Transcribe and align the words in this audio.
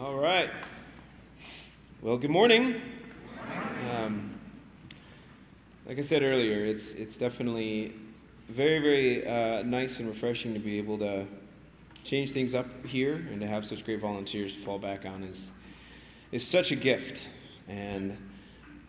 All 0.00 0.14
right. 0.14 0.48
Well, 2.02 2.18
good 2.18 2.30
morning. 2.30 2.80
Um, 3.90 4.38
like 5.86 5.98
I 5.98 6.02
said 6.02 6.22
earlier, 6.22 6.64
it's 6.64 6.92
it's 6.92 7.16
definitely 7.16 7.94
very 8.48 8.78
very 8.78 9.26
uh, 9.26 9.64
nice 9.64 9.98
and 9.98 10.08
refreshing 10.08 10.54
to 10.54 10.60
be 10.60 10.78
able 10.78 10.98
to 10.98 11.26
change 12.04 12.30
things 12.30 12.54
up 12.54 12.86
here 12.86 13.14
and 13.14 13.40
to 13.40 13.48
have 13.48 13.66
such 13.66 13.84
great 13.84 13.98
volunteers 13.98 14.52
to 14.52 14.60
fall 14.60 14.78
back 14.78 15.04
on 15.04 15.24
is 15.24 15.50
is 16.30 16.46
such 16.46 16.70
a 16.70 16.76
gift. 16.76 17.26
And 17.66 18.16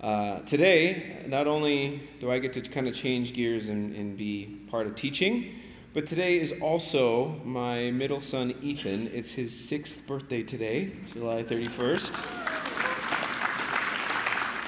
uh, 0.01 0.41
today, 0.41 1.25
not 1.25 1.47
only 1.47 2.07
do 2.19 2.29
I 2.29 2.37
get 2.37 2.53
to 2.53 2.61
kind 2.61 2.87
of 2.87 2.93
change 2.93 3.33
gears 3.33 3.67
and, 3.67 3.95
and 3.95 4.15
be 4.15 4.59
part 4.69 4.85
of 4.85 4.93
teaching, 4.93 5.55
but 5.93 6.05
today 6.05 6.39
is 6.39 6.53
also 6.61 7.41
my 7.43 7.89
middle 7.91 8.21
son, 8.21 8.53
Ethan. 8.61 9.09
It's 9.13 9.33
his 9.33 9.57
sixth 9.57 10.05
birthday 10.05 10.43
today, 10.43 10.91
July 11.13 11.43
31st. 11.43 12.13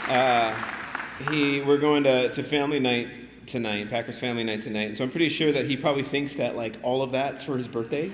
Uh, 0.10 0.56
he, 1.30 1.62
we're 1.62 1.78
going 1.78 2.04
to, 2.04 2.30
to 2.30 2.44
family 2.44 2.80
night 2.80 3.08
tonight, 3.46 3.90
Packers 3.90 4.18
family 4.18 4.44
night 4.44 4.62
tonight. 4.62 4.98
So 4.98 5.04
I'm 5.04 5.12
pretty 5.12 5.30
sure 5.30 5.52
that 5.52 5.68
he 5.68 5.78
probably 5.78 6.04
thinks 6.04 6.34
that 6.36 6.56
like 6.56 6.78
all 6.82 7.04
of 7.04 7.12
that's 7.12 7.44
for 7.44 7.58
his 7.58 7.68
birthday. 7.68 8.12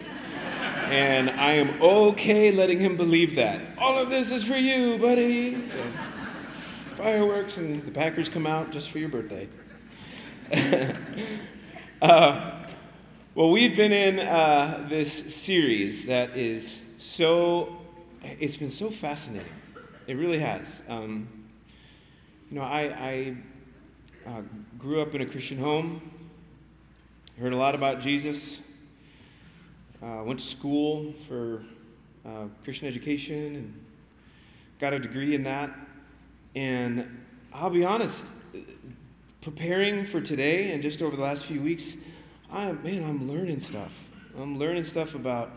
And 0.89 1.29
I 1.29 1.53
am 1.53 1.81
okay 1.81 2.51
letting 2.51 2.79
him 2.79 2.97
believe 2.97 3.35
that. 3.35 3.61
All 3.77 3.97
of 3.97 4.09
this 4.09 4.31
is 4.31 4.45
for 4.45 4.55
you, 4.55 4.97
buddy. 4.97 5.67
So, 5.67 5.83
fireworks 6.95 7.57
and 7.57 7.85
the 7.85 7.91
Packers 7.91 8.27
come 8.29 8.47
out 8.47 8.71
just 8.71 8.89
for 8.89 8.99
your 8.99 9.09
birthday. 9.09 9.47
uh, 12.01 12.56
well, 13.37 13.51
we've 13.51 13.75
been 13.75 13.93
in 13.93 14.17
uh, 14.17 14.87
this 14.89 15.35
series 15.35 16.07
that 16.07 16.35
is 16.35 16.81
so, 16.97 17.77
it's 18.23 18.57
been 18.57 18.71
so 18.71 18.89
fascinating. 18.89 19.53
It 20.07 20.15
really 20.15 20.39
has. 20.39 20.81
Um, 20.89 21.27
you 22.49 22.57
know, 22.57 22.63
I, 22.63 22.81
I 22.81 23.37
uh, 24.25 24.41
grew 24.79 25.01
up 25.03 25.13
in 25.13 25.21
a 25.21 25.25
Christian 25.27 25.59
home, 25.59 26.01
heard 27.39 27.53
a 27.53 27.55
lot 27.55 27.75
about 27.75 27.99
Jesus, 27.99 28.59
uh, 30.01 30.23
went 30.25 30.39
to 30.39 30.45
school 30.45 31.13
for 31.27 31.61
uh, 32.25 32.45
Christian 32.63 32.87
education, 32.87 33.55
and 33.55 33.85
got 34.79 34.93
a 34.93 34.99
degree 34.99 35.35
in 35.35 35.43
that. 35.43 35.69
And 36.55 37.23
I'll 37.53 37.69
be 37.69 37.85
honest, 37.85 38.23
preparing 39.41 40.07
for 40.07 40.21
today 40.21 40.71
and 40.71 40.81
just 40.81 41.03
over 41.03 41.15
the 41.15 41.21
last 41.21 41.45
few 41.45 41.61
weeks, 41.61 41.97
I 42.51 42.71
man, 42.71 43.03
I'm 43.03 43.29
learning 43.29 43.59
stuff. 43.59 43.91
I'm 44.37 44.57
learning 44.57 44.85
stuff 44.85 45.15
about 45.15 45.51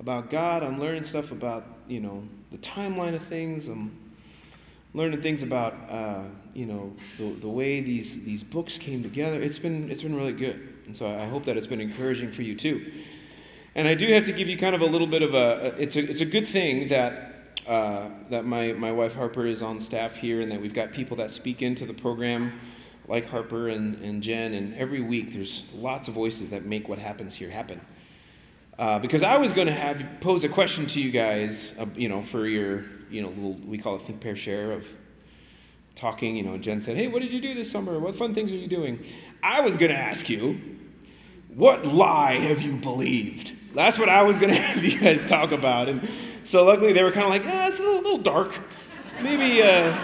about 0.00 0.30
God. 0.30 0.62
I'm 0.62 0.78
learning 0.78 1.04
stuff 1.04 1.32
about 1.32 1.64
you 1.88 2.00
know 2.00 2.24
the 2.50 2.58
timeline 2.58 3.14
of 3.14 3.22
things. 3.22 3.68
I'm 3.68 3.96
learning 4.92 5.22
things 5.22 5.42
about 5.42 5.74
uh, 5.88 6.24
you 6.52 6.66
know 6.66 6.94
the, 7.18 7.32
the 7.40 7.48
way 7.48 7.80
these 7.80 8.22
these 8.24 8.44
books 8.44 8.76
came 8.76 9.02
together. 9.02 9.40
It's 9.40 9.58
been 9.58 9.90
it's 9.90 10.02
been 10.02 10.14
really 10.14 10.34
good, 10.34 10.74
and 10.86 10.96
so 10.96 11.06
I 11.06 11.26
hope 11.26 11.44
that 11.46 11.56
it's 11.56 11.66
been 11.66 11.80
encouraging 11.80 12.32
for 12.32 12.42
you 12.42 12.54
too. 12.54 12.92
And 13.74 13.86
I 13.86 13.94
do 13.94 14.06
have 14.08 14.24
to 14.24 14.32
give 14.32 14.48
you 14.48 14.56
kind 14.56 14.74
of 14.74 14.82
a 14.82 14.86
little 14.86 15.06
bit 15.06 15.22
of 15.22 15.34
a 15.34 15.74
it's 15.78 15.96
a 15.96 16.10
it's 16.10 16.20
a 16.20 16.26
good 16.26 16.46
thing 16.46 16.88
that. 16.88 17.32
Uh, 17.66 18.10
that 18.30 18.44
my, 18.44 18.72
my 18.74 18.92
wife 18.92 19.16
Harper 19.16 19.44
is 19.44 19.60
on 19.60 19.80
staff 19.80 20.14
here, 20.14 20.40
and 20.40 20.52
that 20.52 20.60
we've 20.60 20.72
got 20.72 20.92
people 20.92 21.16
that 21.16 21.32
speak 21.32 21.62
into 21.62 21.84
the 21.84 21.92
program 21.92 22.52
like 23.08 23.28
Harper 23.28 23.68
and, 23.68 24.02
and 24.02 24.22
Jen, 24.22 24.54
and 24.54 24.74
every 24.74 25.00
week 25.00 25.32
there's 25.32 25.64
lots 25.74 26.08
of 26.08 26.14
voices 26.14 26.50
that 26.50 26.64
make 26.64 26.88
what 26.88 26.98
happens 26.98 27.34
here 27.34 27.50
happen. 27.50 27.80
Uh, 28.78 28.98
because 28.98 29.22
I 29.22 29.38
was 29.38 29.52
going 29.52 29.68
to 29.68 29.72
have 29.72 30.04
pose 30.20 30.44
a 30.44 30.48
question 30.48 30.86
to 30.86 31.00
you 31.00 31.10
guys, 31.10 31.72
uh, 31.78 31.86
you 31.94 32.08
know, 32.08 32.22
for 32.22 32.46
your, 32.46 32.84
you 33.10 33.22
know, 33.22 33.28
little, 33.28 33.54
we 33.66 33.78
call 33.78 33.96
it 33.96 34.02
think, 34.02 34.20
pair, 34.20 34.36
share 34.36 34.72
of 34.72 34.86
talking. 35.94 36.36
You 36.36 36.42
know, 36.42 36.58
Jen 36.58 36.82
said, 36.82 36.96
"Hey, 36.96 37.06
what 37.06 37.22
did 37.22 37.32
you 37.32 37.40
do 37.40 37.54
this 37.54 37.70
summer? 37.70 37.98
What 37.98 38.16
fun 38.16 38.34
things 38.34 38.52
are 38.52 38.56
you 38.56 38.68
doing?" 38.68 39.02
I 39.42 39.62
was 39.62 39.78
going 39.78 39.92
to 39.92 39.98
ask 39.98 40.28
you, 40.28 40.60
"What 41.54 41.86
lie 41.86 42.34
have 42.34 42.60
you 42.60 42.76
believed?" 42.76 43.52
That's 43.74 43.98
what 43.98 44.10
I 44.10 44.22
was 44.22 44.38
going 44.38 44.54
to 44.54 44.60
have 44.60 44.84
you 44.84 44.98
guys 44.98 45.24
talk 45.24 45.52
about. 45.52 45.88
And 45.88 46.06
so, 46.44 46.64
luckily, 46.64 46.92
they 46.92 47.02
were 47.02 47.12
kind 47.12 47.24
of 47.24 47.30
like, 47.30 47.44
"Ah, 47.46 47.68
it's 47.68 47.78
a 47.78 47.82
little, 47.82 48.02
little 48.02 48.18
dark. 48.18 48.58
Maybe, 49.22 49.62
uh, 49.62 49.96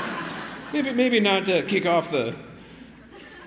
maybe, 0.73 0.93
maybe 0.93 1.21
not 1.21 1.45
to 1.45 1.63
kick 1.65 1.85
off 1.85 2.11
the 2.11 2.35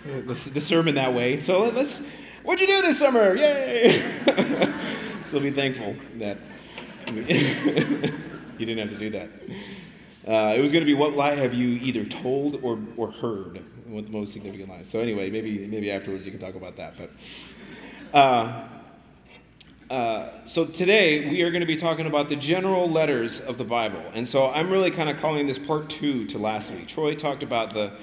the, 0.06 0.62
sermon 0.62 0.96
that 0.96 1.14
way. 1.14 1.40
So 1.40 1.64
let's, 1.70 2.00
what'd 2.44 2.62
you 2.62 2.68
do 2.76 2.82
this 2.82 3.00
summer? 3.00 3.36
Yay! 3.36 3.90
so 5.26 5.40
be 5.40 5.52
thankful 5.52 5.96
that 6.16 6.38
you 7.08 8.66
didn't 8.66 8.78
have 8.78 8.90
to 8.90 8.98
do 8.98 9.10
that. 9.12 9.30
Uh, 10.28 10.56
it 10.56 10.62
was 10.62 10.72
going 10.72 10.82
to 10.82 10.86
be 10.86 10.94
what 10.94 11.14
lie 11.14 11.36
have 11.36 11.54
you 11.54 11.70
either 11.70 12.04
told 12.04 12.64
or, 12.64 12.80
or 12.98 13.12
heard? 13.12 13.64
What 13.88 14.08
the 14.08 14.12
most 14.12 14.34
significant 14.34 14.70
lie? 14.70 14.84
So 14.84 15.00
anyway, 15.00 15.30
maybe 15.30 15.68
maybe 15.68 15.92
afterwards 15.92 16.26
you 16.26 16.32
can 16.32 16.42
talk 16.42 16.56
about 16.56 16.78
that. 16.78 16.96
But 16.98 17.12
uh, 18.12 18.68
uh, 19.92 20.46
so 20.48 20.66
today 20.66 21.30
we 21.30 21.44
are 21.44 21.52
going 21.52 21.62
to 21.62 21.68
be 21.68 21.76
talking 21.76 22.08
about 22.08 22.30
the 22.30 22.36
general 22.36 22.90
letters 22.90 23.40
of 23.40 23.60
the 23.60 23.64
Bible, 23.64 24.04
and 24.16 24.28
so 24.28 24.50
I'm 24.52 24.72
really 24.72 24.90
kind 24.90 25.10
of 25.10 25.20
calling 25.20 25.46
this 25.46 25.60
part 25.60 25.90
two 25.92 26.26
to 26.26 26.40
last 26.40 26.72
week. 26.72 26.88
Troy 26.88 27.14
talked 27.14 27.44
about 27.44 27.76
the 27.76 27.94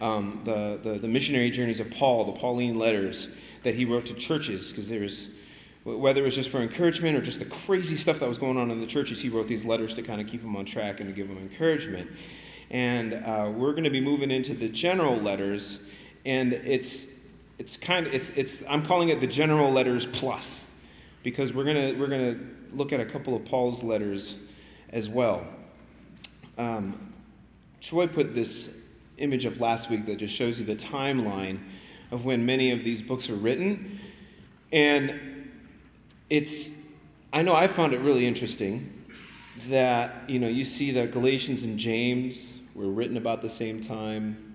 um, 0.00 0.40
the, 0.44 0.78
the, 0.82 0.98
the 0.98 1.08
missionary 1.08 1.50
journeys 1.50 1.80
of 1.80 1.90
Paul, 1.90 2.24
the 2.24 2.32
Pauline 2.32 2.78
letters 2.78 3.28
that 3.62 3.74
he 3.74 3.84
wrote 3.84 4.06
to 4.06 4.14
churches, 4.14 4.70
because 4.70 4.88
there's, 4.88 5.28
whether 5.84 6.20
it 6.20 6.24
was 6.24 6.34
just 6.34 6.50
for 6.50 6.58
encouragement 6.58 7.16
or 7.16 7.22
just 7.22 7.38
the 7.38 7.44
crazy 7.44 7.96
stuff 7.96 8.18
that 8.20 8.28
was 8.28 8.38
going 8.38 8.56
on 8.56 8.70
in 8.70 8.80
the 8.80 8.86
churches, 8.86 9.22
he 9.22 9.28
wrote 9.28 9.48
these 9.48 9.64
letters 9.64 9.94
to 9.94 10.02
kind 10.02 10.20
of 10.20 10.26
keep 10.26 10.42
them 10.42 10.56
on 10.56 10.64
track 10.64 11.00
and 11.00 11.08
to 11.08 11.14
give 11.14 11.28
them 11.28 11.38
encouragement. 11.38 12.10
And 12.70 13.14
uh, 13.14 13.52
we're 13.54 13.72
going 13.72 13.84
to 13.84 13.90
be 13.90 14.00
moving 14.00 14.30
into 14.30 14.54
the 14.54 14.68
general 14.68 15.16
letters, 15.16 15.78
and 16.24 16.52
it's 16.52 17.06
it's 17.58 17.76
kind 17.76 18.06
of 18.06 18.14
it's 18.14 18.30
it's 18.30 18.62
I'm 18.68 18.84
calling 18.84 19.10
it 19.10 19.20
the 19.20 19.26
general 19.26 19.70
letters 19.70 20.06
plus, 20.06 20.64
because 21.22 21.54
we're 21.54 21.64
gonna 21.64 21.94
we're 21.96 22.08
gonna 22.08 22.38
look 22.72 22.92
at 22.92 23.00
a 23.00 23.04
couple 23.04 23.36
of 23.36 23.44
Paul's 23.44 23.82
letters 23.82 24.34
as 24.90 25.08
well. 25.08 25.46
Um, 26.58 27.12
Troy 27.80 28.08
put 28.08 28.34
this 28.34 28.70
image 29.18 29.46
up 29.46 29.60
last 29.60 29.90
week 29.90 30.06
that 30.06 30.18
just 30.18 30.34
shows 30.34 30.58
you 30.58 30.66
the 30.66 30.76
timeline 30.76 31.58
of 32.10 32.24
when 32.24 32.44
many 32.44 32.70
of 32.70 32.84
these 32.84 33.02
books 33.02 33.28
were 33.28 33.36
written. 33.36 33.98
And 34.72 35.50
it's, 36.30 36.70
I 37.32 37.42
know 37.42 37.54
I 37.54 37.66
found 37.66 37.92
it 37.92 38.00
really 38.00 38.26
interesting 38.26 39.04
that, 39.68 40.28
you 40.28 40.38
know, 40.38 40.48
you 40.48 40.64
see 40.64 40.90
that 40.92 41.12
Galatians 41.12 41.62
and 41.62 41.78
James 41.78 42.50
were 42.74 42.88
written 42.88 43.16
about 43.16 43.42
the 43.42 43.50
same 43.50 43.80
time. 43.80 44.54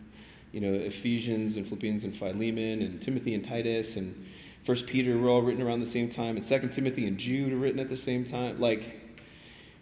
You 0.52 0.62
know, 0.62 0.74
Ephesians 0.74 1.56
and 1.56 1.66
Philippians 1.66 2.04
and 2.04 2.16
Philemon 2.16 2.82
and 2.82 3.02
Timothy 3.02 3.34
and 3.36 3.46
Titus 3.46 3.96
and 3.96 4.26
First 4.64 4.88
Peter 4.88 5.18
were 5.18 5.30
all 5.30 5.42
written 5.42 5.62
around 5.62 5.80
the 5.80 5.88
same 5.88 6.10
time, 6.10 6.36
and 6.36 6.46
Second 6.46 6.72
Timothy 6.72 7.08
and 7.08 7.18
Jude 7.18 7.54
are 7.54 7.58
written 7.58 7.80
at 7.80 7.90
the 7.90 7.98
same 7.98 8.26
time. 8.26 8.60
Like, 8.60 9.18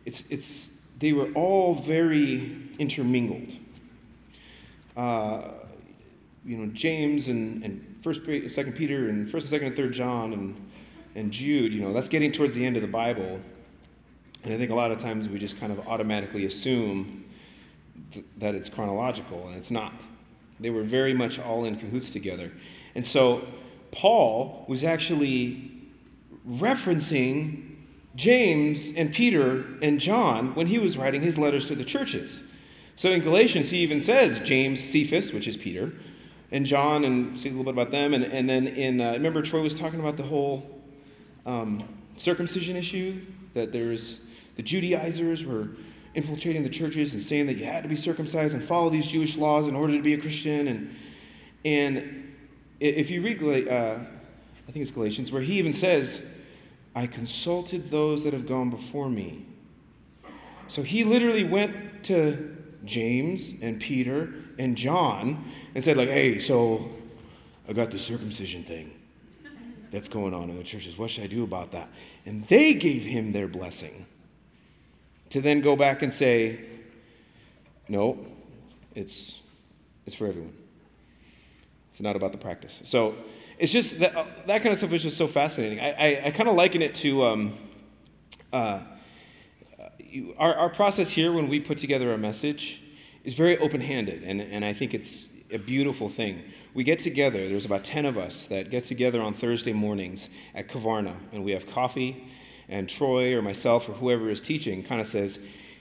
it's, 0.06 0.24
it's, 0.30 0.70
they 1.00 1.14
were 1.14 1.32
all 1.34 1.74
very 1.74 2.58
intermingled 2.78 3.52
uh, 4.98 5.52
you 6.44 6.58
know, 6.58 6.66
James 6.74 7.28
and, 7.28 7.64
and 7.64 8.00
First, 8.02 8.22
Second 8.26 8.74
Peter 8.74 9.10
and 9.10 9.30
First 9.30 9.46
and 9.46 9.50
Second 9.52 9.68
and 9.68 9.76
Third 9.76 9.94
John 9.94 10.34
and 10.34 10.62
and 11.16 11.32
Jude, 11.32 11.74
you 11.74 11.82
know, 11.82 11.94
that's 11.94 12.10
getting 12.10 12.32
towards 12.32 12.54
the 12.54 12.64
end 12.64 12.76
of 12.76 12.84
the 12.84 12.88
Bible, 12.88 13.42
and 14.44 14.54
I 14.54 14.58
think 14.58 14.70
a 14.70 14.76
lot 14.76 14.92
of 14.92 15.00
times 15.00 15.28
we 15.28 15.40
just 15.40 15.60
kind 15.60 15.74
of 15.74 15.88
automatically 15.88 16.46
assume 16.46 17.26
th- 18.12 18.26
that 18.38 18.54
it's 18.54 18.70
chronological, 18.70 19.48
and 19.48 19.56
it's 19.56 19.72
not. 19.72 19.94
They 20.60 20.70
were 20.70 20.84
very 20.84 21.16
much 21.16 21.40
all 21.40 21.66
in 21.66 21.76
cahoots 21.78 22.12
together, 22.12 22.52
and 22.94 23.04
so 23.06 23.48
Paul 23.92 24.66
was 24.68 24.84
actually 24.84 25.72
referencing 26.48 27.78
James 28.16 28.92
and 28.96 29.12
Peter 29.12 29.66
and 29.82 30.00
John 30.00 30.54
when 30.54 30.68
he 30.68 30.78
was 30.78 30.98
writing 30.98 31.22
his 31.22 31.38
letters 31.38 31.68
to 31.68 31.76
the 31.76 31.84
churches. 31.84 32.44
So 32.98 33.12
in 33.12 33.22
Galatians, 33.22 33.70
he 33.70 33.78
even 33.78 34.02
says 34.02 34.40
James, 34.40 34.84
Cephas, 34.84 35.32
which 35.32 35.48
is 35.48 35.56
Peter, 35.56 35.94
and 36.52 36.66
John, 36.66 37.06
and 37.06 37.38
says 37.38 37.54
a 37.54 37.58
little 37.58 37.72
bit 37.72 37.80
about 37.80 37.92
them. 37.92 38.16
And, 38.16 38.24
and 38.24 38.50
then 38.50 38.66
in, 38.66 39.00
uh, 39.00 39.12
remember, 39.12 39.44
Troy 39.44 39.62
was 39.62 39.76
talking 39.76 40.00
about 40.00 40.18
the 40.18 40.24
whole 40.24 40.82
um, 41.46 41.88
circumcision 42.18 42.76
issue, 42.76 43.22
that 43.54 43.72
there's 43.72 44.20
the 44.56 44.64
Judaizers 44.64 45.46
were 45.46 45.70
infiltrating 46.16 46.64
the 46.64 46.70
churches 46.70 47.14
and 47.14 47.22
saying 47.22 47.46
that 47.46 47.58
you 47.58 47.66
had 47.66 47.84
to 47.84 47.90
be 47.90 47.96
circumcised 47.96 48.56
and 48.56 48.64
follow 48.64 48.90
these 48.90 49.08
Jewish 49.08 49.38
laws 49.38 49.68
in 49.68 49.76
order 49.76 49.96
to 49.96 50.02
be 50.02 50.16
a 50.16 50.18
Christian. 50.18 50.68
And, 50.68 50.96
and 51.64 52.34
if 52.80 53.12
you 53.12 53.22
read, 53.22 53.68
uh, 53.68 54.00
I 54.68 54.72
think 54.72 54.82
it's 54.82 54.90
Galatians, 54.90 55.32
where 55.32 55.44
he 55.44 55.60
even 55.60 55.74
says, 55.74 56.24
I 56.96 57.06
consulted 57.06 57.90
those 57.90 58.24
that 58.24 58.34
have 58.34 58.48
gone 58.48 58.72
before 58.72 59.08
me. 59.08 59.46
So 60.68 60.82
he 60.82 61.04
literally 61.04 61.44
went 61.44 62.04
to 62.06 62.57
James 62.86 63.54
and 63.62 63.80
Peter 63.80 64.34
and 64.58 64.78
John 64.78 65.46
and 65.76 65.84
said, 65.84 65.98
like, 65.98 66.10
hey, 66.10 66.40
so 66.40 66.90
I 67.68 67.74
got 67.74 67.92
the 67.92 68.00
circumcision 68.00 68.64
thing 68.64 68.94
that's 69.92 70.10
going 70.10 70.34
on 70.34 70.50
in 70.50 70.58
the 70.58 70.64
churches. 70.64 70.98
What 70.98 71.10
should 71.10 71.24
I 71.24 71.28
do 71.28 71.44
about 71.44 71.72
that? 71.72 71.90
And 72.26 72.46
they 72.48 72.74
gave 72.74 73.04
him 73.04 73.32
their 73.34 73.48
blessing. 73.48 74.06
to 75.30 75.42
then 75.42 75.62
go 75.62 75.76
back 75.76 76.02
and 76.02 76.14
say, 76.14 76.60
no, 77.88 78.26
it's, 78.96 79.40
it's 80.06 80.16
for 80.16 80.28
everyone. 80.28 80.54
It's 81.90 82.02
not 82.02 82.16
about 82.16 82.32
the 82.32 82.38
practice. 82.38 82.82
So 82.84 83.16
it's 83.58 83.72
just 83.72 84.00
that, 84.00 84.14
that 84.48 84.62
kind 84.62 84.72
of 84.72 84.78
stuff 84.78 84.94
is 84.94 85.04
just 85.04 85.18
so 85.18 85.28
fascinating. 85.28 85.80
I, 85.80 85.92
I, 85.92 86.22
I 86.26 86.32
kind 86.32 86.48
of 86.48 86.56
liken 86.56 86.82
it 86.82 86.96
to 86.96 87.24
um, 87.24 87.54
uh, 88.54 88.82
our, 90.38 90.54
our 90.56 90.70
process 90.70 91.10
here 91.10 91.32
when 91.32 91.48
we 91.48 91.60
put 91.60 91.78
together 91.78 92.14
a 92.14 92.18
message 92.18 92.82
is 93.24 93.34
very 93.34 93.58
open 93.58 93.82
handed, 93.82 94.24
and, 94.24 94.42
and 94.42 94.64
I 94.64 94.74
think 94.74 94.94
it's 94.94 95.28
a 95.52 95.58
beautiful 95.58 96.10
thing. 96.10 96.44
We 96.74 96.84
get 96.84 97.00
together, 97.00 97.48
there's 97.48 97.66
about 97.66 97.84
10 97.84 98.06
of 98.06 98.18
us 98.18 98.46
that 98.46 98.70
get 98.70 98.86
together 98.86 99.22
on 99.22 99.34
Thursday 99.34 99.74
mornings 99.74 100.30
at 100.54 100.68
Kavarna, 100.68 101.16
and 101.32 101.44
we 101.44 101.52
have 101.52 101.68
coffee, 101.68 102.28
and 102.70 102.90
Troy 102.90 103.36
or 103.36 103.42
myself 103.42 103.88
or 103.88 103.94
whoever 103.94 104.30
is 104.30 104.42
teaching 104.42 104.84
kind 104.84 105.02
of 105.02 105.08
says, 105.08 105.40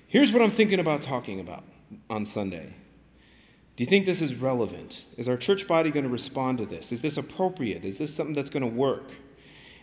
Here's 0.08 0.32
what 0.32 0.40
I'm 0.40 0.52
thinking 0.52 0.78
about 0.78 1.02
talking 1.02 1.40
about 1.40 1.64
on 2.08 2.24
Sunday. 2.24 2.74
Do 3.76 3.84
you 3.84 3.90
think 3.90 4.06
this 4.06 4.22
is 4.22 4.34
relevant? 4.34 5.04
Is 5.16 5.28
our 5.28 5.36
church 5.36 5.66
body 5.66 5.90
going 5.90 6.04
to 6.04 6.10
respond 6.10 6.58
to 6.58 6.66
this? 6.66 6.92
Is 6.92 7.02
this 7.02 7.16
appropriate? 7.16 7.84
Is 7.84 7.98
this 7.98 8.14
something 8.14 8.34
that's 8.34 8.48
going 8.48 8.62
to 8.62 8.74
work? 8.74 9.10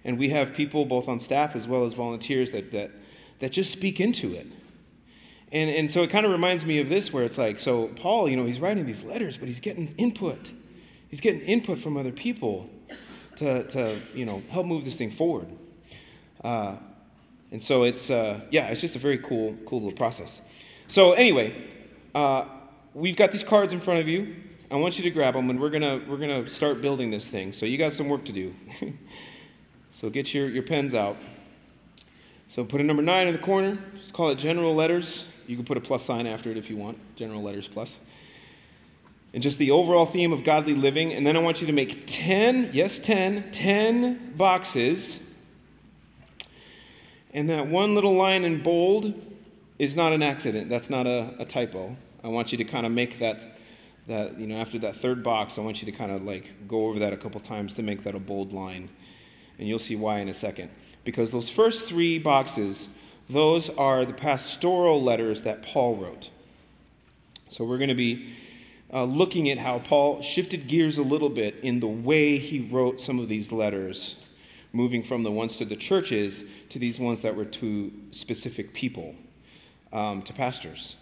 And 0.04 0.18
we 0.18 0.30
have 0.30 0.54
people 0.54 0.86
both 0.86 1.08
on 1.08 1.20
staff 1.20 1.56
as 1.56 1.68
well 1.68 1.86
as 1.86 1.94
volunteers 1.94 2.52
that, 2.52 2.72
that, 2.72 2.92
that 3.44 3.52
just 3.52 3.74
speak 3.74 4.00
into 4.00 4.34
it. 4.34 4.48
And, 5.52 5.70
and 5.70 5.92
so 5.92 6.02
it 6.02 6.10
kind 6.10 6.26
of 6.26 6.32
reminds 6.32 6.66
me 6.66 6.80
of 6.80 6.88
this, 6.88 7.12
where 7.12 7.26
it's 7.26 7.38
like, 7.38 7.60
so 7.60 7.88
Paul, 7.90 8.30
you 8.30 8.38
know, 8.38 8.46
he's 8.46 8.62
writing 8.62 8.86
these 8.86 9.04
letters, 9.04 9.38
but 9.38 9.50
he's 9.50 9.60
getting 9.60 9.94
input. 9.98 10.40
He's 11.10 11.20
getting 11.20 11.42
input 11.42 11.78
from 11.78 11.98
other 11.98 12.14
people 12.14 12.70
to, 13.36 13.68
to 13.68 14.00
you 14.16 14.26
know, 14.26 14.42
help 14.50 14.66
move 14.66 14.86
this 14.86 14.96
thing 14.96 15.12
forward. 15.12 15.48
Uh, 16.42 16.78
and 17.52 17.62
so 17.62 17.84
it's, 17.84 18.10
uh, 18.10 18.40
yeah, 18.50 18.70
it's 18.70 18.80
just 18.80 18.96
a 18.96 19.00
very 19.00 19.18
cool, 19.18 19.58
cool 19.66 19.82
little 19.82 19.98
process. 19.98 20.40
So 20.88 21.12
anyway, 21.12 21.54
uh, 22.16 22.46
we've 22.94 23.18
got 23.18 23.34
these 23.34 23.44
cards 23.44 23.74
in 23.74 23.82
front 23.82 24.00
of 24.00 24.08
you. 24.08 24.38
I 24.72 24.78
want 24.78 24.98
you 24.98 25.04
to 25.04 25.12
grab 25.12 25.34
them, 25.34 25.50
and 25.50 25.60
we're 25.60 25.70
gonna 25.70 26.02
we're 26.08 26.18
gonna 26.18 26.48
start 26.48 26.82
building 26.82 27.12
this 27.12 27.28
thing. 27.28 27.52
So 27.52 27.66
you 27.66 27.78
got 27.78 27.92
some 27.92 28.08
work 28.08 28.24
to 28.26 28.32
do. 28.32 28.56
so 30.02 30.10
get 30.10 30.34
your, 30.34 30.50
your 30.50 30.64
pens 30.64 30.94
out. 30.94 31.18
So 32.54 32.64
put 32.64 32.80
a 32.80 32.84
number 32.84 33.02
nine 33.02 33.26
in 33.26 33.34
the 33.34 33.40
corner. 33.40 33.80
Just 33.98 34.14
call 34.14 34.30
it 34.30 34.38
general 34.38 34.76
letters. 34.76 35.26
You 35.48 35.56
can 35.56 35.66
put 35.66 35.76
a 35.76 35.82
plus 35.82 36.06
sign 36.06 36.28
after 36.28 36.52
it 36.52 36.58
if 36.58 36.70
you 36.70 36.78
want. 36.78 37.00
General 37.16 37.42
letters 37.42 37.68
plus. 37.68 38.00
And 39.34 39.42
just 39.42 39.58
the 39.58 39.72
overall 39.72 40.06
theme 40.06 40.32
of 40.32 40.44
godly 40.44 40.76
living. 40.76 41.14
And 41.14 41.26
then 41.26 41.36
I 41.36 41.40
want 41.40 41.62
you 41.62 41.66
to 41.66 41.74
make 41.74 42.04
10, 42.06 42.70
yes, 42.72 43.00
10, 43.00 43.50
10 43.50 44.34
boxes. 44.38 45.20
And 47.34 47.50
that 47.50 47.66
one 47.66 47.96
little 47.96 48.14
line 48.14 48.46
in 48.46 48.62
bold 48.62 49.20
is 49.80 49.96
not 49.96 50.14
an 50.14 50.22
accident. 50.22 50.70
That's 50.70 50.92
not 50.92 51.08
a, 51.08 51.34
a 51.40 51.46
typo. 51.46 51.98
I 52.24 52.28
want 52.28 52.52
you 52.52 52.60
to 52.60 52.64
kind 52.66 52.86
of 52.86 52.92
make 52.92 53.18
that, 53.18 53.58
that, 54.06 54.40
you 54.40 54.46
know, 54.46 54.58
after 54.58 54.78
that 54.78 54.96
third 54.96 55.24
box, 55.24 55.58
I 55.58 55.62
want 55.62 55.82
you 55.82 55.92
to 55.92 55.98
kind 55.98 56.12
of 56.12 56.22
like 56.22 56.52
go 56.68 56.86
over 56.86 57.00
that 57.00 57.14
a 57.14 57.18
couple 57.18 57.42
times 57.42 57.74
to 57.74 57.82
make 57.82 58.04
that 58.04 58.14
a 58.14 58.20
bold 58.20 58.54
line. 58.54 58.90
And 59.58 59.68
you'll 59.68 59.80
see 59.80 59.96
why 59.96 60.20
in 60.20 60.30
a 60.30 60.36
second. 60.36 60.70
Because 61.04 61.32
those 61.32 61.50
first 61.50 61.88
three 61.88 62.18
boxes, 62.20 62.88
those 63.30 63.70
are 63.70 64.06
the 64.06 64.14
pastoral 64.14 65.02
letters 65.02 65.42
that 65.42 65.64
Paul 65.64 65.98
wrote. 65.98 66.30
So 67.50 67.64
we're 67.66 67.78
going 67.78 67.90
to 67.90 67.96
be 67.96 68.34
uh, 68.92 69.04
looking 69.04 69.50
at 69.50 69.58
how 69.58 69.80
Paul 69.80 70.22
shifted 70.22 70.68
gears 70.68 70.98
a 70.98 71.04
little 71.04 71.30
bit 71.30 71.56
in 71.62 71.80
the 71.80 71.88
way 71.88 72.38
he 72.38 72.62
wrote 72.62 73.02
some 73.02 73.20
of 73.20 73.28
these 73.28 73.52
letters, 73.52 74.16
moving 74.72 75.04
from 75.04 75.24
the 75.24 75.32
ones 75.32 75.58
to 75.58 75.66
the 75.66 75.76
churches 75.76 76.44
to 76.70 76.80
these 76.80 77.00
ones 77.00 77.22
that 77.22 77.36
were 77.36 77.46
to 77.46 77.92
specific 78.12 78.74
people, 78.74 79.16
um, 79.92 80.22
to 80.24 80.34
pastors 80.34 80.96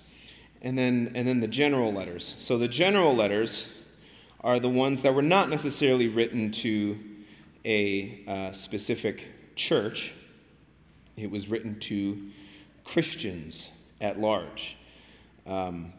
and 0.62 0.78
then, 0.78 1.12
and 1.16 1.28
then 1.28 1.40
the 1.40 1.48
general 1.48 1.92
letters. 1.92 2.36
So 2.40 2.58
the 2.58 2.68
general 2.68 3.16
letters 3.16 3.68
are 4.42 4.60
the 4.60 4.70
ones 4.70 5.02
that 5.02 5.14
were 5.14 5.22
not 5.22 5.50
necessarily 5.50 6.08
written 6.08 6.52
to 6.52 7.00
a 7.66 8.24
uh, 8.28 8.52
specific 8.52 9.28
church, 9.62 10.14
it 11.16 11.30
was 11.30 11.48
written 11.48 11.80
to 11.82 12.32
Christians 12.84 13.70
at 14.00 14.20
large. 14.20 14.76
Um, 15.46 15.94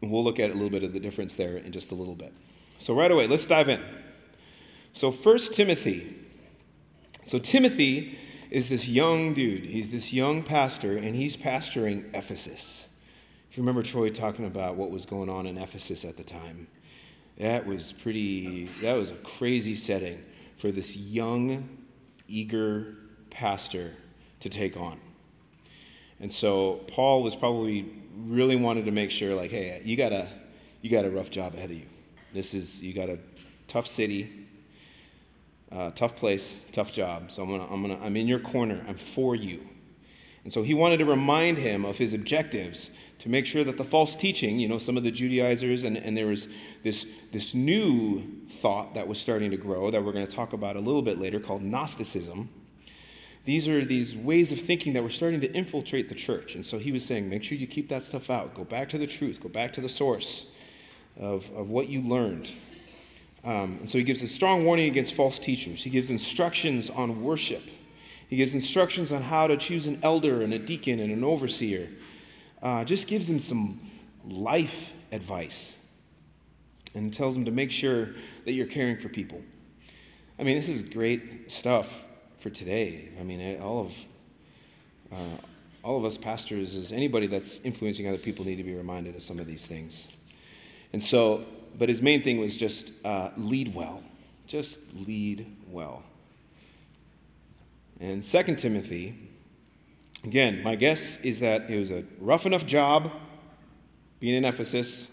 we'll 0.00 0.24
look 0.24 0.40
at 0.40 0.50
a 0.50 0.54
little 0.54 0.70
bit 0.70 0.82
of 0.82 0.92
the 0.92 1.00
difference 1.00 1.34
there 1.34 1.56
in 1.56 1.72
just 1.72 1.92
a 1.92 1.94
little 1.94 2.14
bit. 2.14 2.32
So, 2.78 2.94
right 2.94 3.10
away, 3.10 3.26
let's 3.26 3.46
dive 3.46 3.68
in. 3.68 3.80
So, 4.92 5.10
First 5.10 5.54
Timothy. 5.54 6.16
So, 7.26 7.38
Timothy 7.38 8.18
is 8.50 8.68
this 8.68 8.88
young 8.88 9.32
dude. 9.32 9.64
He's 9.64 9.92
this 9.92 10.12
young 10.12 10.42
pastor, 10.42 10.96
and 10.96 11.14
he's 11.14 11.36
pastoring 11.36 12.12
Ephesus. 12.14 12.88
If 13.48 13.56
you 13.56 13.62
remember 13.62 13.82
Troy 13.82 14.10
talking 14.10 14.46
about 14.46 14.76
what 14.76 14.90
was 14.90 15.06
going 15.06 15.28
on 15.28 15.46
in 15.46 15.56
Ephesus 15.56 16.04
at 16.04 16.16
the 16.16 16.24
time, 16.24 16.66
that 17.38 17.66
was 17.66 17.92
pretty, 17.92 18.64
that 18.82 18.94
was 18.94 19.10
a 19.10 19.14
crazy 19.16 19.74
setting 19.74 20.22
for 20.56 20.72
this 20.72 20.96
young, 20.96 21.68
eager 22.32 22.96
pastor 23.30 23.92
to 24.40 24.48
take 24.48 24.76
on. 24.76 24.98
And 26.18 26.32
so 26.32 26.80
Paul 26.88 27.22
was 27.22 27.36
probably 27.36 27.92
really 28.16 28.56
wanted 28.56 28.86
to 28.86 28.90
make 28.90 29.10
sure, 29.10 29.34
like, 29.34 29.50
hey, 29.50 29.82
you 29.84 29.96
got 29.96 30.12
a, 30.12 30.26
you 30.80 30.90
got 30.90 31.04
a 31.04 31.10
rough 31.10 31.30
job 31.30 31.54
ahead 31.54 31.70
of 31.70 31.76
you. 31.76 31.86
This 32.32 32.54
is, 32.54 32.80
you 32.80 32.94
got 32.94 33.08
a 33.08 33.18
tough 33.68 33.86
city, 33.86 34.30
uh, 35.70 35.90
tough 35.90 36.16
place, 36.16 36.60
tough 36.72 36.92
job. 36.92 37.30
So 37.32 37.42
I'm 37.42 37.50
gonna, 37.50 37.66
I'm 37.70 37.82
gonna, 37.82 37.98
I'm 38.02 38.16
in 38.16 38.28
your 38.28 38.38
corner. 38.38 38.84
I'm 38.88 38.96
for 38.96 39.34
you. 39.34 39.66
And 40.44 40.52
so 40.52 40.62
he 40.62 40.74
wanted 40.74 40.98
to 40.98 41.04
remind 41.04 41.58
him 41.58 41.84
of 41.84 41.98
his 41.98 42.14
objectives 42.14 42.90
to 43.22 43.28
make 43.28 43.46
sure 43.46 43.62
that 43.62 43.76
the 43.76 43.84
false 43.84 44.16
teaching, 44.16 44.58
you 44.58 44.66
know, 44.66 44.78
some 44.78 44.96
of 44.96 45.04
the 45.04 45.10
Judaizers, 45.12 45.84
and, 45.84 45.96
and 45.96 46.16
there 46.16 46.26
was 46.26 46.48
this, 46.82 47.06
this 47.30 47.54
new 47.54 48.20
thought 48.50 48.94
that 48.94 49.06
was 49.06 49.16
starting 49.16 49.52
to 49.52 49.56
grow 49.56 49.92
that 49.92 50.04
we're 50.04 50.12
going 50.12 50.26
to 50.26 50.34
talk 50.34 50.52
about 50.52 50.74
a 50.74 50.80
little 50.80 51.02
bit 51.02 51.20
later 51.20 51.38
called 51.38 51.62
Gnosticism. 51.62 52.48
These 53.44 53.68
are 53.68 53.84
these 53.84 54.16
ways 54.16 54.50
of 54.50 54.60
thinking 54.60 54.92
that 54.94 55.04
were 55.04 55.10
starting 55.10 55.40
to 55.40 55.52
infiltrate 55.52 56.08
the 56.08 56.16
church. 56.16 56.56
And 56.56 56.66
so 56.66 56.78
he 56.78 56.90
was 56.90 57.04
saying, 57.04 57.28
make 57.28 57.44
sure 57.44 57.56
you 57.56 57.68
keep 57.68 57.88
that 57.90 58.02
stuff 58.02 58.28
out. 58.28 58.54
Go 58.54 58.64
back 58.64 58.88
to 58.88 58.98
the 58.98 59.06
truth, 59.06 59.40
go 59.40 59.48
back 59.48 59.72
to 59.74 59.80
the 59.80 59.88
source 59.88 60.46
of, 61.16 61.48
of 61.52 61.70
what 61.70 61.88
you 61.88 62.02
learned. 62.02 62.50
Um, 63.44 63.78
and 63.80 63.90
so 63.90 63.98
he 63.98 64.04
gives 64.04 64.22
a 64.22 64.28
strong 64.28 64.64
warning 64.64 64.88
against 64.90 65.14
false 65.14 65.38
teachers. 65.38 65.84
He 65.84 65.90
gives 65.90 66.10
instructions 66.10 66.90
on 66.90 67.22
worship. 67.22 67.62
He 68.26 68.36
gives 68.36 68.52
instructions 68.52 69.12
on 69.12 69.22
how 69.22 69.46
to 69.46 69.56
choose 69.56 69.86
an 69.86 70.00
elder 70.02 70.42
and 70.42 70.52
a 70.52 70.58
deacon 70.58 70.98
and 70.98 71.12
an 71.12 71.22
overseer. 71.22 71.88
Uh, 72.62 72.84
just 72.84 73.06
gives 73.06 73.26
them 73.26 73.38
some 73.38 73.80
life 74.24 74.92
advice 75.10 75.74
and 76.94 77.12
tells 77.12 77.34
them 77.34 77.44
to 77.44 77.50
make 77.50 77.70
sure 77.70 78.10
that 78.44 78.52
you're 78.52 78.66
caring 78.66 78.98
for 78.98 79.08
people. 79.08 79.42
I 80.38 80.44
mean, 80.44 80.56
this 80.56 80.68
is 80.68 80.82
great 80.82 81.50
stuff 81.50 82.06
for 82.38 82.50
today. 82.50 83.10
I 83.18 83.22
mean, 83.22 83.60
all 83.60 83.80
of 83.80 83.92
uh, 85.12 85.36
all 85.84 85.98
of 85.98 86.04
us 86.04 86.16
pastors, 86.16 86.74
as 86.74 86.92
anybody 86.92 87.26
that's 87.26 87.60
influencing 87.60 88.08
other 88.08 88.18
people, 88.18 88.44
need 88.44 88.56
to 88.56 88.62
be 88.62 88.74
reminded 88.74 89.16
of 89.16 89.22
some 89.22 89.38
of 89.38 89.46
these 89.46 89.66
things. 89.66 90.06
And 90.92 91.02
so, 91.02 91.44
but 91.78 91.88
his 91.88 92.00
main 92.00 92.22
thing 92.22 92.38
was 92.38 92.56
just 92.56 92.92
uh, 93.04 93.30
lead 93.36 93.74
well. 93.74 94.02
Just 94.46 94.78
lead 95.06 95.46
well. 95.68 96.02
And 98.00 98.22
2 98.22 98.56
Timothy, 98.56 99.16
again, 100.24 100.62
my 100.62 100.74
guess 100.74 101.18
is 101.20 101.40
that 101.40 101.70
it 101.70 101.78
was 101.78 101.90
a 101.90 102.04
rough 102.20 102.46
enough 102.46 102.66
job 102.66 103.12
being 104.20 104.34
in 104.34 104.44
Ephesus 104.44 105.08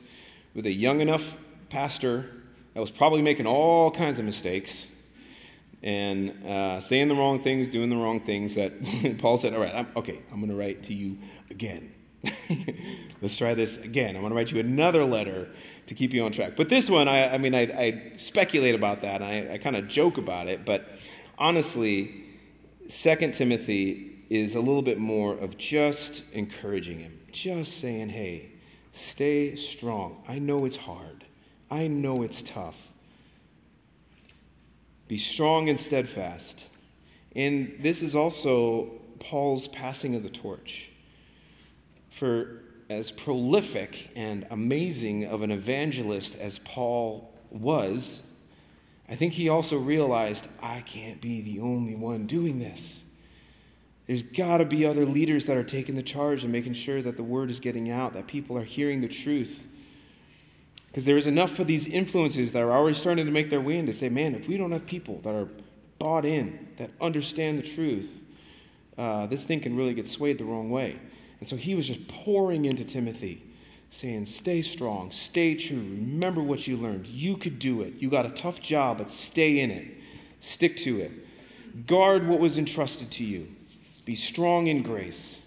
with 0.53 0.65
a 0.65 0.71
young 0.71 1.01
enough 1.01 1.37
pastor 1.69 2.29
that 2.73 2.79
was 2.79 2.91
probably 2.91 3.21
making 3.21 3.47
all 3.47 3.91
kinds 3.91 4.19
of 4.19 4.25
mistakes 4.25 4.89
and 5.81 6.45
uh, 6.45 6.81
saying 6.81 7.07
the 7.07 7.15
wrong 7.15 7.41
things, 7.41 7.69
doing 7.69 7.89
the 7.89 7.95
wrong 7.95 8.19
things. 8.19 8.55
That 8.55 9.17
Paul 9.19 9.37
said, 9.37 9.53
All 9.53 9.61
right, 9.61 9.73
I'm, 9.73 9.87
okay, 9.95 10.21
I'm 10.31 10.39
going 10.39 10.51
to 10.51 10.57
write 10.57 10.83
to 10.85 10.93
you 10.93 11.17
again. 11.49 11.93
Let's 13.21 13.37
try 13.37 13.53
this 13.53 13.77
again. 13.77 14.15
I'm 14.15 14.21
going 14.21 14.31
to 14.31 14.35
write 14.35 14.51
you 14.51 14.59
another 14.59 15.05
letter 15.05 15.47
to 15.87 15.93
keep 15.93 16.13
you 16.13 16.23
on 16.23 16.31
track. 16.31 16.55
But 16.55 16.69
this 16.69 16.89
one, 16.89 17.07
I, 17.07 17.33
I 17.33 17.37
mean, 17.37 17.55
I, 17.55 17.61
I, 17.61 18.11
speculate 18.17 18.75
about 18.75 19.01
that, 19.01 19.21
and 19.21 19.49
I, 19.49 19.53
I 19.53 19.57
kind 19.57 19.75
of 19.75 19.87
joke 19.87 20.17
about 20.17 20.47
it, 20.47 20.65
but 20.65 20.87
honestly, 21.37 22.25
Second 22.89 23.33
Timothy 23.33 24.08
is 24.29 24.55
a 24.55 24.59
little 24.59 24.81
bit 24.81 24.99
more 24.99 25.33
of 25.33 25.57
just 25.57 26.23
encouraging 26.31 26.99
him, 26.99 27.19
just 27.31 27.79
saying, 27.79 28.09
hey, 28.09 28.51
stay 28.93 29.55
strong. 29.55 30.23
I 30.27 30.39
know 30.39 30.65
it's 30.65 30.77
hard, 30.77 31.25
I 31.71 31.87
know 31.87 32.21
it's 32.21 32.41
tough. 32.41 32.91
Be 35.07 35.17
strong 35.17 35.69
and 35.69 35.79
steadfast. 35.79 36.67
And 37.35 37.75
this 37.79 38.03
is 38.03 38.15
also 38.15 38.91
Paul's 39.19 39.67
passing 39.67 40.15
of 40.15 40.23
the 40.23 40.29
torch. 40.29 40.91
For 42.11 42.61
as 42.89 43.11
prolific 43.11 44.09
and 44.15 44.45
amazing 44.51 45.25
of 45.25 45.41
an 45.41 45.51
evangelist 45.51 46.37
as 46.37 46.59
Paul 46.59 47.33
was, 47.49 48.21
I 49.07 49.15
think 49.15 49.33
he 49.33 49.49
also 49.49 49.77
realized, 49.77 50.47
I 50.61 50.81
can't 50.81 51.21
be 51.21 51.41
the 51.41 51.59
only 51.59 51.95
one 51.95 52.27
doing 52.27 52.59
this. 52.59 53.03
There's 54.09 54.23
got 54.23 54.57
to 54.57 54.65
be 54.65 54.87
other 54.87 55.05
leaders 55.05 55.45
that 55.45 55.55
are 55.55 55.63
taking 55.63 55.93
the 55.93 56.01
charge 56.01 56.41
and 56.41 56.51
making 56.51 56.73
sure 56.73 56.99
that 56.99 57.15
the 57.15 57.21
word 57.21 57.51
is 57.51 57.59
getting 57.59 57.91
out, 57.91 58.15
that 58.15 58.25
people 58.25 58.57
are 58.57 58.63
hearing 58.63 59.01
the 59.01 59.07
truth. 59.07 59.67
Because 60.87 61.05
there 61.05 61.15
is 61.15 61.27
enough 61.27 61.59
of 61.59 61.67
these 61.67 61.85
influences 61.85 62.51
that 62.53 62.63
are 62.63 62.71
already 62.71 62.95
starting 62.95 63.27
to 63.27 63.31
make 63.31 63.51
their 63.51 63.61
way 63.61 63.77
in 63.77 63.85
to 63.85 63.93
say, 63.93 64.09
man, 64.09 64.33
if 64.33 64.47
we 64.47 64.57
don't 64.57 64.71
have 64.71 64.87
people 64.87 65.19
that 65.19 65.35
are 65.35 65.47
bought 65.99 66.25
in, 66.25 66.69
that 66.77 66.89
understand 66.99 67.59
the 67.59 67.61
truth, 67.61 68.23
uh, 68.97 69.27
this 69.27 69.43
thing 69.43 69.59
can 69.59 69.77
really 69.77 69.93
get 69.93 70.07
swayed 70.07 70.39
the 70.39 70.43
wrong 70.43 70.71
way. 70.71 70.99
And 71.39 71.47
so 71.47 71.55
he 71.55 71.75
was 71.75 71.85
just 71.87 72.07
pouring 72.07 72.65
into 72.65 72.83
Timothy, 72.83 73.43
saying, 73.91 74.25
Stay 74.25 74.63
strong, 74.63 75.11
stay 75.11 75.53
true, 75.53 75.77
remember 75.77 76.41
what 76.41 76.65
you 76.65 76.77
learned. 76.77 77.05
You 77.05 77.37
could 77.37 77.59
do 77.59 77.83
it. 77.83 77.93
You 77.99 78.09
got 78.09 78.25
a 78.25 78.29
tough 78.29 78.59
job, 78.59 78.97
but 78.97 79.11
stay 79.11 79.59
in 79.59 79.69
it, 79.69 79.85
stick 80.39 80.77
to 80.77 80.99
it. 80.99 81.11
Guard 81.85 82.27
what 82.27 82.39
was 82.39 82.57
entrusted 82.57 83.11
to 83.11 83.23
you, 83.23 83.55
be 84.09 84.15
strong 84.15 84.65
in 84.65 84.81
grace. 84.81 85.37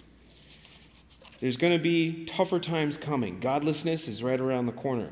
There's 1.40 1.56
going 1.56 1.76
to 1.76 1.82
be 1.82 2.24
tougher 2.26 2.60
times 2.60 2.96
coming. 2.96 3.40
Godlessness 3.40 4.06
is 4.06 4.22
right 4.22 4.40
around 4.40 4.66
the 4.66 4.72
corner. 4.72 5.08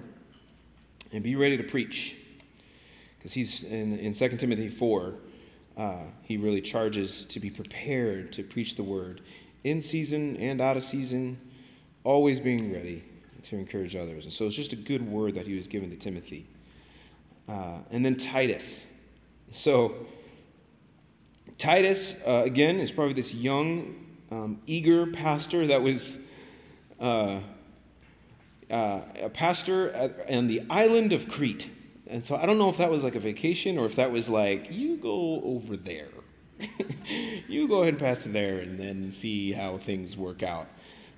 And 1.12 1.24
be 1.24 1.34
ready 1.34 1.56
to 1.56 1.64
preach. 1.64 2.16
Because 3.18 3.32
he's 3.32 3.64
in, 3.64 3.98
in 3.98 4.14
2 4.14 4.28
Timothy 4.36 4.68
4, 4.68 5.14
uh, 5.76 5.96
he 6.22 6.36
really 6.36 6.60
charges 6.60 7.24
to 7.24 7.40
be 7.40 7.50
prepared 7.50 8.32
to 8.34 8.44
preach 8.44 8.76
the 8.76 8.84
word 8.84 9.20
in 9.64 9.82
season 9.82 10.36
and 10.36 10.60
out 10.60 10.76
of 10.76 10.84
season, 10.84 11.36
always 12.04 12.38
being 12.38 12.72
ready 12.72 13.02
to 13.42 13.56
encourage 13.56 13.96
others. 13.96 14.26
And 14.26 14.32
so 14.32 14.46
it's 14.46 14.54
just 14.54 14.72
a 14.72 14.76
good 14.76 15.04
word 15.10 15.34
that 15.34 15.48
he 15.48 15.56
was 15.56 15.66
given 15.66 15.90
to 15.90 15.96
Timothy. 15.96 16.46
Uh, 17.48 17.78
and 17.90 18.06
then 18.06 18.14
Titus. 18.14 18.86
So, 19.50 20.06
Titus, 21.60 22.14
uh, 22.26 22.40
again, 22.44 22.80
is 22.80 22.90
probably 22.90 23.12
this 23.12 23.34
young, 23.34 23.94
um, 24.30 24.62
eager 24.64 25.06
pastor 25.06 25.66
that 25.66 25.82
was 25.82 26.18
uh, 26.98 27.40
uh, 28.70 29.00
a 29.20 29.28
pastor 29.28 30.10
on 30.26 30.46
the 30.46 30.62
island 30.70 31.12
of 31.12 31.28
Crete. 31.28 31.70
And 32.06 32.24
so 32.24 32.34
I 32.34 32.46
don't 32.46 32.56
know 32.56 32.70
if 32.70 32.78
that 32.78 32.90
was 32.90 33.04
like 33.04 33.14
a 33.14 33.20
vacation 33.20 33.76
or 33.76 33.84
if 33.84 33.94
that 33.96 34.10
was 34.10 34.30
like, 34.30 34.72
you 34.72 34.96
go 34.96 35.42
over 35.44 35.76
there. 35.76 36.08
you 37.46 37.68
go 37.68 37.82
ahead 37.82 37.94
and 37.94 38.02
pass 38.02 38.24
there 38.24 38.60
and 38.60 38.80
then 38.80 39.12
see 39.12 39.52
how 39.52 39.76
things 39.76 40.16
work 40.16 40.42
out. 40.42 40.66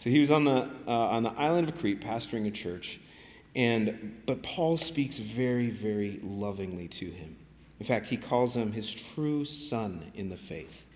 So 0.00 0.10
he 0.10 0.18
was 0.18 0.32
on 0.32 0.42
the, 0.42 0.68
uh, 0.88 0.90
on 0.90 1.22
the 1.22 1.32
island 1.34 1.68
of 1.68 1.78
Crete 1.78 2.00
pastoring 2.00 2.48
a 2.48 2.50
church. 2.50 2.98
And, 3.54 4.20
but 4.26 4.42
Paul 4.42 4.76
speaks 4.76 5.18
very, 5.18 5.70
very 5.70 6.18
lovingly 6.20 6.88
to 6.88 7.06
him. 7.06 7.36
In 7.82 7.86
fact, 7.88 8.06
he 8.06 8.16
calls 8.16 8.54
him 8.54 8.70
his 8.70 8.94
true 8.94 9.44
son 9.44 10.12
in 10.14 10.28
the 10.28 10.36
faith. 10.36 10.86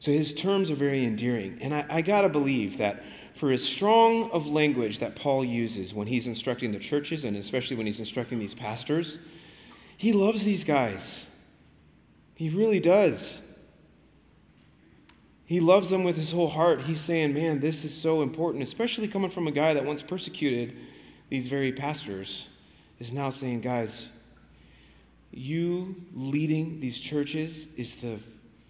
So 0.00 0.10
his 0.10 0.34
terms 0.34 0.70
are 0.70 0.74
very 0.74 1.02
endearing. 1.02 1.56
And 1.62 1.72
I, 1.72 1.86
I 1.88 2.02
got 2.02 2.20
to 2.20 2.28
believe 2.28 2.76
that 2.76 3.02
for 3.32 3.50
as 3.50 3.64
strong 3.64 4.30
of 4.30 4.46
language 4.46 4.98
that 4.98 5.16
Paul 5.16 5.46
uses 5.46 5.94
when 5.94 6.06
he's 6.06 6.26
instructing 6.26 6.72
the 6.72 6.78
churches, 6.78 7.24
and 7.24 7.38
especially 7.38 7.74
when 7.78 7.86
he's 7.86 8.00
instructing 8.00 8.38
these 8.38 8.54
pastors, 8.54 9.18
he 9.96 10.12
loves 10.12 10.44
these 10.44 10.62
guys. 10.62 11.24
He 12.34 12.50
really 12.50 12.80
does. 12.80 13.40
He 15.46 15.58
loves 15.58 15.88
them 15.88 16.04
with 16.04 16.18
his 16.18 16.32
whole 16.32 16.50
heart. 16.50 16.82
He's 16.82 17.00
saying, 17.00 17.32
man, 17.32 17.60
this 17.60 17.82
is 17.82 17.94
so 17.94 18.20
important, 18.20 18.62
especially 18.62 19.08
coming 19.08 19.30
from 19.30 19.48
a 19.48 19.52
guy 19.52 19.72
that 19.72 19.86
once 19.86 20.02
persecuted 20.02 20.76
these 21.30 21.48
very 21.48 21.72
pastors, 21.72 22.50
is 22.98 23.10
now 23.10 23.30
saying, 23.30 23.62
guys, 23.62 24.10
you 25.32 25.96
leading 26.12 26.80
these 26.80 26.98
churches 26.98 27.68
is, 27.76 27.96
the, 27.96 28.18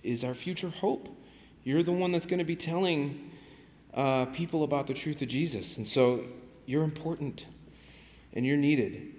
is 0.03 0.25
our 0.25 0.35
future 0.35 0.69
hope. 0.69 1.09
You're 1.65 1.83
the 1.83 1.93
one 1.93 2.13
that's 2.13 2.27
going 2.27 2.39
to 2.39 2.45
be 2.45 2.57
telling 2.57 3.31
uh, 3.95 4.27
people 4.27 4.65
about 4.65 4.87
the 4.87 4.95
truth 4.95 5.23
of 5.23 5.29
Jesus. 5.29 5.77
And 5.77 5.87
so 5.87 6.25
you're 6.67 6.85
important 6.85 7.47
and 8.33 8.47
you're 8.47 8.57
needed. 8.57 9.15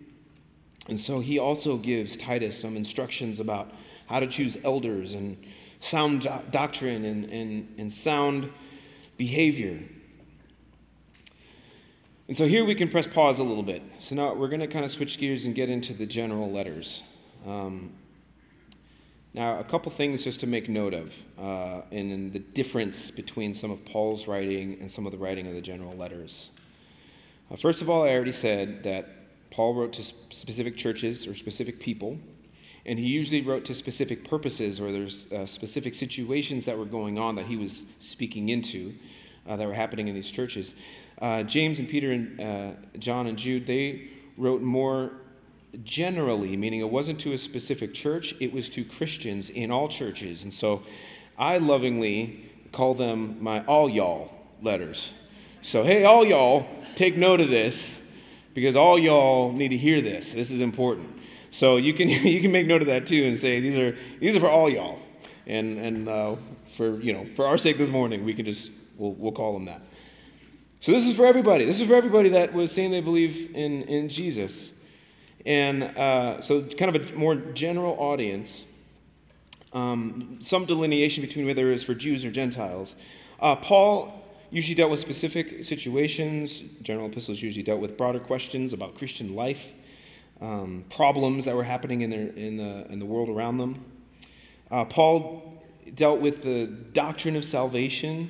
And 0.88 1.00
so 1.00 1.20
he 1.20 1.40
also 1.40 1.78
gives 1.78 2.18
Titus 2.18 2.60
some 2.60 2.76
instructions 2.76 3.40
about 3.40 3.74
how 4.08 4.20
to 4.20 4.28
choose 4.28 4.58
elders 4.64 5.14
and 5.14 5.38
sound 5.80 6.22
do- 6.22 6.42
doctrine 6.52 7.06
and, 7.06 7.26
and, 7.26 7.74
and 7.78 7.92
sound 7.92 8.52
behavior. 9.18 9.80
And 12.28 12.38
so 12.38 12.48
here 12.48 12.64
we 12.64 12.76
can 12.76 12.88
press 12.88 13.08
pause 13.08 13.40
a 13.40 13.44
little 13.44 13.64
bit. 13.64 13.84
So 14.00 14.16
now 14.16 14.34
we're 14.34 14.48
going 14.48 14.62
to 14.62 14.68
kind 14.68 14.86
of 14.86 14.92
switch 14.92 15.20
gears 15.20 15.46
and 15.46 15.54
get 15.54 15.70
into 15.70 15.94
the 15.94 16.06
general 16.06 16.50
letters. 16.50 17.04
Um, 17.46 17.94
now, 19.34 19.60
a 19.60 19.64
couple 19.64 19.92
things 19.92 20.24
just 20.24 20.42
to 20.42 20.48
make 20.48 20.68
note 20.68 20.94
of, 20.94 21.16
uh, 21.40 21.82
and 21.92 22.34
the 22.34 22.40
difference 22.40 23.12
between 23.12 23.54
some 23.54 23.72
of 23.72 23.86
Paul's 23.86 24.28
writing 24.28 24.78
and 24.82 24.92
some 24.92 25.06
of 25.06 25.14
the 25.14 25.18
writing 25.18 25.48
of 25.48 25.54
the 25.54 25.62
general 25.62 25.94
letters. 25.94 26.50
Uh, 27.50 27.56
first 27.56 27.82
of 27.82 27.90
all, 27.90 28.04
I 28.04 28.10
already 28.10 28.34
said 28.34 28.84
that 28.84 29.08
Paul 29.50 29.74
wrote 29.74 29.94
to 29.94 30.04
specific 30.04 30.76
churches 30.76 31.28
or 31.28 31.36
specific 31.36 31.80
people, 31.80 32.20
and 32.86 33.00
he 33.00 33.06
usually 33.06 33.42
wrote 33.42 33.64
to 33.66 33.74
specific 33.74 34.28
purposes 34.28 34.82
or 34.82 34.92
there's 34.92 35.32
uh, 35.32 35.46
specific 35.46 35.96
situations 35.96 36.66
that 36.66 36.78
were 36.78 36.86
going 36.86 37.18
on 37.18 37.36
that 37.36 37.46
he 37.46 37.56
was 37.56 37.86
speaking 38.00 38.50
into 38.50 38.96
uh, 39.48 39.56
that 39.56 39.68
were 39.68 39.74
happening 39.74 40.08
in 40.08 40.16
these 40.16 40.32
churches. 40.32 40.76
Uh, 41.22 41.44
James 41.44 41.80
and 41.80 41.88
Peter 41.88 42.12
and 42.12 42.42
uh, 42.42 42.72
John 43.00 43.28
and 43.28 43.38
Jude, 43.38 43.66
they 43.66 44.10
wrote 44.38 44.62
more 44.62 45.21
generally, 45.84 46.58
meaning 46.58 46.80
it 46.80 46.90
wasn't 46.90 47.20
to 47.22 47.34
a 47.34 47.38
specific 47.38 47.94
church, 47.94 48.36
it 48.40 48.54
was 48.54 48.70
to 48.70 48.84
Christians 48.84 49.50
in 49.50 49.72
all 49.72 49.88
churches. 49.88 50.44
And 50.44 50.54
so 50.54 50.84
I 51.38 51.58
lovingly 51.58 52.52
call 52.72 52.94
them 52.94 53.38
my 53.42 53.64
all 53.66 53.90
y'all 53.90 54.34
letters. 54.62 55.14
So, 55.62 55.84
hey, 55.84 56.04
all 56.04 56.26
y'all, 56.26 56.68
take 56.96 57.16
note 57.18 57.40
of 57.40 57.50
this 57.50 57.98
because 58.54 58.76
all 58.76 58.98
y'all 58.98 59.52
need 59.52 59.70
to 59.70 59.78
hear 59.78 60.02
this. 60.02 60.34
This 60.34 60.52
is 60.52 60.62
important. 60.62 61.20
So 61.52 61.78
you 61.78 61.94
can 61.94 62.10
you 62.28 62.42
can 62.42 62.52
make 62.52 62.68
note 62.68 62.82
of 62.82 62.88
that 62.88 63.06
too 63.06 63.26
and 63.26 63.38
say 63.38 63.60
these 63.60 63.78
are 63.78 63.96
these 64.20 64.36
are 64.36 64.40
for 64.40 64.50
all 64.50 64.70
y'all, 64.70 65.00
and 65.46 65.78
and 65.78 66.08
uh, 66.08 66.36
for 66.76 67.00
you 67.00 67.14
know 67.14 67.28
for 67.36 67.46
our 67.46 67.58
sake 67.58 67.78
this 67.78 67.90
morning 67.90 68.26
we 68.26 68.34
can 68.34 68.46
just 68.46 68.72
we'll 68.98 69.14
we'll 69.14 69.32
call 69.32 69.54
them 69.54 69.66
that. 69.66 69.82
So 70.80 70.92
this 70.92 71.06
is 71.06 71.16
for 71.16 71.26
everybody. 71.26 71.66
This 71.66 71.80
is 71.80 71.88
for 71.88 71.96
everybody 71.96 72.30
that 72.30 72.54
was 72.54 72.72
saying 72.72 72.92
they 72.92 73.02
believe 73.02 73.54
in 73.54 73.84
in 73.84 74.10
Jesus. 74.10 74.72
And 75.46 75.84
uh, 75.84 76.42
so, 76.42 76.64
kind 76.64 76.96
of 76.96 77.12
a 77.12 77.16
more 77.16 77.36
general 77.36 77.96
audience, 78.00 78.66
um, 79.74 80.38
some 80.40 80.66
delineation 80.66 81.22
between 81.22 81.46
whether 81.46 81.70
it 81.70 81.74
was 81.74 81.84
for 81.84 81.96
Jews 81.96 82.24
or 82.26 82.32
Gentiles. 82.32 82.96
Uh, 83.40 83.56
Paul 83.56 84.22
usually 84.52 84.76
dealt 84.76 84.92
with 84.92 85.00
specific 85.00 85.64
situations, 85.64 86.62
general 86.82 87.08
epistles 87.08 87.42
usually 87.42 87.64
dealt 87.64 87.80
with 87.80 87.98
broader 87.98 88.20
questions 88.20 88.74
about 88.74 88.96
Christian 88.96 89.34
life, 89.34 89.74
um, 90.42 90.84
problems 90.90 91.46
that 91.46 91.56
were 91.56 91.64
happening 91.64 92.02
in, 92.02 92.10
their, 92.10 92.28
in, 92.28 92.58
the, 92.58 92.86
in 92.92 93.00
the 93.00 93.06
world 93.06 93.30
around 93.30 93.58
them. 93.58 93.84
Uh, 94.70 94.86
Paul 94.86 95.64
dealt 95.96 96.20
with 96.20 96.44
the 96.44 96.68
doctrine 96.68 97.36
of 97.36 97.46
salvation 97.46 98.30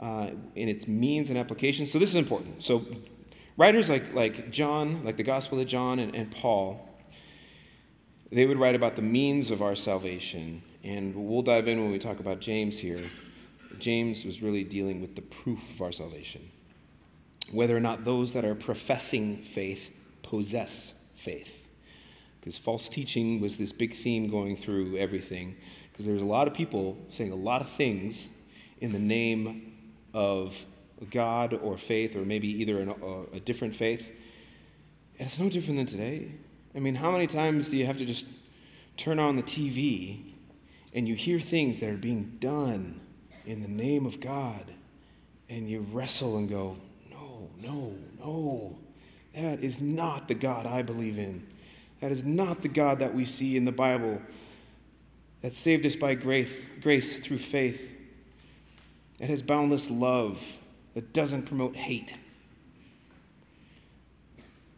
uh, 0.00 0.30
in 0.54 0.68
its 0.68 0.88
means 0.88 1.28
and 1.28 1.38
applications. 1.38 1.92
So, 1.92 1.98
this 1.98 2.08
is 2.10 2.16
important. 2.16 2.62
So, 2.62 2.86
Writers 3.56 3.88
like, 3.88 4.12
like 4.14 4.50
John, 4.50 5.04
like 5.04 5.16
the 5.16 5.22
Gospel 5.22 5.60
of 5.60 5.66
John 5.66 5.98
and, 5.98 6.14
and 6.14 6.30
Paul, 6.30 6.88
they 8.32 8.46
would 8.46 8.58
write 8.58 8.74
about 8.74 8.96
the 8.96 9.02
means 9.02 9.50
of 9.50 9.62
our 9.62 9.76
salvation. 9.76 10.62
And 10.82 11.14
we'll 11.14 11.42
dive 11.42 11.68
in 11.68 11.80
when 11.80 11.92
we 11.92 11.98
talk 11.98 12.18
about 12.18 12.40
James 12.40 12.78
here. 12.78 13.00
James 13.78 14.24
was 14.24 14.42
really 14.42 14.64
dealing 14.64 15.00
with 15.00 15.14
the 15.14 15.22
proof 15.22 15.70
of 15.70 15.82
our 15.82 15.92
salvation. 15.92 16.50
Whether 17.52 17.76
or 17.76 17.80
not 17.80 18.04
those 18.04 18.32
that 18.32 18.44
are 18.44 18.54
professing 18.54 19.42
faith 19.42 19.94
possess 20.22 20.92
faith. 21.14 21.68
Because 22.40 22.58
false 22.58 22.88
teaching 22.88 23.40
was 23.40 23.56
this 23.56 23.72
big 23.72 23.94
theme 23.94 24.28
going 24.28 24.56
through 24.56 24.96
everything. 24.96 25.56
Because 25.92 26.06
there 26.06 26.14
was 26.14 26.22
a 26.22 26.26
lot 26.26 26.48
of 26.48 26.54
people 26.54 26.98
saying 27.08 27.30
a 27.30 27.36
lot 27.36 27.62
of 27.62 27.68
things 27.68 28.28
in 28.80 28.92
the 28.92 28.98
name 28.98 29.72
of 30.12 30.66
God 31.10 31.54
or 31.54 31.76
faith, 31.76 32.16
or 32.16 32.24
maybe 32.24 32.48
either 32.48 32.80
an, 32.80 32.88
a, 32.88 33.36
a 33.36 33.40
different 33.40 33.74
faith. 33.74 34.12
And 35.18 35.26
it's 35.26 35.38
no 35.38 35.48
different 35.48 35.78
than 35.78 35.86
today. 35.86 36.32
I 36.74 36.80
mean, 36.80 36.96
how 36.96 37.10
many 37.10 37.26
times 37.26 37.68
do 37.68 37.76
you 37.76 37.86
have 37.86 37.98
to 37.98 38.04
just 38.04 38.26
turn 38.96 39.18
on 39.18 39.36
the 39.36 39.42
TV 39.42 40.32
and 40.92 41.08
you 41.08 41.14
hear 41.14 41.40
things 41.40 41.80
that 41.80 41.90
are 41.90 41.96
being 41.96 42.36
done 42.40 43.00
in 43.46 43.60
the 43.60 43.68
name 43.68 44.06
of 44.06 44.20
God, 44.20 44.72
and 45.48 45.68
you 45.68 45.86
wrestle 45.92 46.38
and 46.38 46.48
go, 46.48 46.76
no, 47.10 47.50
no, 47.60 47.94
no. 48.18 48.78
That 49.34 49.62
is 49.62 49.80
not 49.80 50.28
the 50.28 50.34
God 50.34 50.66
I 50.66 50.82
believe 50.82 51.18
in. 51.18 51.46
That 52.00 52.12
is 52.12 52.24
not 52.24 52.62
the 52.62 52.68
God 52.68 53.00
that 53.00 53.14
we 53.14 53.24
see 53.24 53.56
in 53.56 53.64
the 53.64 53.72
Bible 53.72 54.22
that 55.42 55.52
saved 55.52 55.84
us 55.84 55.96
by 55.96 56.14
grace, 56.14 56.50
grace 56.80 57.18
through 57.18 57.38
faith. 57.38 57.92
That 59.18 59.28
has 59.28 59.42
boundless 59.42 59.90
love 59.90 60.58
that 60.94 61.12
doesn't 61.12 61.42
promote 61.42 61.76
hate. 61.76 62.14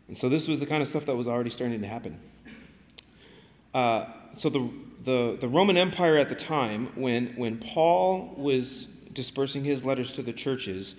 And 0.08 0.16
so 0.16 0.28
this 0.28 0.48
was 0.48 0.60
the 0.60 0.66
kind 0.66 0.82
of 0.82 0.88
stuff 0.88 1.06
that 1.06 1.16
was 1.16 1.28
already 1.28 1.50
starting 1.50 1.80
to 1.80 1.86
happen. 1.86 2.18
Uh, 3.74 4.06
so 4.36 4.48
the, 4.48 4.70
the, 5.02 5.36
the 5.40 5.48
Roman 5.48 5.76
Empire 5.76 6.16
at 6.16 6.28
the 6.28 6.34
time, 6.34 6.88
when, 6.94 7.28
when 7.36 7.58
Paul 7.58 8.34
was 8.36 8.86
dispersing 9.12 9.64
his 9.64 9.84
letters 9.84 10.12
to 10.12 10.22
the 10.22 10.32
churches, 10.32 10.94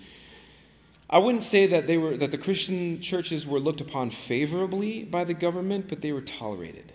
I 1.10 1.18
wouldn't 1.18 1.44
say 1.44 1.66
that 1.66 1.86
they 1.86 1.96
were 1.96 2.18
that 2.18 2.32
the 2.32 2.38
Christian 2.38 3.00
churches 3.00 3.46
were 3.46 3.58
looked 3.58 3.80
upon 3.80 4.10
favorably 4.10 5.04
by 5.04 5.24
the 5.24 5.32
government, 5.32 5.88
but 5.88 6.02
they 6.02 6.12
were 6.12 6.20
tolerated. 6.20 6.92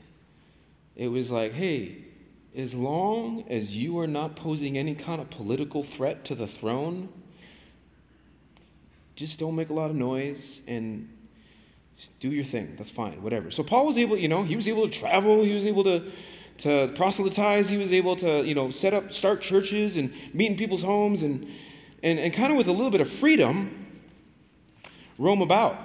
It 0.95 1.07
was 1.07 1.31
like, 1.31 1.53
hey, 1.53 2.03
as 2.55 2.75
long 2.75 3.43
as 3.49 3.75
you 3.75 3.97
are 3.97 4.05
not 4.05 4.35
posing 4.35 4.77
any 4.77 4.93
kind 4.93 5.19
of 5.19 5.31
political 5.31 5.81
threat 5.81 6.23
to 6.25 6.35
the 6.35 6.45
throne, 6.45 7.09
just 9.15 9.39
don't 9.39 9.55
make 9.55 9.69
a 9.69 9.73
lot 9.73 9.89
of 9.89 9.95
noise 9.95 10.61
and 10.67 11.09
just 11.97 12.17
do 12.19 12.29
your 12.29 12.43
thing. 12.43 12.75
That's 12.77 12.89
fine, 12.89 13.21
whatever. 13.21 13.51
So 13.51 13.63
Paul 13.63 13.85
was 13.85 13.97
able, 13.97 14.17
you 14.17 14.27
know, 14.27 14.43
he 14.43 14.55
was 14.55 14.67
able 14.67 14.87
to 14.87 14.93
travel, 14.93 15.43
he 15.43 15.53
was 15.53 15.65
able 15.65 15.83
to 15.83 16.11
to 16.59 16.91
proselytize, 16.93 17.67
he 17.67 17.77
was 17.77 17.91
able 17.91 18.15
to, 18.15 18.43
you 18.45 18.53
know, 18.53 18.69
set 18.69 18.93
up, 18.93 19.11
start 19.11 19.41
churches 19.41 19.97
and 19.97 20.13
meet 20.35 20.51
in 20.51 20.57
people's 20.57 20.83
homes 20.83 21.23
and 21.23 21.47
and, 22.03 22.19
and 22.19 22.33
kind 22.33 22.51
of 22.51 22.57
with 22.57 22.67
a 22.67 22.71
little 22.71 22.91
bit 22.91 23.01
of 23.01 23.09
freedom, 23.09 23.87
roam 25.17 25.41
about. 25.41 25.77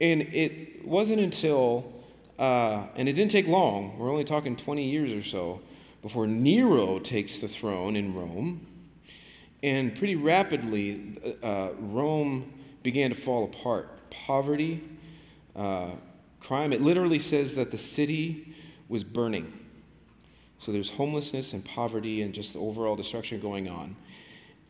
And 0.00 0.22
it 0.22 0.84
wasn't 0.84 1.20
until, 1.20 1.92
uh, 2.38 2.86
and 2.94 3.08
it 3.08 3.14
didn't 3.14 3.30
take 3.30 3.48
long, 3.48 3.98
we're 3.98 4.10
only 4.10 4.24
talking 4.24 4.56
20 4.56 4.88
years 4.88 5.12
or 5.12 5.22
so, 5.22 5.62
before 6.02 6.26
Nero 6.26 6.98
takes 6.98 7.38
the 7.38 7.48
throne 7.48 7.96
in 7.96 8.14
Rome. 8.14 8.66
And 9.62 9.96
pretty 9.96 10.16
rapidly, 10.16 11.18
uh, 11.42 11.70
Rome 11.78 12.52
began 12.84 13.10
to 13.10 13.16
fall 13.16 13.42
apart. 13.42 14.10
Poverty, 14.10 14.84
uh, 15.56 15.90
crime. 16.38 16.72
It 16.72 16.80
literally 16.80 17.18
says 17.18 17.54
that 17.54 17.72
the 17.72 17.78
city 17.78 18.54
was 18.88 19.02
burning. 19.02 19.52
So 20.60 20.70
there's 20.70 20.90
homelessness 20.90 21.52
and 21.52 21.64
poverty 21.64 22.22
and 22.22 22.32
just 22.32 22.52
the 22.52 22.60
overall 22.60 22.94
destruction 22.94 23.40
going 23.40 23.68
on. 23.68 23.96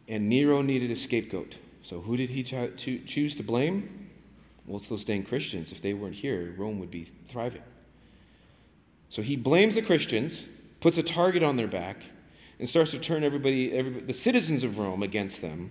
And 0.08 0.28
Nero 0.28 0.62
needed 0.62 0.90
a 0.90 0.96
scapegoat. 0.96 1.56
So 1.82 2.00
who 2.00 2.16
did 2.16 2.30
he 2.30 2.42
choose 2.42 3.34
to 3.34 3.42
blame? 3.42 4.08
Well, 4.66 4.78
it's 4.78 4.86
those 4.86 5.04
dang 5.04 5.24
Christians. 5.24 5.72
If 5.72 5.82
they 5.82 5.92
weren't 5.92 6.14
here, 6.14 6.54
Rome 6.56 6.78
would 6.78 6.90
be 6.90 7.06
thriving. 7.26 7.62
So 9.10 9.22
he 9.22 9.36
blames 9.36 9.74
the 9.74 9.82
Christians, 9.82 10.46
puts 10.80 10.96
a 10.98 11.02
target 11.02 11.42
on 11.42 11.56
their 11.56 11.66
back, 11.66 11.98
and 12.58 12.68
starts 12.68 12.92
to 12.92 12.98
turn 12.98 13.24
everybody, 13.24 13.72
everybody 13.72 14.06
the 14.06 14.14
citizens 14.14 14.64
of 14.64 14.78
Rome 14.78 15.02
against 15.02 15.42
them 15.42 15.70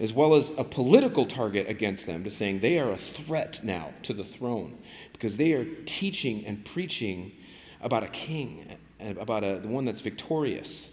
as 0.00 0.12
well 0.12 0.34
as 0.34 0.50
a 0.56 0.64
political 0.64 1.26
target 1.26 1.68
against 1.68 2.06
them 2.06 2.24
to 2.24 2.30
saying 2.30 2.60
they 2.60 2.78
are 2.78 2.90
a 2.90 2.96
threat 2.96 3.60
now 3.62 3.92
to 4.02 4.12
the 4.12 4.24
throne 4.24 4.78
because 5.12 5.36
they 5.36 5.52
are 5.52 5.64
teaching 5.86 6.44
and 6.44 6.64
preaching 6.64 7.32
about 7.80 8.02
a 8.02 8.08
king, 8.08 8.76
about 9.00 9.44
a, 9.44 9.60
the 9.60 9.68
one 9.68 9.84
that's 9.84 10.00
victorious. 10.00 10.90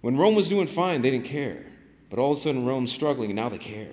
When 0.00 0.16
Rome 0.16 0.34
was 0.34 0.48
doing 0.48 0.66
fine, 0.66 1.02
they 1.02 1.10
didn't 1.10 1.26
care. 1.26 1.66
But 2.08 2.18
all 2.18 2.32
of 2.32 2.38
a 2.38 2.42
sudden, 2.42 2.66
Rome's 2.66 2.92
struggling, 2.92 3.30
and 3.30 3.36
now 3.36 3.48
they 3.48 3.58
care. 3.58 3.92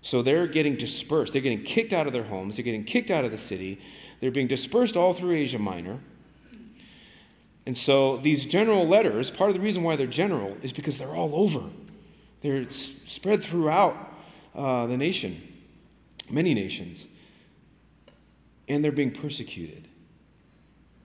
So 0.00 0.22
they're 0.22 0.46
getting 0.46 0.76
dispersed. 0.76 1.32
They're 1.32 1.42
getting 1.42 1.62
kicked 1.62 1.92
out 1.92 2.06
of 2.06 2.12
their 2.12 2.24
homes. 2.24 2.56
They're 2.56 2.64
getting 2.64 2.84
kicked 2.84 3.10
out 3.10 3.24
of 3.24 3.30
the 3.30 3.38
city. 3.38 3.80
They're 4.20 4.30
being 4.30 4.46
dispersed 4.46 4.96
all 4.96 5.12
through 5.12 5.32
Asia 5.32 5.58
Minor. 5.58 5.98
And 7.66 7.76
so 7.76 8.18
these 8.18 8.44
general 8.44 8.86
letters, 8.86 9.30
part 9.30 9.50
of 9.50 9.54
the 9.54 9.60
reason 9.60 9.82
why 9.82 9.96
they're 9.96 10.06
general 10.06 10.56
is 10.62 10.72
because 10.72 10.98
they're 10.98 11.14
all 11.14 11.34
over. 11.34 11.70
They're 12.44 12.68
spread 12.68 13.42
throughout 13.42 13.96
uh, 14.54 14.86
the 14.86 14.98
nation, 14.98 15.40
many 16.28 16.52
nations, 16.52 17.06
and 18.68 18.84
they're 18.84 18.92
being 18.92 19.12
persecuted. 19.12 19.88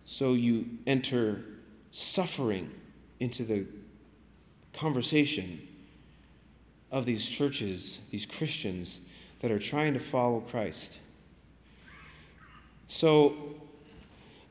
So 0.06 0.34
you 0.34 0.66
enter 0.86 1.46
suffering 1.94 2.70
into 3.22 3.46
the 3.46 3.66
conversation 4.74 5.66
of 6.92 7.06
these 7.06 7.26
churches, 7.26 8.02
these 8.12 8.26
Christians 8.26 9.00
that 9.40 9.50
are 9.50 9.60
trying 9.60 9.94
to 9.94 10.00
follow 10.02 10.42
Christ. 10.42 10.98
So, 12.90 13.34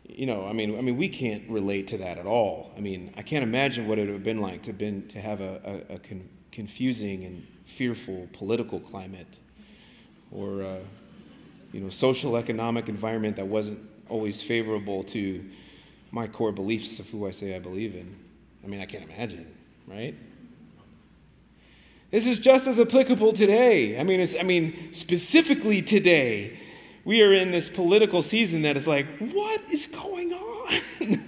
you 0.08 0.24
know, 0.24 0.46
I 0.46 0.54
mean, 0.54 0.78
I 0.78 0.80
mean, 0.80 0.96
we 0.96 1.10
can't 1.10 1.50
relate 1.50 1.88
to 1.88 1.98
that 1.98 2.16
at 2.16 2.24
all. 2.24 2.72
I 2.78 2.80
mean, 2.80 3.12
I 3.14 3.20
can't 3.20 3.42
imagine 3.42 3.86
what 3.86 3.98
it 3.98 4.06
would 4.06 4.14
have 4.14 4.22
been 4.22 4.40
like 4.40 4.62
to 4.62 4.72
been 4.72 5.06
to 5.08 5.20
have 5.20 5.42
a, 5.42 5.84
a, 5.90 5.96
a 5.96 5.98
con, 5.98 6.26
confusing 6.58 7.24
and 7.24 7.46
fearful 7.66 8.26
political 8.32 8.80
climate 8.80 9.32
or 10.32 10.64
uh, 10.64 10.78
you 11.72 11.78
know 11.78 11.88
social 11.88 12.36
economic 12.36 12.88
environment 12.88 13.36
that 13.36 13.46
wasn't 13.46 13.78
always 14.08 14.42
favorable 14.42 15.04
to 15.04 15.44
my 16.10 16.26
core 16.26 16.50
beliefs 16.50 16.98
of 16.98 17.08
who 17.10 17.28
I 17.28 17.30
say 17.30 17.54
I 17.54 17.60
believe 17.60 17.94
in. 17.94 18.12
I 18.64 18.66
mean, 18.66 18.80
I 18.80 18.86
can't 18.86 19.04
imagine, 19.04 19.46
right? 19.86 20.16
This 22.10 22.26
is 22.26 22.40
just 22.40 22.66
as 22.66 22.80
applicable 22.80 23.34
today. 23.34 23.96
I 24.00 24.02
mean, 24.02 24.18
it's, 24.18 24.34
I 24.34 24.42
mean, 24.42 24.92
specifically 24.92 25.80
today, 25.80 26.58
we 27.04 27.22
are 27.22 27.32
in 27.32 27.52
this 27.52 27.68
political 27.68 28.20
season 28.20 28.62
that 28.62 28.76
is 28.76 28.88
like, 28.88 29.06
what 29.20 29.60
is 29.70 29.86
going 29.86 30.32
on? 30.32 31.24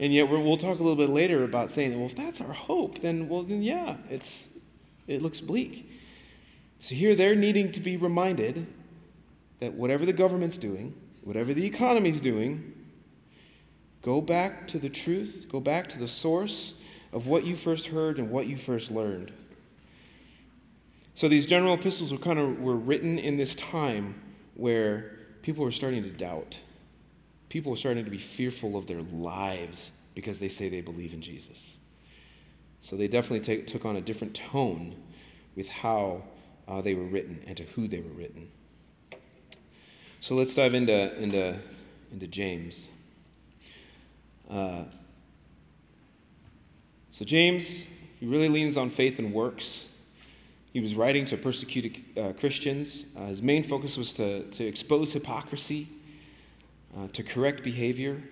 And 0.00 0.14
yet 0.14 0.30
we'll 0.30 0.56
talk 0.56 0.78
a 0.78 0.82
little 0.82 0.96
bit 0.96 1.10
later 1.10 1.44
about 1.44 1.68
saying, 1.68 1.94
well, 1.94 2.06
if 2.06 2.16
that's 2.16 2.40
our 2.40 2.54
hope, 2.54 3.00
then 3.00 3.28
well, 3.28 3.42
then 3.42 3.62
yeah, 3.62 3.98
it's 4.08 4.48
it 5.06 5.20
looks 5.20 5.42
bleak. 5.42 5.88
So 6.80 6.94
here 6.94 7.14
they're 7.14 7.34
needing 7.34 7.70
to 7.72 7.80
be 7.80 7.98
reminded 7.98 8.66
that 9.60 9.74
whatever 9.74 10.06
the 10.06 10.14
government's 10.14 10.56
doing, 10.56 10.94
whatever 11.22 11.52
the 11.52 11.66
economy's 11.66 12.22
doing, 12.22 12.72
go 14.00 14.22
back 14.22 14.66
to 14.68 14.78
the 14.78 14.88
truth, 14.88 15.46
go 15.52 15.60
back 15.60 15.90
to 15.90 15.98
the 15.98 16.08
source 16.08 16.72
of 17.12 17.26
what 17.26 17.44
you 17.44 17.54
first 17.54 17.88
heard 17.88 18.18
and 18.18 18.30
what 18.30 18.46
you 18.46 18.56
first 18.56 18.90
learned. 18.90 19.30
So 21.14 21.28
these 21.28 21.44
general 21.44 21.74
epistles 21.74 22.10
were 22.10 22.18
kind 22.18 22.38
of 22.38 22.58
were 22.58 22.76
written 22.76 23.18
in 23.18 23.36
this 23.36 23.54
time 23.54 24.18
where 24.54 25.18
people 25.42 25.62
were 25.62 25.70
starting 25.70 26.02
to 26.04 26.10
doubt 26.10 26.58
people 27.50 27.72
are 27.72 27.76
starting 27.76 28.04
to 28.04 28.10
be 28.10 28.18
fearful 28.18 28.76
of 28.76 28.86
their 28.86 29.02
lives 29.02 29.90
because 30.14 30.38
they 30.38 30.48
say 30.48 30.70
they 30.70 30.80
believe 30.80 31.12
in 31.12 31.20
Jesus. 31.20 31.76
So 32.80 32.96
they 32.96 33.08
definitely 33.08 33.40
take, 33.40 33.66
took 33.66 33.84
on 33.84 33.96
a 33.96 34.00
different 34.00 34.34
tone 34.34 34.96
with 35.54 35.68
how 35.68 36.22
uh, 36.66 36.80
they 36.80 36.94
were 36.94 37.04
written 37.04 37.42
and 37.46 37.56
to 37.56 37.64
who 37.64 37.88
they 37.88 38.00
were 38.00 38.12
written. 38.12 38.48
So 40.20 40.34
let's 40.34 40.54
dive 40.54 40.74
into, 40.74 41.14
into, 41.20 41.56
into 42.12 42.26
James. 42.26 42.88
Uh, 44.48 44.84
so, 47.12 47.24
James, 47.24 47.86
he 48.18 48.26
really 48.26 48.48
leans 48.48 48.76
on 48.76 48.88
faith 48.88 49.18
and 49.18 49.32
works. 49.34 49.84
He 50.72 50.80
was 50.80 50.94
writing 50.94 51.26
to 51.26 51.36
persecuted 51.36 51.98
uh, 52.16 52.32
Christians. 52.32 53.04
Uh, 53.16 53.26
his 53.26 53.42
main 53.42 53.62
focus 53.62 53.96
was 53.96 54.14
to, 54.14 54.44
to 54.44 54.64
expose 54.64 55.12
hypocrisy 55.12 55.88
uh, 56.96 57.08
to 57.12 57.22
correct 57.22 57.62
behavior. 57.62 58.22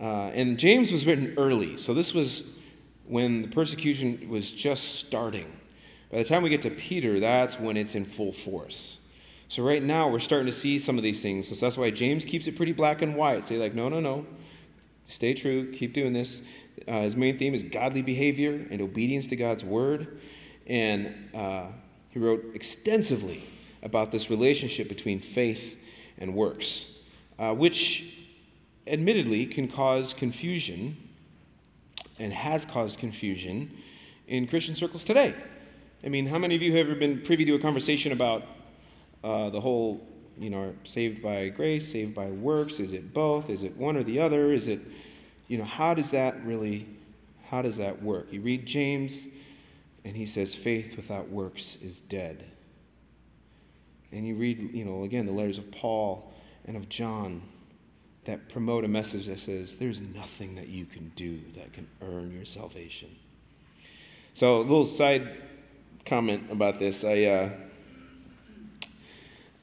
Uh, 0.00 0.30
and 0.34 0.58
James 0.58 0.92
was 0.92 1.06
written 1.06 1.34
early, 1.36 1.76
so 1.76 1.92
this 1.92 2.14
was 2.14 2.42
when 3.06 3.42
the 3.42 3.48
persecution 3.48 4.28
was 4.28 4.52
just 4.52 4.96
starting. 4.96 5.46
By 6.10 6.18
the 6.18 6.24
time 6.24 6.42
we 6.42 6.48
get 6.48 6.62
to 6.62 6.70
Peter, 6.70 7.20
that's 7.20 7.58
when 7.58 7.76
it's 7.76 7.94
in 7.94 8.04
full 8.04 8.32
force. 8.32 8.96
So 9.48 9.62
right 9.62 9.82
now 9.82 10.08
we're 10.08 10.20
starting 10.20 10.46
to 10.46 10.52
see 10.52 10.78
some 10.78 10.96
of 10.96 11.02
these 11.02 11.20
things. 11.20 11.48
So 11.48 11.54
that's 11.54 11.76
why 11.76 11.90
James 11.90 12.24
keeps 12.24 12.46
it 12.46 12.56
pretty 12.56 12.72
black 12.72 13.02
and 13.02 13.16
white. 13.16 13.44
Say 13.46 13.58
like, 13.58 13.74
no, 13.74 13.88
no, 13.88 14.00
no, 14.00 14.26
stay 15.06 15.34
true, 15.34 15.72
keep 15.72 15.92
doing 15.92 16.12
this. 16.12 16.40
Uh, 16.88 17.02
his 17.02 17.16
main 17.16 17.36
theme 17.36 17.54
is 17.54 17.62
godly 17.62 18.00
behavior 18.00 18.66
and 18.70 18.80
obedience 18.80 19.28
to 19.28 19.36
God's 19.36 19.64
word, 19.64 20.20
and 20.66 21.28
uh, 21.34 21.66
he 22.08 22.18
wrote 22.18 22.52
extensively 22.54 23.44
about 23.82 24.12
this 24.12 24.30
relationship 24.30 24.88
between 24.88 25.20
faith 25.20 25.76
and 26.16 26.34
works 26.34 26.86
uh, 27.40 27.54
which 27.54 28.04
admittedly 28.86 29.46
can 29.46 29.66
cause 29.66 30.12
confusion 30.12 30.96
and 32.18 32.32
has 32.32 32.66
caused 32.66 32.98
confusion 32.98 33.70
in 34.28 34.46
Christian 34.46 34.76
circles 34.76 35.02
today. 35.02 35.34
I 36.04 36.08
mean, 36.08 36.26
how 36.26 36.38
many 36.38 36.54
of 36.54 36.62
you 36.62 36.76
have 36.76 36.86
ever 36.86 36.98
been 36.98 37.22
privy 37.22 37.46
to 37.46 37.54
a 37.54 37.58
conversation 37.58 38.12
about 38.12 38.44
uh, 39.24 39.48
the 39.50 39.60
whole, 39.60 40.06
you 40.38 40.50
know, 40.50 40.74
saved 40.84 41.22
by 41.22 41.48
grace, 41.48 41.90
saved 41.90 42.14
by 42.14 42.26
works? 42.26 42.78
Is 42.78 42.92
it 42.92 43.14
both? 43.14 43.48
Is 43.48 43.62
it 43.62 43.74
one 43.76 43.96
or 43.96 44.02
the 44.02 44.20
other? 44.20 44.52
Is 44.52 44.68
it, 44.68 44.80
you 45.48 45.56
know, 45.56 45.64
how 45.64 45.94
does 45.94 46.10
that 46.10 46.44
really, 46.44 46.86
how 47.46 47.62
does 47.62 47.78
that 47.78 48.02
work? 48.02 48.26
You 48.30 48.42
read 48.42 48.66
James, 48.66 49.26
and 50.04 50.14
he 50.14 50.26
says, 50.26 50.54
faith 50.54 50.96
without 50.96 51.30
works 51.30 51.78
is 51.82 52.00
dead. 52.00 52.44
And 54.12 54.26
you 54.26 54.34
read, 54.34 54.74
you 54.74 54.84
know, 54.84 55.04
again, 55.04 55.24
the 55.24 55.32
letters 55.32 55.58
of 55.58 55.70
Paul 55.70 56.32
and 56.66 56.76
of 56.76 56.88
John 56.88 57.42
that 58.24 58.48
promote 58.48 58.84
a 58.84 58.88
message 58.88 59.26
that 59.26 59.40
says 59.40 59.76
there's 59.76 60.00
nothing 60.00 60.54
that 60.56 60.68
you 60.68 60.84
can 60.86 61.10
do 61.16 61.40
that 61.56 61.72
can 61.72 61.88
earn 62.02 62.32
your 62.32 62.44
salvation. 62.44 63.08
So, 64.34 64.58
a 64.58 64.62
little 64.62 64.84
side 64.84 65.28
comment 66.04 66.50
about 66.50 66.78
this. 66.78 67.04
I, 67.04 67.24
uh, 67.24 67.50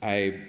I 0.01 0.39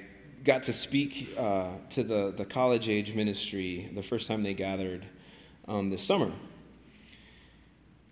got 0.44 0.64
to 0.64 0.72
speak 0.72 1.34
uh, 1.36 1.76
to 1.90 2.02
the, 2.02 2.32
the 2.36 2.44
college 2.44 2.88
age 2.88 3.14
ministry 3.14 3.90
the 3.94 4.02
first 4.02 4.26
time 4.26 4.42
they 4.42 4.54
gathered 4.54 5.06
um, 5.66 5.90
this 5.90 6.02
summer. 6.02 6.32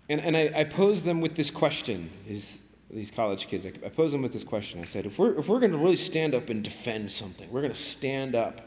And, 0.09 0.21
and 0.21 0.37
I, 0.37 0.51
I 0.55 0.63
posed 0.63 1.03
them 1.03 1.19
with 1.19 1.35
this 1.35 1.51
question, 1.51 2.09
these, 2.27 2.57
these 2.89 3.11
college 3.11 3.47
kids. 3.47 3.65
I, 3.65 3.89
posed 3.89 4.13
them 4.13 4.21
with 4.21 4.33
this 4.33 4.43
question. 4.43 4.81
I 4.81 4.85
said, 4.85 5.05
if 5.05 5.19
we're, 5.19 5.37
if 5.37 5.47
we're 5.47 5.59
going 5.59 5.71
to 5.71 5.77
really 5.77 5.95
stand 5.95 6.33
up 6.33 6.49
and 6.49 6.63
defend 6.63 7.11
something, 7.11 7.49
we're 7.51 7.61
going 7.61 7.73
to 7.73 7.79
stand 7.79 8.35
up 8.35 8.61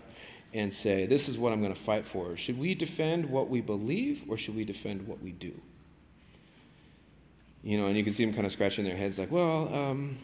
and 0.52 0.72
say, 0.72 1.06
this 1.06 1.28
is 1.28 1.38
what 1.38 1.52
I'm 1.52 1.60
going 1.60 1.72
to 1.72 1.80
fight 1.80 2.04
for. 2.04 2.36
Should 2.36 2.58
we 2.58 2.74
defend 2.74 3.30
what 3.30 3.48
we 3.48 3.60
believe 3.60 4.24
or 4.28 4.36
should 4.36 4.56
we 4.56 4.64
defend 4.64 5.06
what 5.06 5.22
we 5.22 5.32
do? 5.32 5.52
You 7.62 7.78
know, 7.78 7.86
and 7.86 7.96
you 7.96 8.04
can 8.04 8.12
see 8.12 8.24
them 8.24 8.34
kind 8.34 8.46
of 8.46 8.52
scratching 8.52 8.84
their 8.84 8.96
heads 8.96 9.18
like, 9.18 9.30
well, 9.30 9.72
um, 9.74 10.18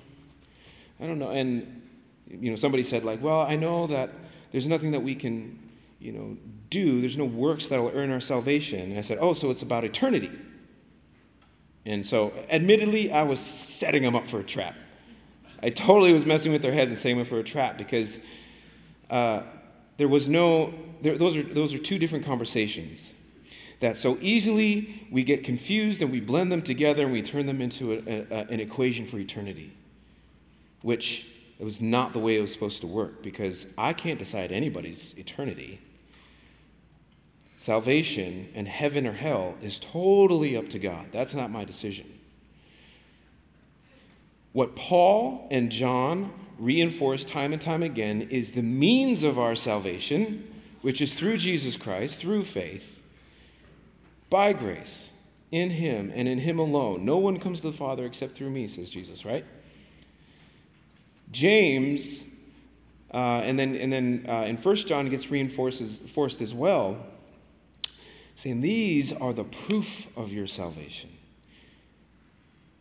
I 1.01 1.07
don't 1.07 1.19
know. 1.19 1.31
And, 1.31 1.83
you 2.29 2.51
know, 2.51 2.57
somebody 2.57 2.83
said, 2.83 3.05
like, 3.05 3.23
well, 3.23 3.43
I 3.43 3.57
know 3.57 3.87
that 3.87 4.11
there's 4.53 4.67
nothing 4.67 4.93
that 4.93 5.01
we 5.01 5.15
can, 5.15 5.59
you 6.01 6.13
know, 6.13 6.37
do. 6.71 7.01
There's 7.01 7.17
no 7.17 7.25
works 7.25 7.69
that 7.69 7.81
will 7.81 7.93
earn 7.95 8.11
our 8.11 8.21
salvation. 8.21 8.81
And 8.91 8.99
I 8.99 9.03
said, 9.03 9.19
oh, 9.21 9.33
so 9.33 9.51
it's 9.51 9.63
about 9.63 9.85
eternity. 9.85 10.31
And 11.87 12.05
so, 12.05 12.33
admittedly, 12.51 13.12
I 13.12 13.22
was 13.22 13.38
setting 13.38 14.03
them 14.03 14.16
up 14.16 14.27
for 14.27 14.40
a 14.40 14.44
trap. 14.44 14.75
I 15.62 15.70
totally 15.70 16.12
was 16.12 16.27
messing 16.27 16.53
with 16.53 16.61
their 16.61 16.72
heads 16.72 16.90
and 16.90 16.99
setting 16.99 17.16
them 17.16 17.27
for 17.27 17.38
a 17.38 17.44
trap 17.44 17.79
because 17.79 18.18
uh, 19.09 19.42
there 19.96 20.09
was 20.09 20.29
no, 20.29 20.75
there, 21.01 21.16
those, 21.16 21.37
are, 21.37 21.42
those 21.44 21.72
are 21.72 21.79
two 21.79 21.99
different 21.99 22.27
conversations 22.27 23.12
that 23.81 23.96
so 23.96 24.18
easily 24.20 25.07
we 25.11 25.22
get 25.22 25.44
confused 25.44 26.03
and 26.03 26.11
we 26.11 26.20
blend 26.20 26.51
them 26.51 26.62
together 26.62 27.05
and 27.05 27.12
we 27.12 27.22
turn 27.22 27.46
them 27.46 27.61
into 27.61 27.92
a, 27.92 28.27
a, 28.35 28.46
an 28.49 28.59
equation 28.61 29.07
for 29.07 29.18
eternity, 29.18 29.72
which 30.83 31.27
it 31.59 31.64
was 31.64 31.81
not 31.81 32.12
the 32.12 32.18
way 32.18 32.37
it 32.37 32.40
was 32.40 32.53
supposed 32.53 32.81
to 32.81 32.87
work 32.87 33.22
because 33.22 33.66
I 33.79 33.92
can't 33.92 34.18
decide 34.18 34.51
anybody's 34.51 35.14
eternity. 35.16 35.81
Salvation 37.59 38.49
and 38.55 38.69
heaven 38.69 39.07
or 39.07 39.12
hell 39.12 39.57
is 39.62 39.79
totally 39.81 40.57
up 40.57 40.69
to 40.69 40.79
God. 40.79 41.07
That's 41.12 41.35
not 41.35 41.51
my 41.51 41.64
decision. 41.64 42.07
What 44.53 44.77
Paul 44.77 45.49
and 45.51 45.71
John 45.71 46.33
reinforce 46.59 47.25
time 47.25 47.53
and 47.53 47.61
time 47.61 47.83
again 47.83 48.23
is 48.31 48.53
the 48.53 48.62
means 48.62 49.23
of 49.23 49.38
our 49.38 49.55
salvation, 49.55 50.51
which 50.83 51.01
is 51.01 51.12
through 51.12 51.38
Jesus 51.38 51.77
Christ, 51.77 52.19
through 52.19 52.45
faith, 52.45 53.03
by 54.31 54.53
grace, 54.53 55.11
in 55.53 55.71
Him 55.71 56.12
and 56.14 56.27
in 56.27 56.38
Him 56.38 56.59
alone. 56.59 57.05
No 57.05 57.19
one 57.19 57.38
comes 57.38 57.61
to 57.61 57.71
the 57.71 57.77
Father 57.77 58.05
except 58.05 58.35
through 58.35 58.51
me, 58.51 58.66
says 58.66 58.90
Jesus, 58.90 59.25
right? 59.25 59.45
James, 61.31 62.25
uh, 63.12 63.42
and 63.45 63.59
then, 63.59 63.77
and 63.77 63.92
then 63.92 64.27
uh, 64.29 64.45
in 64.47 64.57
1 64.57 64.77
John, 64.77 65.09
gets 65.09 65.31
reinforced 65.31 65.81
as 66.40 66.55
well, 66.55 66.99
saying, 68.37 68.61
These 68.61 69.12
are 69.12 69.33
the 69.33 69.44
proof 69.44 70.07
of 70.16 70.33
your 70.33 70.46
salvation. 70.46 71.11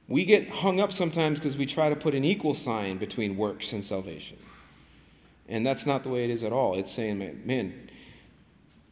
We 0.08 0.24
get 0.24 0.48
hung 0.48 0.80
up 0.80 0.92
sometimes 0.92 1.40
because 1.40 1.58
we 1.58 1.66
try 1.66 1.90
to 1.90 1.96
put 1.96 2.14
an 2.14 2.24
equal 2.24 2.54
sign 2.54 2.98
between 2.98 3.38
works 3.38 3.74
and 3.74 3.84
salvation. 3.84 4.38
And 5.48 5.66
that's 5.66 5.86
not 5.86 6.04
the 6.04 6.10
way 6.10 6.24
it 6.26 6.30
is 6.30 6.44
at 6.44 6.54
all. 6.54 6.76
It's 6.76 6.92
saying, 6.92 7.18
man, 7.18 7.42
man 7.44 7.90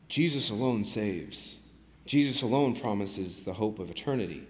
Jesus 0.10 0.50
alone 0.50 0.86
saves. 0.86 1.58
Jesus 2.06 2.42
alone 2.42 2.76
promises 2.76 3.44
the 3.44 3.54
hope 3.54 3.80
of 3.80 3.90
eternity. 3.90 4.46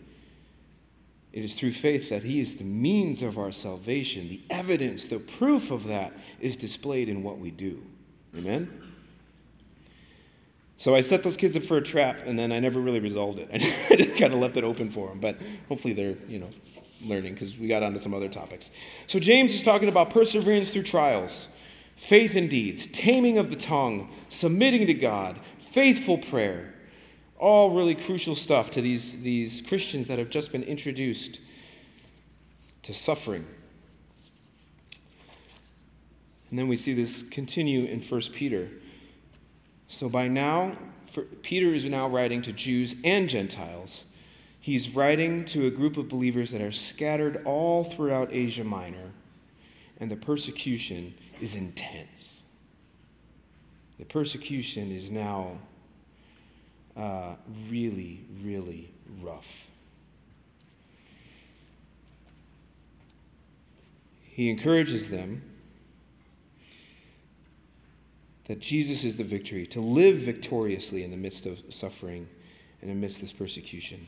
It 1.31 1.43
is 1.43 1.53
through 1.53 1.71
faith 1.71 2.09
that 2.09 2.23
He 2.23 2.39
is 2.39 2.55
the 2.55 2.63
means 2.63 3.23
of 3.23 3.37
our 3.37 3.51
salvation. 3.51 4.29
The 4.29 4.41
evidence, 4.49 5.05
the 5.05 5.19
proof 5.19 5.71
of 5.71 5.87
that 5.87 6.13
is 6.39 6.55
displayed 6.55 7.09
in 7.09 7.23
what 7.23 7.39
we 7.39 7.49
do. 7.49 7.81
Amen? 8.37 8.82
So 10.83 10.95
I 10.95 10.99
set 10.99 11.23
those 11.23 11.37
kids 11.37 11.55
up 11.55 11.63
for 11.63 11.77
a 11.77 11.81
trap, 11.81 12.23
and 12.25 12.37
then 12.37 12.51
I 12.51 12.59
never 12.59 12.81
really 12.81 12.99
resolved 12.99 13.39
it. 13.39 13.47
I 13.89 13.95
just 13.95 14.17
kind 14.17 14.33
of 14.33 14.39
left 14.39 14.57
it 14.57 14.65
open 14.65 14.91
for 14.91 15.07
them. 15.07 15.21
But 15.21 15.37
hopefully 15.69 15.93
they're, 15.93 16.17
you 16.27 16.39
know, 16.39 16.49
learning 17.05 17.35
because 17.35 17.57
we 17.57 17.69
got 17.69 17.83
onto 17.83 17.99
some 17.99 18.13
other 18.13 18.27
topics. 18.27 18.69
So 19.07 19.17
James 19.17 19.53
is 19.53 19.63
talking 19.63 19.87
about 19.87 20.09
perseverance 20.09 20.71
through 20.71 20.83
trials, 20.83 21.47
faith 21.95 22.35
in 22.35 22.49
deeds, 22.49 22.85
taming 22.87 23.37
of 23.37 23.49
the 23.49 23.55
tongue, 23.55 24.11
submitting 24.27 24.85
to 24.87 24.93
God, 24.93 25.39
faithful 25.71 26.17
prayer 26.17 26.73
all 27.37 27.71
really 27.71 27.95
crucial 27.95 28.35
stuff 28.35 28.69
to 28.71 28.81
these, 28.81 29.21
these 29.21 29.61
Christians 29.61 30.07
that 30.07 30.19
have 30.19 30.29
just 30.29 30.51
been 30.51 30.63
introduced 30.63 31.39
to 32.81 32.93
suffering. 32.93 33.45
And 36.49 36.59
then 36.59 36.67
we 36.67 36.75
see 36.75 36.93
this 36.93 37.23
continue 37.23 37.85
in 37.85 38.01
1 38.01 38.21
Peter. 38.33 38.69
So 39.93 40.09
by 40.09 40.27
now, 40.27 40.75
Peter 41.43 41.71
is 41.71 41.85
now 41.85 42.07
writing 42.07 42.41
to 42.41 42.51
Jews 42.51 42.95
and 43.03 43.29
Gentiles. 43.29 44.05
He's 44.59 44.95
writing 44.95 45.45
to 45.45 45.67
a 45.67 45.69
group 45.69 45.97
of 45.97 46.09
believers 46.09 46.49
that 46.49 46.61
are 46.61 46.71
scattered 46.71 47.43
all 47.45 47.83
throughout 47.83 48.29
Asia 48.31 48.63
Minor, 48.63 49.11
and 49.99 50.09
the 50.09 50.15
persecution 50.15 51.13
is 51.39 51.55
intense. 51.55 52.41
The 53.99 54.05
persecution 54.05 54.91
is 54.91 55.11
now 55.11 55.59
uh, 56.97 57.35
really, 57.69 58.25
really 58.43 58.89
rough. 59.21 59.67
He 64.23 64.49
encourages 64.49 65.11
them 65.11 65.43
that 68.45 68.59
Jesus 68.59 69.03
is 69.03 69.17
the 69.17 69.23
victory, 69.23 69.65
to 69.67 69.79
live 69.79 70.17
victoriously 70.17 71.03
in 71.03 71.11
the 71.11 71.17
midst 71.17 71.45
of 71.45 71.61
suffering 71.69 72.27
and 72.81 72.91
amidst 72.91 73.21
this 73.21 73.31
persecution. 73.31 74.05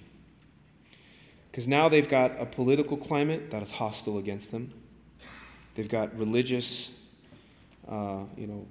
Because 1.50 1.68
now 1.68 1.88
they've 1.88 2.10
got 2.10 2.40
a 2.40 2.46
political 2.46 2.98
climate 2.98 3.50
that 3.52 3.64
is 3.64 3.72
hostile 3.72 4.18
against 4.18 4.52
them. 4.52 4.74
They've 5.76 5.88
got 5.88 6.18
religious, 6.18 6.92
uh, 7.88 8.24
you 8.36 8.48
know, 8.48 8.68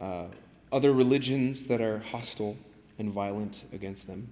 uh, 0.00 0.26
other 0.72 0.92
religions 0.92 1.66
that 1.66 1.82
are 1.82 1.98
hostile 1.98 2.56
and 2.98 3.12
violent 3.12 3.62
against 3.72 4.06
them. 4.06 4.30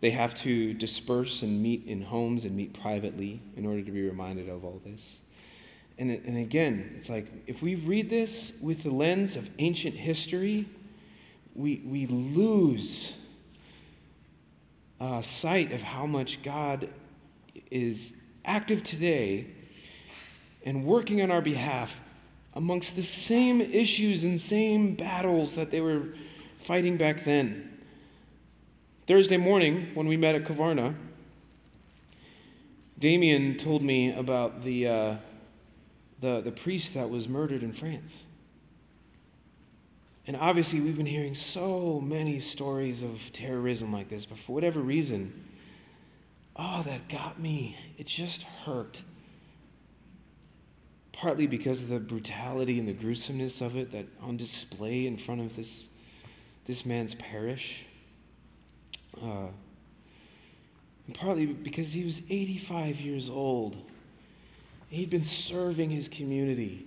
They 0.00 0.10
have 0.10 0.34
to 0.42 0.74
disperse 0.74 1.42
and 1.42 1.62
meet 1.62 1.86
in 1.86 2.02
homes 2.02 2.44
and 2.44 2.56
meet 2.56 2.74
privately 2.74 3.40
in 3.56 3.64
order 3.64 3.82
to 3.82 3.90
be 3.92 4.02
reminded 4.08 4.48
of 4.48 4.64
all 4.64 4.80
this. 4.84 5.18
And, 6.02 6.10
and 6.10 6.36
again, 6.36 6.94
it's 6.96 7.08
like 7.08 7.28
if 7.46 7.62
we 7.62 7.76
read 7.76 8.10
this 8.10 8.50
with 8.60 8.82
the 8.82 8.90
lens 8.90 9.36
of 9.36 9.48
ancient 9.60 9.94
history, 9.94 10.68
we, 11.54 11.80
we 11.86 12.08
lose 12.08 13.16
uh, 15.00 15.22
sight 15.22 15.70
of 15.70 15.80
how 15.80 16.04
much 16.06 16.42
God 16.42 16.88
is 17.70 18.14
active 18.44 18.82
today 18.82 19.46
and 20.66 20.84
working 20.84 21.22
on 21.22 21.30
our 21.30 21.40
behalf 21.40 22.00
amongst 22.52 22.96
the 22.96 23.04
same 23.04 23.60
issues 23.60 24.24
and 24.24 24.40
same 24.40 24.96
battles 24.96 25.54
that 25.54 25.70
they 25.70 25.80
were 25.80 26.08
fighting 26.58 26.96
back 26.96 27.22
then. 27.22 27.78
Thursday 29.06 29.36
morning, 29.36 29.92
when 29.94 30.08
we 30.08 30.16
met 30.16 30.34
at 30.34 30.46
Kavarna, 30.46 30.96
Damien 32.98 33.56
told 33.56 33.82
me 33.84 34.12
about 34.12 34.64
the, 34.64 34.88
uh, 34.88 35.16
the, 36.22 36.40
the 36.40 36.52
priest 36.52 36.94
that 36.94 37.10
was 37.10 37.28
murdered 37.28 37.62
in 37.62 37.72
France. 37.72 38.22
And 40.26 40.36
obviously, 40.36 40.80
we've 40.80 40.96
been 40.96 41.04
hearing 41.04 41.34
so 41.34 42.00
many 42.00 42.38
stories 42.38 43.02
of 43.02 43.32
terrorism 43.32 43.92
like 43.92 44.08
this, 44.08 44.24
but 44.24 44.38
for 44.38 44.52
whatever 44.52 44.80
reason, 44.80 45.44
oh, 46.54 46.82
that 46.84 47.08
got 47.08 47.40
me. 47.40 47.76
It 47.98 48.06
just 48.06 48.42
hurt. 48.42 49.02
Partly 51.10 51.48
because 51.48 51.82
of 51.82 51.88
the 51.88 51.98
brutality 51.98 52.78
and 52.78 52.86
the 52.86 52.92
gruesomeness 52.92 53.60
of 53.60 53.76
it 53.76 53.90
that 53.90 54.06
on 54.22 54.36
display 54.36 55.06
in 55.06 55.16
front 55.16 55.40
of 55.40 55.56
this 55.56 55.88
this 56.66 56.86
man's 56.86 57.16
parish. 57.16 57.84
Uh, 59.20 59.48
and 61.08 61.14
partly 61.16 61.46
because 61.46 61.92
he 61.92 62.04
was 62.04 62.22
85 62.30 63.00
years 63.00 63.28
old. 63.28 63.76
He'd 64.92 65.08
been 65.08 65.24
serving 65.24 65.88
his 65.88 66.06
community 66.06 66.86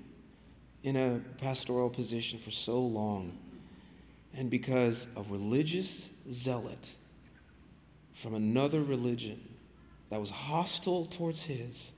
in 0.84 0.96
a 0.96 1.22
pastoral 1.40 1.90
position 1.90 2.38
for 2.38 2.52
so 2.52 2.80
long. 2.80 3.36
And 4.38 4.48
because 4.52 5.08
a 5.16 5.24
religious 5.24 6.12
zealot 6.32 6.88
from 8.14 8.36
another 8.36 8.84
religion 8.84 9.42
that 10.12 10.20
was 10.20 10.30
hostile 10.30 11.08
towards 11.08 11.42
his, 11.42 11.92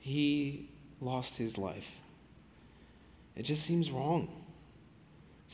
he 0.00 0.68
lost 1.00 1.34
his 1.36 1.56
life. 1.56 1.92
It 3.36 3.44
just 3.44 3.64
seems 3.64 3.90
wrong. 3.90 4.43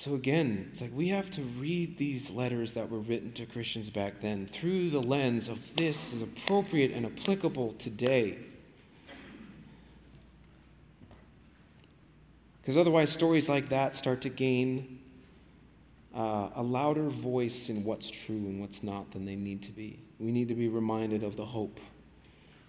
So 0.01 0.15
again, 0.15 0.71
it's 0.73 0.81
like 0.81 0.93
we 0.95 1.09
have 1.09 1.31
to 1.33 1.43
read 1.43 1.99
these 1.99 2.31
letters 2.31 2.73
that 2.73 2.89
were 2.89 3.01
written 3.01 3.33
to 3.33 3.45
Christians 3.45 3.91
back 3.91 4.23
then 4.23 4.47
through 4.47 4.89
the 4.89 5.03
lens 5.03 5.47
of 5.47 5.77
this 5.77 6.15
is 6.15 6.23
appropriate 6.23 6.91
and 6.93 7.05
applicable 7.05 7.75
today. 7.75 8.39
Because 12.63 12.79
otherwise, 12.79 13.11
stories 13.11 13.47
like 13.47 13.69
that 13.69 13.95
start 13.95 14.23
to 14.23 14.31
gain 14.31 15.01
uh, 16.17 16.49
a 16.55 16.63
louder 16.63 17.11
voice 17.11 17.69
in 17.69 17.85
what's 17.85 18.11
true 18.11 18.37
and 18.37 18.59
what's 18.59 18.83
not 18.83 19.11
than 19.11 19.27
they 19.27 19.37
need 19.37 19.61
to 19.65 19.71
be. 19.71 19.99
We 20.19 20.33
need 20.33 20.49
to 20.49 20.55
be 20.55 20.69
reminded 20.69 21.23
of 21.23 21.37
the 21.37 21.45
hope, 21.45 21.79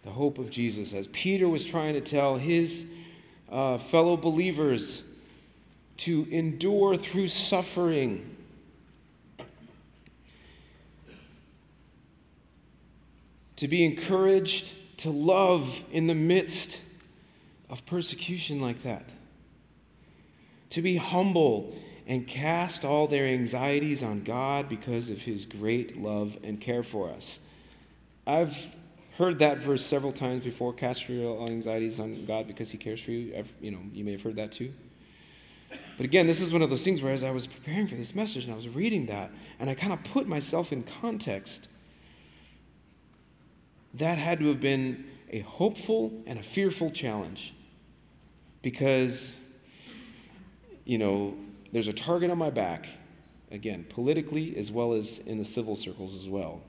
the 0.04 0.12
hope 0.12 0.38
of 0.38 0.50
Jesus. 0.50 0.94
As 0.94 1.08
Peter 1.08 1.48
was 1.48 1.64
trying 1.64 1.94
to 1.94 2.02
tell 2.02 2.36
his 2.36 2.88
uh, 3.50 3.78
fellow 3.78 4.18
believers 4.18 5.04
to 6.02 6.28
endure 6.32 6.98
through 6.98 7.28
suffering. 7.28 8.36
To 13.58 13.68
be 13.68 13.86
encouraged 13.86 14.74
to 14.98 15.12
love 15.12 15.84
in 15.92 16.08
the 16.08 16.16
midst 16.16 16.80
of 17.70 17.86
persecution 17.86 18.60
like 18.60 18.82
that. 18.82 19.06
To 20.72 20.82
be 20.82 20.98
humble 20.98 21.76
and 22.08 22.28
cast 22.28 22.84
all 22.84 23.06
their 23.06 23.28
anxieties 23.28 24.02
on 24.02 24.24
God 24.24 24.70
because 24.70 25.10
of 25.10 25.22
his 25.22 25.46
great 25.46 26.02
love 26.02 26.36
and 26.44 26.60
care 26.60 26.82
for 26.82 27.12
us. 27.12 27.38
I've 28.26 28.76
heard 29.20 29.38
that 29.38 29.60
verse 29.60 29.86
several 29.86 30.14
times 30.14 30.44
before 30.44 30.74
cast 30.74 31.08
your 31.08 31.48
anxieties 31.48 32.00
on 32.00 32.26
God 32.26 32.48
because 32.48 32.72
he 32.72 32.80
cares 32.80 33.00
for 33.00 33.12
you. 33.12 33.36
I've, 33.38 33.54
you 33.62 33.70
know, 33.70 33.82
you 33.94 34.04
may 34.04 34.14
have 34.14 34.24
heard 34.24 34.38
that 34.38 34.52
too. 34.52 34.74
But 35.98 36.06
again, 36.06 36.28
this 36.28 36.42
is 36.42 36.52
one 36.52 36.62
of 36.62 36.70
those 36.70 36.84
things 36.84 37.02
where 37.02 37.14
as 37.14 37.24
I 37.24 37.32
was 37.32 37.48
preparing 37.48 37.88
for 37.88 37.96
this 37.96 38.16
message 38.16 38.46
and 38.46 38.54
I 38.54 38.56
was 38.56 38.70
reading 38.70 39.06
that, 39.08 39.32
and 39.60 39.70
I 39.70 39.76
kind 39.76 39.94
of 39.94 40.04
put 40.04 40.28
myself 40.28 40.72
in 40.72 40.84
context, 40.84 41.68
that 43.94 44.18
had 44.18 44.40
to 44.40 44.48
have 44.48 44.60
been 44.60 45.06
a 45.30 45.40
hopeful 45.40 46.12
and 46.26 46.40
a 46.40 46.44
fearful 46.44 46.92
challenge. 46.92 47.54
Because, 48.62 49.38
you 50.86 50.98
know, 50.98 51.36
there's 51.72 51.88
a 51.88 51.94
target 51.94 52.30
on 52.30 52.38
my 52.38 52.50
back, 52.50 52.88
again, 53.50 53.86
politically 53.90 54.56
as 54.58 54.72
well 54.72 54.94
as 54.94 55.20
in 55.20 55.38
the 55.38 55.46
civil 55.46 55.76
circles 55.76 56.16
as 56.16 56.28
well. 56.28 56.62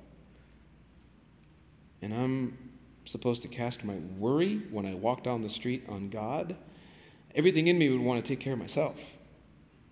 And 2.00 2.12
I'm 2.12 2.58
supposed 3.04 3.42
to 3.42 3.48
cast 3.48 3.84
my 3.84 3.96
worry 4.18 4.62
when 4.70 4.86
I 4.86 4.94
walk 4.94 5.22
down 5.22 5.42
the 5.42 5.50
street 5.50 5.84
on 5.88 6.08
God. 6.08 6.56
Everything 7.34 7.66
in 7.66 7.78
me 7.78 7.88
would 7.90 8.00
want 8.00 8.24
to 8.24 8.28
take 8.28 8.40
care 8.40 8.52
of 8.52 8.58
myself. 8.58 9.14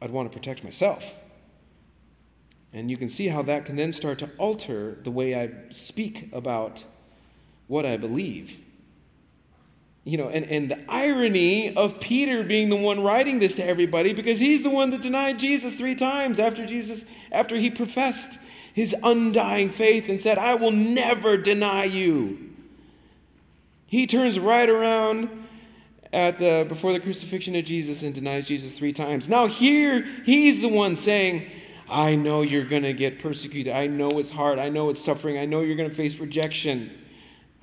I'd 0.02 0.10
want 0.10 0.30
to 0.30 0.36
protect 0.36 0.64
myself. 0.64 1.20
And 2.72 2.90
you 2.90 2.96
can 2.96 3.08
see 3.08 3.28
how 3.28 3.42
that 3.42 3.64
can 3.64 3.76
then 3.76 3.92
start 3.92 4.18
to 4.20 4.30
alter 4.38 4.98
the 5.02 5.10
way 5.10 5.34
I 5.34 5.50
speak 5.70 6.28
about 6.32 6.84
what 7.66 7.84
I 7.84 7.96
believe 7.96 8.64
you 10.04 10.16
know, 10.16 10.28
and, 10.28 10.46
and 10.46 10.70
the 10.70 10.80
irony 10.88 11.74
of 11.76 12.00
Peter 12.00 12.42
being 12.42 12.70
the 12.70 12.76
one 12.76 13.02
writing 13.02 13.38
this 13.38 13.54
to 13.56 13.64
everybody 13.64 14.14
because 14.14 14.40
he's 14.40 14.62
the 14.62 14.70
one 14.70 14.90
that 14.90 15.02
denied 15.02 15.38
Jesus 15.38 15.76
three 15.76 15.94
times 15.94 16.38
after 16.38 16.64
Jesus, 16.64 17.04
after 17.30 17.56
he 17.56 17.70
professed 17.70 18.38
his 18.72 18.94
undying 19.02 19.68
faith 19.68 20.08
and 20.08 20.20
said, 20.20 20.38
I 20.38 20.54
will 20.54 20.70
never 20.70 21.36
deny 21.36 21.84
you. 21.84 22.50
He 23.86 24.06
turns 24.06 24.38
right 24.38 24.70
around 24.70 25.39
at 26.12 26.38
the 26.38 26.64
before 26.68 26.92
the 26.92 27.00
crucifixion 27.00 27.54
of 27.56 27.64
Jesus 27.64 28.02
and 28.02 28.14
denies 28.14 28.46
Jesus 28.46 28.72
three 28.76 28.92
times. 28.92 29.28
Now 29.28 29.46
here 29.46 30.02
he's 30.24 30.60
the 30.60 30.68
one 30.68 30.96
saying, 30.96 31.50
I 31.88 32.14
know 32.14 32.42
you're 32.42 32.64
going 32.64 32.82
to 32.82 32.92
get 32.92 33.18
persecuted. 33.18 33.72
I 33.72 33.86
know 33.86 34.10
it's 34.18 34.30
hard. 34.30 34.58
I 34.58 34.68
know 34.68 34.90
it's 34.90 35.02
suffering. 35.02 35.38
I 35.38 35.44
know 35.44 35.60
you're 35.60 35.76
going 35.76 35.90
to 35.90 35.94
face 35.94 36.18
rejection. 36.18 36.90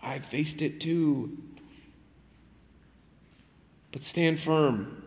I 0.01 0.19
faced 0.19 0.61
it 0.61 0.81
too. 0.81 1.37
But 3.91 4.01
stand 4.01 4.39
firm. 4.39 5.03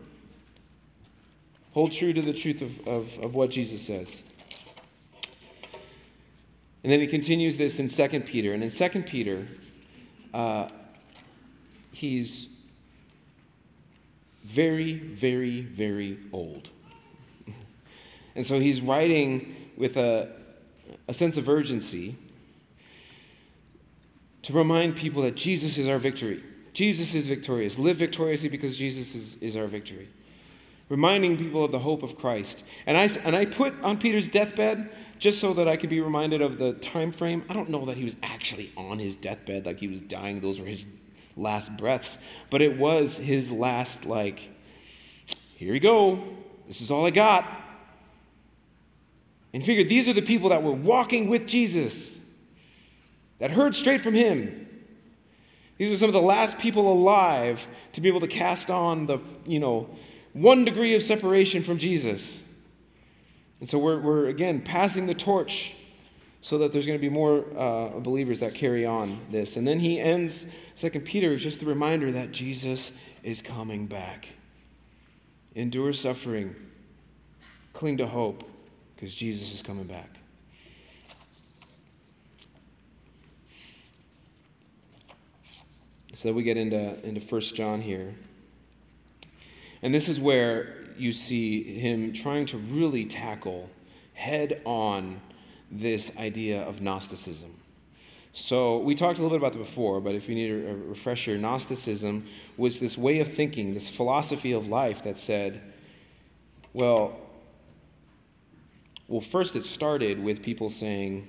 Hold 1.73 1.91
true 1.91 2.13
to 2.13 2.21
the 2.21 2.33
truth 2.33 2.61
of, 2.61 2.87
of, 2.87 3.19
of 3.19 3.33
what 3.33 3.51
Jesus 3.51 3.81
says. 3.81 4.23
And 6.83 6.91
then 6.91 6.99
he 6.99 7.07
continues 7.07 7.57
this 7.57 7.79
in 7.79 7.87
2 7.89 8.21
Peter. 8.21 8.53
And 8.53 8.63
in 8.63 8.71
2 8.71 9.03
Peter, 9.03 9.47
uh, 10.33 10.67
he's 11.91 12.47
very, 14.51 14.93
very, 14.93 15.61
very 15.61 16.19
old. 16.33 16.69
and 18.35 18.45
so 18.45 18.59
he's 18.59 18.81
writing 18.81 19.55
with 19.77 19.97
a, 19.97 20.29
a 21.07 21.13
sense 21.13 21.37
of 21.37 21.47
urgency 21.47 22.17
to 24.43 24.53
remind 24.53 24.95
people 24.95 25.21
that 25.23 25.35
Jesus 25.35 25.77
is 25.77 25.87
our 25.87 25.97
victory. 25.97 26.43
Jesus 26.73 27.15
is 27.15 27.27
victorious. 27.27 27.77
Live 27.77 27.97
victoriously 27.97 28.49
because 28.49 28.77
Jesus 28.77 29.15
is, 29.15 29.35
is 29.37 29.55
our 29.55 29.67
victory. 29.67 30.09
Reminding 30.89 31.37
people 31.37 31.63
of 31.63 31.71
the 31.71 31.79
hope 31.79 32.03
of 32.03 32.17
Christ. 32.17 32.63
And 32.85 32.97
I, 32.97 33.05
and 33.23 33.35
I 33.35 33.45
put 33.45 33.73
on 33.81 33.97
Peter's 33.97 34.27
deathbed 34.27 34.89
just 35.19 35.39
so 35.39 35.53
that 35.53 35.67
I 35.67 35.77
could 35.77 35.89
be 35.89 36.01
reminded 36.01 36.41
of 36.41 36.57
the 36.57 36.73
time 36.73 37.11
frame. 37.11 37.43
I 37.49 37.53
don't 37.53 37.69
know 37.69 37.85
that 37.85 37.97
he 37.97 38.03
was 38.03 38.17
actually 38.23 38.71
on 38.75 38.99
his 38.99 39.15
deathbed, 39.15 39.65
like 39.65 39.79
he 39.79 39.87
was 39.87 40.01
dying. 40.01 40.41
Those 40.41 40.59
were 40.59 40.65
his 40.65 40.87
last 41.35 41.75
breaths. 41.77 42.17
But 42.49 42.61
it 42.61 42.77
was 42.77 43.17
his 43.17 43.51
last, 43.51 44.05
like, 44.05 44.49
here 45.55 45.73
we 45.73 45.79
go. 45.79 46.19
This 46.67 46.81
is 46.81 46.91
all 46.91 47.05
I 47.05 47.11
got. 47.11 47.45
And 49.53 49.63
figure 49.63 49.83
these 49.83 50.07
are 50.07 50.13
the 50.13 50.21
people 50.21 50.49
that 50.49 50.63
were 50.63 50.71
walking 50.71 51.29
with 51.29 51.45
Jesus, 51.45 52.15
that 53.39 53.51
heard 53.51 53.75
straight 53.75 54.01
from 54.01 54.13
him, 54.13 54.61
these 55.81 55.91
are 55.91 55.97
some 55.97 56.09
of 56.09 56.13
the 56.13 56.21
last 56.21 56.59
people 56.59 56.93
alive 56.93 57.67
to 57.93 58.01
be 58.01 58.07
able 58.07 58.19
to 58.19 58.27
cast 58.27 58.69
on 58.69 59.07
the, 59.07 59.17
you 59.47 59.59
know, 59.59 59.89
one 60.31 60.63
degree 60.63 60.93
of 60.93 61.01
separation 61.01 61.63
from 61.63 61.79
Jesus. 61.79 62.39
And 63.59 63.67
so 63.67 63.79
we're, 63.79 63.99
we're 63.99 64.27
again 64.27 64.61
passing 64.61 65.07
the 65.07 65.15
torch 65.15 65.73
so 66.41 66.57
that 66.57 66.73
there's 66.73 66.87
going 66.87 66.97
to 66.97 67.01
be 67.01 67.09
more 67.09 67.45
uh, 67.55 67.99
believers 67.99 68.39
that 68.39 68.55
carry 68.55 68.85
on 68.85 69.19
this. 69.29 69.57
And 69.57 69.67
then 69.67 69.79
he 69.79 69.99
ends 69.99 70.45
Second 70.75 71.01
Peter 71.01 71.31
is 71.31 71.43
just 71.43 71.59
the 71.59 71.65
reminder 71.67 72.11
that 72.11 72.31
Jesus 72.31 72.91
is 73.23 73.41
coming 73.41 73.85
back. 73.85 74.27
Endure 75.53 75.93
suffering, 75.93 76.55
cling 77.73 77.97
to 77.97 78.07
hope, 78.07 78.43
because 78.95 79.13
Jesus 79.13 79.53
is 79.53 79.61
coming 79.61 79.85
back. 79.85 80.09
So 86.13 86.33
we 86.33 86.43
get 86.43 86.57
into, 86.57 87.03
into 87.07 87.21
1 87.21 87.41
John 87.41 87.81
here. 87.81 88.13
And 89.81 89.93
this 89.93 90.07
is 90.07 90.19
where 90.19 90.87
you 90.97 91.13
see 91.13 91.63
him 91.63 92.13
trying 92.13 92.45
to 92.47 92.57
really 92.57 93.05
tackle 93.05 93.69
head 94.13 94.61
on 94.65 95.19
this 95.71 96.11
idea 96.17 96.61
of 96.61 96.81
Gnosticism. 96.81 97.55
So 98.33 98.79
we 98.79 98.95
talked 98.95 99.19
a 99.19 99.21
little 99.21 99.37
bit 99.37 99.41
about 99.41 99.53
that 99.53 99.59
before, 99.59 99.99
but 99.99 100.15
if 100.15 100.29
you 100.29 100.35
need 100.35 100.51
a, 100.51 100.75
refresher, 100.75 101.37
Gnosticism 101.37 102.25
was 102.57 102.79
this 102.79 102.97
way 102.97 103.19
of 103.19 103.33
thinking, 103.33 103.73
this 103.73 103.89
philosophy 103.89 104.51
of 104.53 104.67
life 104.67 105.03
that 105.03 105.17
said, 105.17 105.61
well, 106.73 107.19
well, 109.07 109.21
first 109.21 109.55
it 109.57 109.65
started 109.65 110.23
with 110.23 110.41
people 110.41 110.69
saying, 110.69 111.27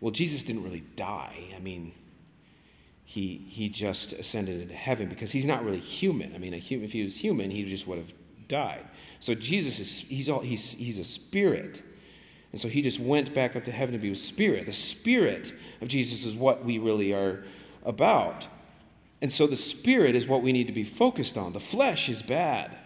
well, 0.00 0.10
Jesus 0.10 0.42
didn't 0.42 0.62
really 0.62 0.84
die. 0.96 1.34
I 1.56 1.60
mean, 1.60 1.92
he, 3.06 3.46
he 3.48 3.70
just 3.70 4.12
ascended 4.12 4.60
into 4.60 4.74
heaven 4.74 5.08
because 5.08 5.32
he's 5.32 5.46
not 5.46 5.64
really 5.64 5.78
human. 5.78 6.34
I 6.34 6.38
mean, 6.38 6.52
human, 6.52 6.84
if 6.84 6.92
he 6.92 7.02
was 7.02 7.16
human, 7.16 7.50
he 7.50 7.64
just 7.64 7.86
would 7.86 7.96
have 7.96 8.12
died. 8.48 8.84
So 9.20 9.34
Jesus 9.34 9.80
is 9.80 10.00
he's, 10.00 10.28
all, 10.28 10.40
he's, 10.40 10.72
he's 10.72 10.98
a 10.98 11.04
spirit. 11.04 11.80
And 12.54 12.60
so 12.60 12.68
he 12.68 12.82
just 12.82 13.00
went 13.00 13.34
back 13.34 13.56
up 13.56 13.64
to 13.64 13.72
heaven 13.72 13.94
to 13.94 13.98
be 13.98 14.10
with 14.10 14.20
spirit. 14.20 14.66
The 14.66 14.72
spirit 14.72 15.52
of 15.80 15.88
Jesus 15.88 16.24
is 16.24 16.36
what 16.36 16.64
we 16.64 16.78
really 16.78 17.12
are 17.12 17.42
about. 17.84 18.46
And 19.20 19.32
so 19.32 19.48
the 19.48 19.56
spirit 19.56 20.14
is 20.14 20.28
what 20.28 20.40
we 20.40 20.52
need 20.52 20.68
to 20.68 20.72
be 20.72 20.84
focused 20.84 21.36
on. 21.36 21.52
The 21.52 21.58
flesh 21.58 22.08
is 22.08 22.22
bad. 22.22 22.78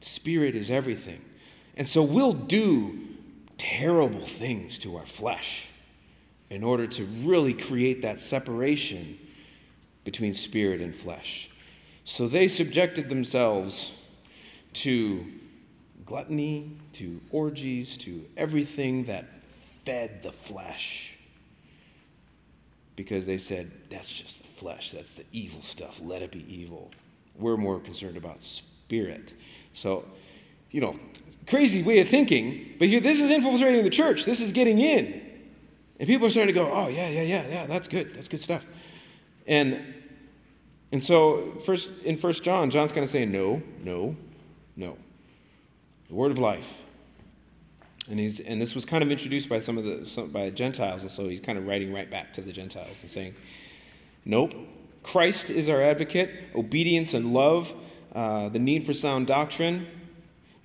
Spirit 0.00 0.54
is 0.54 0.70
everything. 0.70 1.20
And 1.76 1.86
so 1.86 2.02
we'll 2.02 2.32
do 2.32 3.00
terrible 3.58 4.24
things 4.24 4.78
to 4.78 4.96
our 4.96 5.04
flesh 5.04 5.68
in 6.48 6.64
order 6.64 6.86
to 6.86 7.04
really 7.04 7.52
create 7.52 8.00
that 8.00 8.18
separation 8.18 9.18
between 10.04 10.32
spirit 10.32 10.80
and 10.80 10.96
flesh. 10.96 11.50
So 12.06 12.28
they 12.28 12.48
subjected 12.48 13.10
themselves 13.10 13.92
to 14.72 15.26
gluttony, 16.12 16.70
to 16.92 17.22
orgies, 17.30 17.96
to 17.96 18.22
everything 18.36 19.04
that 19.04 19.24
fed 19.86 20.22
the 20.22 20.30
flesh. 20.30 21.16
Because 22.96 23.24
they 23.24 23.38
said, 23.38 23.70
that's 23.88 24.12
just 24.12 24.42
the 24.42 24.46
flesh, 24.46 24.90
that's 24.90 25.12
the 25.12 25.24
evil 25.32 25.62
stuff, 25.62 26.02
let 26.04 26.20
it 26.20 26.30
be 26.30 26.44
evil. 26.54 26.90
We're 27.34 27.56
more 27.56 27.80
concerned 27.80 28.18
about 28.18 28.42
spirit. 28.42 29.32
So, 29.72 30.04
you 30.70 30.82
know, 30.82 30.98
crazy 31.46 31.82
way 31.82 32.00
of 32.00 32.08
thinking, 32.10 32.74
but 32.78 32.88
here 32.88 33.00
this 33.00 33.18
is 33.18 33.30
infiltrating 33.30 33.82
the 33.82 33.88
church, 33.88 34.26
this 34.26 34.42
is 34.42 34.52
getting 34.52 34.80
in. 34.80 35.18
And 35.98 36.06
people 36.06 36.26
are 36.26 36.30
starting 36.30 36.52
to 36.54 36.60
go, 36.60 36.70
oh, 36.70 36.88
yeah, 36.88 37.08
yeah, 37.08 37.22
yeah, 37.22 37.48
yeah, 37.48 37.66
that's 37.66 37.88
good. 37.88 38.14
That's 38.14 38.28
good 38.28 38.42
stuff. 38.42 38.66
And, 39.46 39.82
and 40.92 41.02
so 41.02 41.54
first, 41.64 41.90
in 42.04 42.18
First 42.18 42.42
John, 42.42 42.68
John's 42.68 42.92
kind 42.92 43.02
of 43.02 43.08
saying, 43.08 43.32
no, 43.32 43.62
no, 43.82 44.14
No. 44.76 44.98
The 46.12 46.18
word 46.18 46.30
of 46.30 46.38
life. 46.38 46.82
And, 48.06 48.18
he's, 48.18 48.38
and 48.38 48.60
this 48.60 48.74
was 48.74 48.84
kind 48.84 49.02
of 49.02 49.10
introduced 49.10 49.48
by 49.48 49.60
some 49.60 49.78
of 49.78 49.84
the 49.84 50.04
some, 50.04 50.28
by 50.28 50.50
Gentiles, 50.50 51.00
and 51.00 51.10
so 51.10 51.26
he's 51.26 51.40
kind 51.40 51.56
of 51.56 51.66
writing 51.66 51.90
right 51.90 52.10
back 52.10 52.34
to 52.34 52.42
the 52.42 52.52
Gentiles 52.52 53.00
and 53.00 53.10
saying, 53.10 53.34
Nope, 54.26 54.52
Christ 55.02 55.48
is 55.48 55.70
our 55.70 55.80
advocate, 55.80 56.30
obedience 56.54 57.14
and 57.14 57.32
love, 57.32 57.74
uh, 58.14 58.50
the 58.50 58.58
need 58.58 58.84
for 58.84 58.92
sound 58.92 59.26
doctrine, 59.26 59.86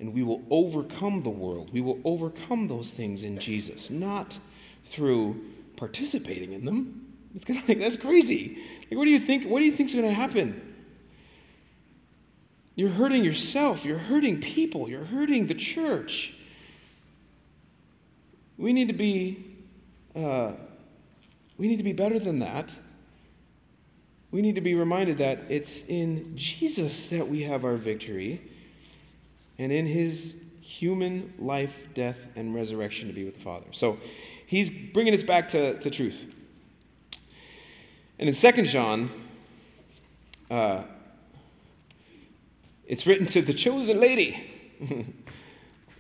and 0.01 0.13
we 0.13 0.21
will 0.21 0.43
overcome 0.49 1.23
the 1.23 1.29
world. 1.29 1.71
We 1.71 1.79
will 1.79 2.01
overcome 2.03 2.67
those 2.67 2.91
things 2.91 3.23
in 3.23 3.39
Jesus, 3.39 3.89
not 3.89 4.39
through 4.83 5.45
participating 5.77 6.51
in 6.51 6.65
them. 6.65 7.07
It's 7.33 7.45
kind 7.45 7.57
of 7.57 7.69
like 7.69 7.79
that's 7.79 7.95
crazy. 7.95 8.61
Like, 8.91 8.97
what 8.97 9.05
do 9.05 9.11
you 9.11 9.19
think? 9.19 9.45
What 9.45 9.59
do 9.59 9.65
you 9.65 9.71
think 9.71 9.87
is 9.91 9.95
going 9.95 10.09
to 10.09 10.13
happen? 10.13 10.66
You're 12.77 12.91
hurting 12.91 13.25
yourself. 13.25 13.83
You're 13.83 13.97
hurting 13.97 14.39
people. 14.39 14.87
You're 14.87 15.05
hurting 15.05 15.47
the 15.47 15.55
church. 15.55 16.35
We 18.55 18.71
need 18.71 18.85
to 18.87 18.93
be. 18.93 19.43
Uh, 20.15 20.51
we 21.57 21.67
need 21.67 21.77
to 21.77 21.83
be 21.83 21.91
better 21.91 22.19
than 22.19 22.37
that. 22.39 22.69
We 24.29 24.43
need 24.43 24.53
to 24.55 24.61
be 24.61 24.75
reminded 24.75 25.17
that 25.17 25.39
it's 25.49 25.81
in 25.87 26.37
Jesus 26.37 27.07
that 27.07 27.27
we 27.27 27.41
have 27.43 27.65
our 27.65 27.77
victory, 27.77 28.41
and 29.57 29.71
in 29.71 29.87
His 29.87 30.35
human 30.61 31.33
life, 31.39 31.87
death, 31.95 32.27
and 32.35 32.53
resurrection 32.53 33.07
to 33.07 33.13
be 33.13 33.25
with 33.25 33.37
the 33.37 33.41
Father. 33.41 33.65
So, 33.71 33.97
he's 34.45 34.69
bringing 34.69 35.15
us 35.15 35.23
back 35.23 35.47
to, 35.49 35.79
to 35.79 35.89
truth. 35.89 36.25
And 38.19 38.27
in 38.27 38.35
Second 38.35 38.65
John, 38.65 39.09
uh, 40.51 40.83
it's 42.87 43.05
written 43.05 43.25
to 43.27 43.41
the 43.41 43.53
chosen 43.53 43.99
lady 43.99 44.41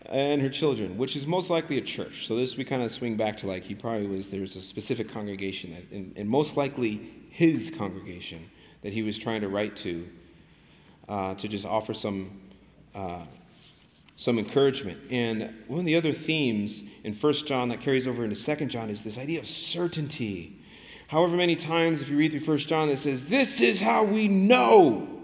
and 0.05 0.41
her 0.41 0.49
children, 0.49 0.97
which 0.97 1.15
is 1.15 1.27
most 1.27 1.49
likely 1.49 1.77
a 1.77 1.81
church. 1.81 2.25
So 2.25 2.35
this 2.35 2.55
we 2.55 2.63
kind 2.63 2.81
of 2.81 2.91
swing 2.91 3.17
back 3.17 3.37
to 3.37 3.47
like 3.47 3.63
he 3.63 3.75
probably 3.75 4.07
was 4.07 4.29
there's 4.29 4.55
a 4.55 4.61
specific 4.61 5.09
congregation 5.09 5.73
that, 5.75 5.91
and, 5.91 6.13
and 6.15 6.29
most 6.29 6.55
likely 6.55 7.09
his 7.29 7.69
congregation 7.69 8.49
that 8.83 8.93
he 8.93 9.03
was 9.03 9.17
trying 9.17 9.41
to 9.41 9.49
write 9.49 9.75
to 9.77 10.07
uh, 11.09 11.35
to 11.35 11.47
just 11.47 11.65
offer 11.65 11.93
some 11.93 12.39
uh, 12.95 13.25
some 14.15 14.39
encouragement. 14.39 14.99
And 15.11 15.53
one 15.67 15.81
of 15.81 15.85
the 15.85 15.95
other 15.95 16.13
themes 16.13 16.83
in 17.03 17.13
First 17.13 17.47
John 17.47 17.67
that 17.69 17.81
carries 17.81 18.07
over 18.07 18.23
into 18.23 18.35
Second 18.37 18.69
John 18.69 18.89
is 18.89 19.03
this 19.03 19.17
idea 19.17 19.39
of 19.39 19.47
certainty. 19.47 20.57
However 21.09 21.35
many 21.35 21.55
times, 21.55 22.01
if 22.01 22.09
you 22.09 22.17
read 22.17 22.31
through 22.31 22.41
First 22.41 22.69
John, 22.69 22.87
it 22.87 22.99
says, 22.99 23.25
"This 23.25 23.59
is 23.59 23.81
how 23.81 24.05
we 24.05 24.29
know." 24.29 25.16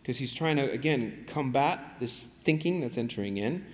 Because 0.00 0.18
he's 0.18 0.32
trying 0.32 0.56
to, 0.56 0.70
again, 0.70 1.24
combat 1.28 1.96
this 2.00 2.24
thinking 2.44 2.80
that's 2.80 2.98
entering 2.98 3.36
in. 3.36 3.64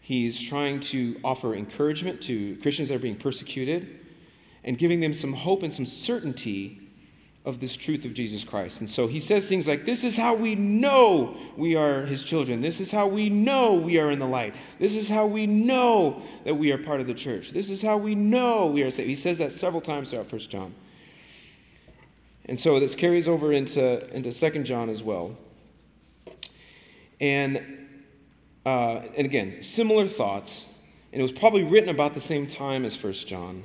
He's 0.00 0.40
trying 0.40 0.80
to 0.80 1.18
offer 1.24 1.54
encouragement 1.54 2.20
to 2.22 2.56
Christians 2.56 2.90
that 2.90 2.96
are 2.96 2.98
being 2.98 3.16
persecuted 3.16 4.00
and 4.62 4.76
giving 4.76 5.00
them 5.00 5.14
some 5.14 5.32
hope 5.32 5.62
and 5.62 5.72
some 5.72 5.86
certainty 5.86 6.80
of 7.44 7.60
this 7.60 7.76
truth 7.76 8.06
of 8.06 8.14
Jesus 8.14 8.42
Christ. 8.42 8.80
And 8.80 8.88
so 8.88 9.06
he 9.06 9.20
says 9.20 9.48
things 9.48 9.68
like, 9.68 9.84
This 9.84 10.02
is 10.02 10.16
how 10.16 10.34
we 10.34 10.54
know 10.54 11.36
we 11.56 11.76
are 11.76 12.02
his 12.02 12.22
children. 12.22 12.62
This 12.62 12.80
is 12.80 12.90
how 12.90 13.06
we 13.06 13.28
know 13.28 13.74
we 13.74 13.98
are 13.98 14.10
in 14.10 14.18
the 14.18 14.26
light. 14.26 14.54
This 14.78 14.94
is 14.94 15.10
how 15.10 15.26
we 15.26 15.46
know 15.46 16.22
that 16.44 16.54
we 16.54 16.72
are 16.72 16.78
part 16.78 17.00
of 17.00 17.06
the 17.06 17.14
church. 17.14 17.50
This 17.50 17.68
is 17.68 17.82
how 17.82 17.98
we 17.98 18.14
know 18.14 18.66
we 18.66 18.82
are 18.82 18.90
saved. 18.90 19.08
He 19.08 19.16
says 19.16 19.38
that 19.38 19.52
several 19.52 19.82
times 19.82 20.10
throughout 20.10 20.26
First 20.26 20.50
John. 20.50 20.74
And 22.46 22.58
so 22.58 22.80
this 22.80 22.94
carries 22.94 23.28
over 23.28 23.52
into, 23.52 24.14
into 24.14 24.32
Second 24.32 24.64
John 24.64 24.88
as 24.88 25.02
well. 25.02 25.36
And, 27.24 27.86
uh, 28.66 29.00
and 29.16 29.24
again, 29.24 29.62
similar 29.62 30.06
thoughts. 30.06 30.68
And 31.10 31.20
it 31.20 31.22
was 31.22 31.32
probably 31.32 31.64
written 31.64 31.88
about 31.88 32.12
the 32.12 32.20
same 32.20 32.46
time 32.46 32.84
as 32.84 32.94
First 32.94 33.26
John. 33.26 33.64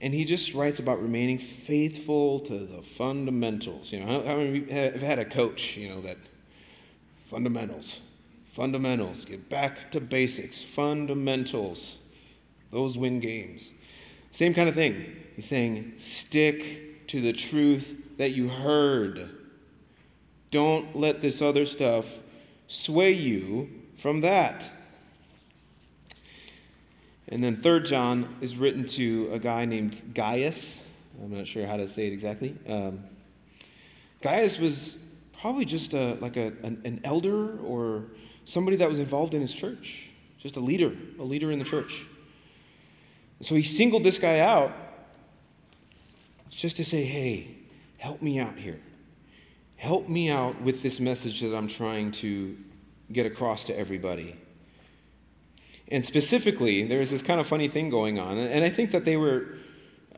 And 0.00 0.14
he 0.14 0.24
just 0.24 0.54
writes 0.54 0.78
about 0.78 1.02
remaining 1.02 1.38
faithful 1.38 2.38
to 2.40 2.56
the 2.56 2.82
fundamentals. 2.82 3.90
You 3.90 3.98
know, 3.98 4.06
how, 4.06 4.22
how 4.22 4.36
many 4.36 4.70
have 4.70 5.02
had 5.02 5.18
a 5.18 5.24
coach, 5.24 5.76
you 5.76 5.88
know, 5.88 6.02
that 6.02 6.18
fundamentals, 7.26 8.00
fundamentals, 8.46 9.24
get 9.24 9.48
back 9.48 9.90
to 9.90 10.00
basics, 10.00 10.62
fundamentals. 10.62 11.98
Those 12.70 12.96
win 12.96 13.18
games. 13.18 13.70
Same 14.30 14.54
kind 14.54 14.68
of 14.68 14.76
thing. 14.76 15.16
He's 15.34 15.46
saying, 15.46 15.94
stick 15.98 17.08
to 17.08 17.20
the 17.20 17.32
truth 17.32 17.96
that 18.18 18.30
you 18.34 18.48
heard. 18.48 19.30
Don't 20.52 20.94
let 20.94 21.22
this 21.22 21.42
other 21.42 21.66
stuff 21.66 22.20
sway 22.66 23.12
you 23.12 23.68
from 23.96 24.20
that. 24.22 24.70
And 27.28 27.42
then 27.42 27.56
third 27.56 27.86
John 27.86 28.36
is 28.40 28.56
written 28.56 28.84
to 28.86 29.30
a 29.32 29.38
guy 29.38 29.64
named 29.64 30.14
Gaius. 30.14 30.82
I'm 31.22 31.36
not 31.36 31.46
sure 31.46 31.66
how 31.66 31.76
to 31.76 31.88
say 31.88 32.06
it 32.06 32.12
exactly. 32.12 32.56
Um, 32.68 33.04
Gaius 34.22 34.58
was 34.58 34.96
probably 35.40 35.64
just 35.64 35.94
a, 35.94 36.14
like 36.14 36.36
a, 36.36 36.52
an, 36.62 36.80
an 36.84 37.00
elder 37.04 37.58
or 37.58 38.04
somebody 38.44 38.76
that 38.78 38.88
was 38.88 38.98
involved 38.98 39.34
in 39.34 39.40
his 39.40 39.54
church, 39.54 40.10
just 40.38 40.56
a 40.56 40.60
leader, 40.60 40.94
a 41.18 41.22
leader 41.22 41.50
in 41.50 41.58
the 41.58 41.64
church. 41.64 42.06
So 43.42 43.54
he 43.54 43.62
singled 43.62 44.04
this 44.04 44.18
guy 44.18 44.40
out 44.40 44.72
just 46.50 46.76
to 46.76 46.84
say, 46.84 47.04
hey, 47.04 47.56
help 47.98 48.22
me 48.22 48.38
out 48.38 48.58
here. 48.58 48.80
Help 49.76 50.08
me 50.08 50.30
out 50.30 50.60
with 50.62 50.82
this 50.82 51.00
message 51.00 51.40
that 51.40 51.54
I'm 51.54 51.68
trying 51.68 52.12
to 52.12 52.56
get 53.12 53.26
across 53.26 53.64
to 53.64 53.78
everybody. 53.78 54.36
And 55.88 56.04
specifically, 56.04 56.86
there 56.86 57.00
was 57.00 57.10
this 57.10 57.22
kind 57.22 57.40
of 57.40 57.46
funny 57.46 57.68
thing 57.68 57.90
going 57.90 58.18
on. 58.18 58.38
And 58.38 58.64
I 58.64 58.70
think 58.70 58.90
that 58.92 59.04
they 59.04 59.16
were, 59.16 59.56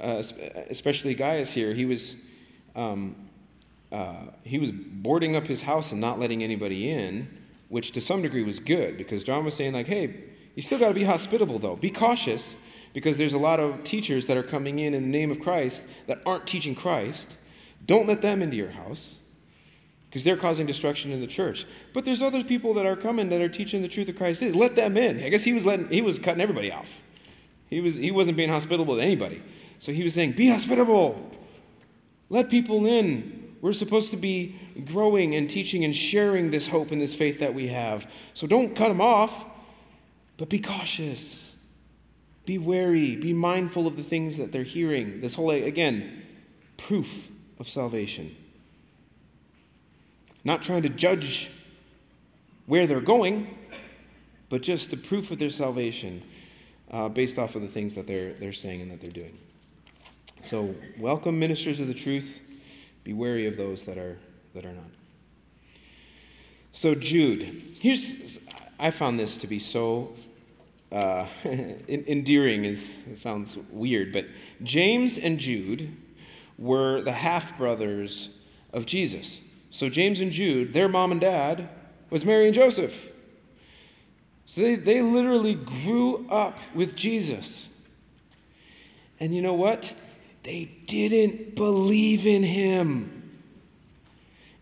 uh, 0.01 0.23
especially 0.71 1.15
Gaius 1.15 1.51
here, 1.51 1.75
he 1.75 1.85
was, 1.85 2.15
um, 2.77 3.17
uh, 3.91 4.27
he 4.45 4.59
was 4.59 4.71
boarding 4.73 5.35
up 5.35 5.47
his 5.47 5.63
house 5.63 5.91
and 5.91 6.01
not 6.01 6.21
letting 6.21 6.43
anybody 6.43 6.91
in, 6.91 7.29
which 7.69 7.93
to 7.93 8.01
some 8.01 8.23
degree 8.23 8.45
was 8.45 8.61
good 8.61 8.97
because 8.97 9.25
John 9.25 9.45
was 9.45 9.55
saying, 9.55 9.73
like, 9.73 9.89
hey, 9.89 10.25
you 10.55 10.63
still 10.63 10.79
got 10.79 10.89
to 10.89 10.95
be 10.95 11.05
hospitable, 11.05 11.59
though. 11.59 11.77
Be 11.77 11.91
cautious 11.91 12.57
because 12.95 13.19
there's 13.19 13.35
a 13.35 13.39
lot 13.39 13.59
of 13.59 13.83
teachers 13.85 14.27
that 14.27 14.37
are 14.37 14.43
coming 14.43 14.79
in 14.79 14.95
in 14.95 15.03
the 15.03 15.09
name 15.09 15.31
of 15.31 15.41
Christ 15.41 15.85
that 16.07 16.23
aren't 16.25 16.47
teaching 16.47 16.75
Christ. 16.75 17.37
Don't 17.85 18.07
let 18.07 18.23
them 18.23 18.41
into 18.41 18.57
your 18.57 18.71
house 18.71 19.17
because 20.09 20.25
they're 20.25 20.37
causing 20.37 20.67
destruction 20.67 21.13
in 21.13 21.21
the 21.21 21.27
church. 21.27 21.67
But 21.93 22.05
there's 22.05 22.23
other 22.23 22.43
people 22.43 22.75
that 22.75 22.87
are 22.87 22.97
coming 22.97 23.29
that 23.31 23.41
are 23.41 23.49
teaching 23.49 23.83
the 23.83 23.89
truth 23.89 24.09
of 24.09 24.17
Christ 24.17 24.43
is. 24.43 24.55
Let 24.55 24.77
them 24.77 24.97
in. 24.97 25.23
I 25.23 25.29
guess 25.29 25.45
he 25.45 25.53
was 25.53 25.67
letting 25.67 25.89
he 25.89 26.01
was 26.01 26.19
cutting 26.19 26.41
everybody 26.41 26.73
off. 26.73 27.03
He 27.69 27.81
was 27.81 27.97
he 27.97 28.11
wasn't 28.11 28.37
being 28.37 28.49
hospitable 28.49 28.97
to 28.97 29.03
anybody. 29.03 29.43
So 29.79 29.93
he 29.93 30.05
was 30.05 30.15
saying, 30.15 30.33
"Be 30.33 30.49
hospitable. 30.49 31.31
Let 32.29 32.51
people 32.51 32.87
in. 32.87 33.55
We're 33.61 33.73
supposed 33.73 34.11
to 34.13 34.17
be 34.17 34.57
growing 34.85 35.35
and 35.35 35.51
teaching 35.51 35.85
and 35.85 35.97
sharing 35.97 36.51
this 36.51 36.69
hope 36.69 36.93
and 36.93 37.01
this 37.01 37.15
faith 37.15 37.41
that 37.41 37.55
we 37.55 37.69
have. 37.69 38.11
So 38.35 38.47
don't 38.47 38.77
cut 38.77 38.89
them 38.89 39.01
off, 39.01 39.45
but 40.37 40.49
be 40.49 40.61
cautious. 40.61 41.53
Be 42.45 42.59
wary. 42.59 43.17
Be 43.17 43.33
mindful 43.33 43.87
of 43.87 43.97
the 43.97 44.05
things 44.05 44.37
that 44.39 44.53
they're 44.53 44.63
hearing. 44.63 45.21
This 45.21 45.35
whole 45.35 45.51
again, 45.51 46.23
proof 46.77 47.31
of 47.59 47.69
salvation." 47.69 48.37
Not 50.47 50.63
trying 50.63 50.83
to 50.83 50.89
judge 50.89 51.51
where 52.67 52.87
they're 52.87 53.01
going, 53.01 53.59
but 54.49 54.63
just 54.63 54.93
the 54.93 54.97
proof 54.97 55.33
of 55.33 55.41
their 55.41 55.51
salvation 55.51 56.23
uh, 56.93 57.09
based 57.09 57.37
off 57.37 57.57
of 57.57 57.63
the 57.63 57.69
things 57.69 57.97
that 57.97 58.07
they're, 58.07 58.33
they're 58.33 58.53
saying 58.53 58.81
and 58.81 58.89
that 58.93 59.01
they're 59.01 59.11
doing. 59.11 59.37
So, 60.47 60.73
welcome, 61.01 61.41
ministers 61.41 61.81
of 61.81 61.89
the 61.89 61.95
truth. 61.95 62.43
Be 63.03 63.13
wary 63.13 63.49
of 63.49 63.57
those 63.57 63.87
that 63.87 63.99
are, 63.99 64.19
that 64.55 64.65
are 64.65 64.73
not. 64.73 64.85
So, 66.71 66.95
Jude, 66.95 67.65
here's, 67.81 68.39
I 68.79 68.93
found 68.93 69.19
this 69.19 69.39
to 69.39 69.49
be 69.49 69.59
so 69.59 70.15
uh, 70.93 71.27
endearing, 71.89 72.65
is, 72.65 73.03
it 73.11 73.19
sounds 73.19 73.57
weird, 73.73 74.13
but 74.13 74.27
James 74.63 75.19
and 75.19 75.41
Jude 75.41 75.97
were 76.57 77.03
the 77.03 77.15
half 77.15 77.59
brothers 77.59 78.29
of 78.73 78.87
Jesus. 78.87 79.41
So 79.77 79.91
James 79.91 80.23
and 80.23 80.33
Jude, 80.33 80.73
their 80.73 80.89
mom 80.89 81.13
and 81.13 81.21
dad, 81.21 81.69
was 82.09 82.25
Mary 82.25 82.47
and 82.47 82.55
Joseph. 82.55 83.13
So 84.47 84.63
they, 84.63 84.75
they 84.75 85.03
literally 85.03 85.55
grew 85.55 86.27
up 86.31 86.59
with 86.75 86.97
Jesus. 86.97 87.69
And 89.21 89.35
you 89.35 89.43
know 89.43 89.53
what? 89.53 89.93
They 90.45 90.71
didn't 90.87 91.57
believe 91.57 92.27
in 92.27 92.43
him. 92.43 93.39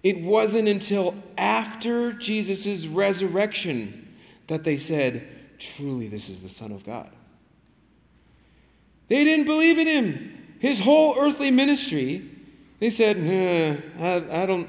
It 0.02 0.20
wasn't 0.20 0.66
until 0.66 1.14
after 1.38 2.12
Jesus' 2.12 2.88
resurrection 2.88 4.16
that 4.48 4.64
they 4.64 4.78
said, 4.78 5.28
Truly, 5.60 6.08
this 6.08 6.28
is 6.28 6.40
the 6.40 6.48
Son 6.48 6.72
of 6.72 6.84
God. 6.84 7.08
They 9.06 9.22
didn't 9.22 9.46
believe 9.46 9.78
in 9.78 9.86
him. 9.86 10.56
His 10.58 10.80
whole 10.80 11.14
earthly 11.16 11.52
ministry, 11.52 12.28
they 12.80 12.90
said, 12.90 13.16
I, 14.00 14.42
I, 14.42 14.46
don't, 14.46 14.68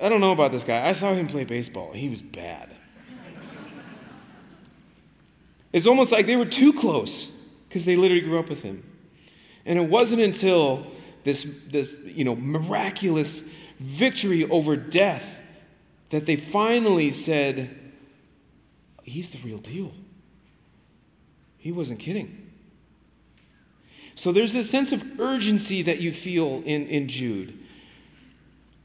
I 0.00 0.08
don't 0.08 0.20
know 0.20 0.32
about 0.32 0.52
this 0.52 0.64
guy. 0.64 0.86
I 0.86 0.92
saw 0.92 1.12
him 1.12 1.26
play 1.26 1.44
baseball. 1.44 1.92
He 1.92 2.08
was 2.08 2.22
bad. 2.22 2.76
It's 5.72 5.86
almost 5.86 6.12
like 6.12 6.26
they 6.26 6.36
were 6.36 6.46
too 6.46 6.72
close 6.72 7.28
because 7.68 7.84
they 7.84 7.96
literally 7.96 8.22
grew 8.22 8.38
up 8.38 8.48
with 8.48 8.62
him. 8.62 8.84
And 9.66 9.78
it 9.78 9.88
wasn't 9.88 10.22
until 10.22 10.86
this, 11.24 11.46
this 11.70 11.98
you 12.04 12.24
know, 12.24 12.36
miraculous 12.36 13.42
victory 13.78 14.48
over 14.48 14.76
death 14.76 15.42
that 16.10 16.26
they 16.26 16.36
finally 16.36 17.12
said, 17.12 17.74
He's 19.02 19.30
the 19.30 19.38
real 19.38 19.58
deal. 19.58 19.92
He 21.56 21.72
wasn't 21.72 21.98
kidding. 21.98 22.50
So 24.14 24.32
there's 24.32 24.52
this 24.52 24.68
sense 24.68 24.92
of 24.92 25.20
urgency 25.20 25.80
that 25.82 26.00
you 26.00 26.12
feel 26.12 26.62
in, 26.66 26.86
in 26.88 27.08
Jude. 27.08 27.57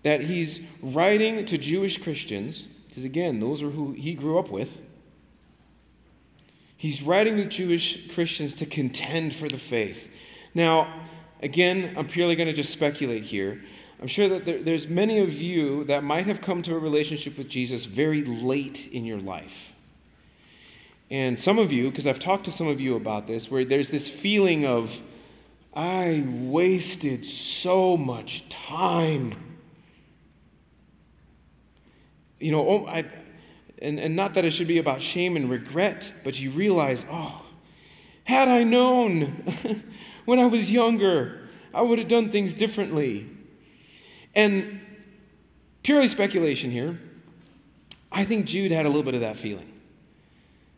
That 0.04 0.22
he's 0.22 0.60
writing 0.82 1.46
to 1.46 1.58
Jewish 1.58 2.02
Christians, 2.02 2.68
because 2.88 3.04
again, 3.04 3.40
those 3.40 3.64
are 3.64 3.70
who 3.70 3.94
he 3.94 4.14
grew 4.14 4.38
up 4.38 4.52
with. 4.52 4.82
He's 6.76 7.02
writing 7.02 7.38
to 7.38 7.46
Jewish 7.46 8.14
Christians 8.14 8.54
to 8.56 8.66
contend 8.66 9.34
for 9.34 9.48
the 9.48 9.58
faith. 9.58 10.10
Now, 10.54 11.02
again, 11.42 11.94
I'm 11.96 12.08
purely 12.08 12.36
going 12.36 12.48
to 12.48 12.54
just 12.54 12.72
speculate 12.72 13.24
here. 13.24 13.62
I'm 14.02 14.08
sure 14.08 14.28
that 14.28 14.44
there, 14.44 14.62
there's 14.62 14.88
many 14.90 15.20
of 15.20 15.42
you 15.42 15.86
that 15.86 16.04
might 16.04 16.26
have 16.26 16.42
come 16.42 16.62
to 16.64 16.76
a 16.76 16.78
relationship 16.78 17.38
with 17.38 17.48
Jesus 17.48 17.86
very 17.86 18.26
late 18.26 18.90
in 18.92 19.06
your 19.06 19.20
life. 19.20 19.72
And 21.10 21.40
some 21.40 21.58
of 21.58 21.72
you, 21.72 21.90
because 21.90 22.06
I've 22.06 22.20
talked 22.20 22.44
to 22.46 22.52
some 22.52 22.68
of 22.68 22.82
you 22.82 22.98
about 22.98 23.28
this, 23.28 23.50
where 23.50 23.64
there's 23.64 23.90
this 23.90 24.10
feeling 24.10 24.66
of, 24.66 25.02
I 25.74 26.26
wasted 26.28 27.26
so 27.26 27.96
much 27.96 28.50
time. 28.50 29.53
You 32.44 32.52
know, 32.52 32.68
oh, 32.68 32.86
I, 32.88 33.06
and, 33.82 33.98
and 33.98 34.18
not 34.18 34.34
that 34.34 34.44
it 34.44 34.52
should 34.52 34.68
be 34.68 34.78
about 34.78 35.02
shame 35.02 35.38
and 35.38 35.50
regret, 35.50 36.12
but 36.26 36.38
you 36.38 36.52
realize, 36.52 37.06
oh, 37.10 37.46
had 38.26 38.50
I 38.50 38.64
known 38.64 39.46
when 40.26 40.40
I 40.40 40.46
was 40.48 40.70
younger, 40.70 41.48
I 41.74 41.82
would 41.82 42.00
have 42.00 42.10
done 42.10 42.32
things 42.32 42.54
differently. 42.54 43.30
And 44.36 44.82
purely 45.84 46.10
speculation 46.10 46.70
here, 46.70 47.00
I 48.12 48.26
think 48.26 48.46
Jude 48.46 48.74
had 48.74 48.86
a 48.86 48.90
little 48.90 49.04
bit 49.04 49.16
of 49.16 49.22
that 49.22 49.38
feeling. 49.38 49.72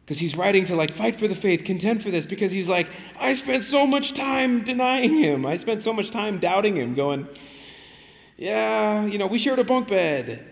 Because 0.05 0.19
he's 0.19 0.37
writing 0.37 0.65
to 0.65 0.75
like 0.75 0.91
fight 0.91 1.15
for 1.15 1.27
the 1.27 1.33
faith, 1.33 1.63
contend 1.63 2.03
for 2.03 2.11
this, 2.11 2.27
because 2.27 2.51
he's 2.51 2.69
like, 2.69 2.87
I 3.19 3.33
spent 3.33 3.63
so 3.63 3.87
much 3.87 4.13
time 4.13 4.61
denying 4.61 5.17
him. 5.17 5.47
I 5.47 5.57
spent 5.57 5.81
so 5.81 5.91
much 5.91 6.11
time 6.11 6.37
doubting 6.37 6.75
him, 6.75 6.93
going, 6.93 7.27
Yeah, 8.37 9.03
you 9.05 9.17
know, 9.17 9.25
we 9.25 9.39
shared 9.39 9.57
a 9.57 9.63
bunk 9.63 9.87
bed. 9.87 10.51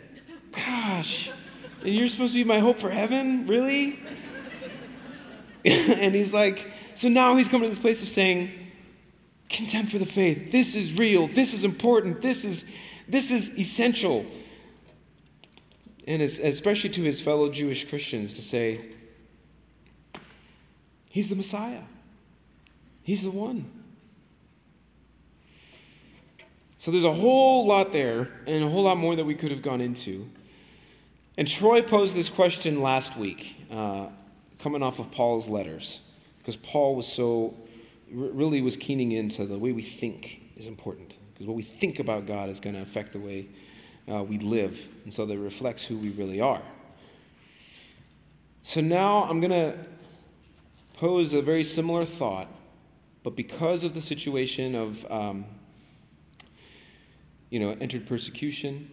Gosh, 0.55 1.31
and 1.81 1.93
you're 1.93 2.07
supposed 2.07 2.33
to 2.33 2.39
be 2.39 2.43
my 2.43 2.59
hope 2.59 2.79
for 2.79 2.89
heaven? 2.89 3.47
Really? 3.47 3.99
and 5.65 6.13
he's 6.13 6.33
like, 6.33 6.71
so 6.95 7.09
now 7.09 7.35
he's 7.35 7.47
coming 7.47 7.63
to 7.63 7.69
this 7.69 7.79
place 7.79 8.01
of 8.01 8.09
saying, 8.09 8.51
contend 9.49 9.91
for 9.91 9.97
the 9.97 10.05
faith. 10.05 10.51
This 10.51 10.75
is 10.75 10.97
real. 10.97 11.27
This 11.27 11.53
is 11.53 11.63
important. 11.63 12.21
This 12.21 12.43
is, 12.43 12.65
this 13.07 13.31
is 13.31 13.57
essential. 13.57 14.25
And 16.05 16.21
especially 16.21 16.89
to 16.91 17.01
his 17.03 17.21
fellow 17.21 17.49
Jewish 17.49 17.87
Christians 17.87 18.33
to 18.33 18.41
say, 18.41 18.89
He's 21.09 21.29
the 21.29 21.35
Messiah. 21.35 21.83
He's 23.03 23.21
the 23.21 23.29
one. 23.29 23.69
So 26.79 26.89
there's 26.89 27.03
a 27.03 27.13
whole 27.13 27.67
lot 27.67 27.93
there, 27.93 28.29
and 28.47 28.63
a 28.63 28.67
whole 28.67 28.83
lot 28.83 28.97
more 28.97 29.15
that 29.15 29.23
we 29.23 29.35
could 29.35 29.51
have 29.51 29.61
gone 29.61 29.79
into. 29.79 30.27
And 31.35 31.47
Troy 31.47 31.81
posed 31.81 32.15
this 32.15 32.29
question 32.29 32.83
last 32.83 33.17
week, 33.17 33.55
uh, 33.71 34.07
coming 34.59 34.83
off 34.83 34.99
of 34.99 35.09
Paul's 35.09 35.47
letters, 35.47 35.99
because 36.37 36.55
Paul 36.55 36.95
was 36.95 37.07
so, 37.07 37.55
really 38.11 38.61
was 38.61 38.77
keening 38.77 39.13
into 39.13 39.45
the 39.45 39.57
way 39.57 39.71
we 39.71 39.81
think 39.81 40.41
is 40.55 40.67
important. 40.67 41.15
Because 41.33 41.47
what 41.47 41.55
we 41.55 41.63
think 41.63 41.97
about 41.99 42.27
God 42.27 42.49
is 42.49 42.59
going 42.59 42.75
to 42.75 42.81
affect 42.83 43.13
the 43.13 43.19
way 43.19 43.47
uh, 44.07 44.23
we 44.23 44.37
live, 44.37 44.87
and 45.05 45.11
so 45.11 45.25
that 45.25 45.39
reflects 45.39 45.83
who 45.83 45.97
we 45.97 46.11
really 46.11 46.39
are. 46.39 46.61
So 48.61 48.79
now 48.79 49.23
I'm 49.23 49.39
going 49.39 49.51
to 49.51 49.75
pose 50.93 51.33
a 51.33 51.41
very 51.41 51.63
similar 51.63 52.05
thought, 52.05 52.47
but 53.23 53.35
because 53.35 53.83
of 53.83 53.95
the 53.95 54.01
situation 54.01 54.75
of, 54.75 55.11
um, 55.11 55.45
you 57.49 57.59
know, 57.59 57.75
entered 57.81 58.05
persecution, 58.05 58.91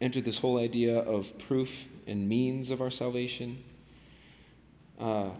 entered 0.00 0.24
this 0.24 0.38
whole 0.38 0.58
idea 0.58 0.98
of 0.98 1.38
proof 1.38 1.86
and 2.06 2.28
means 2.28 2.70
of 2.70 2.80
our 2.80 2.90
salvation. 2.90 3.62
Uh, 4.98 5.30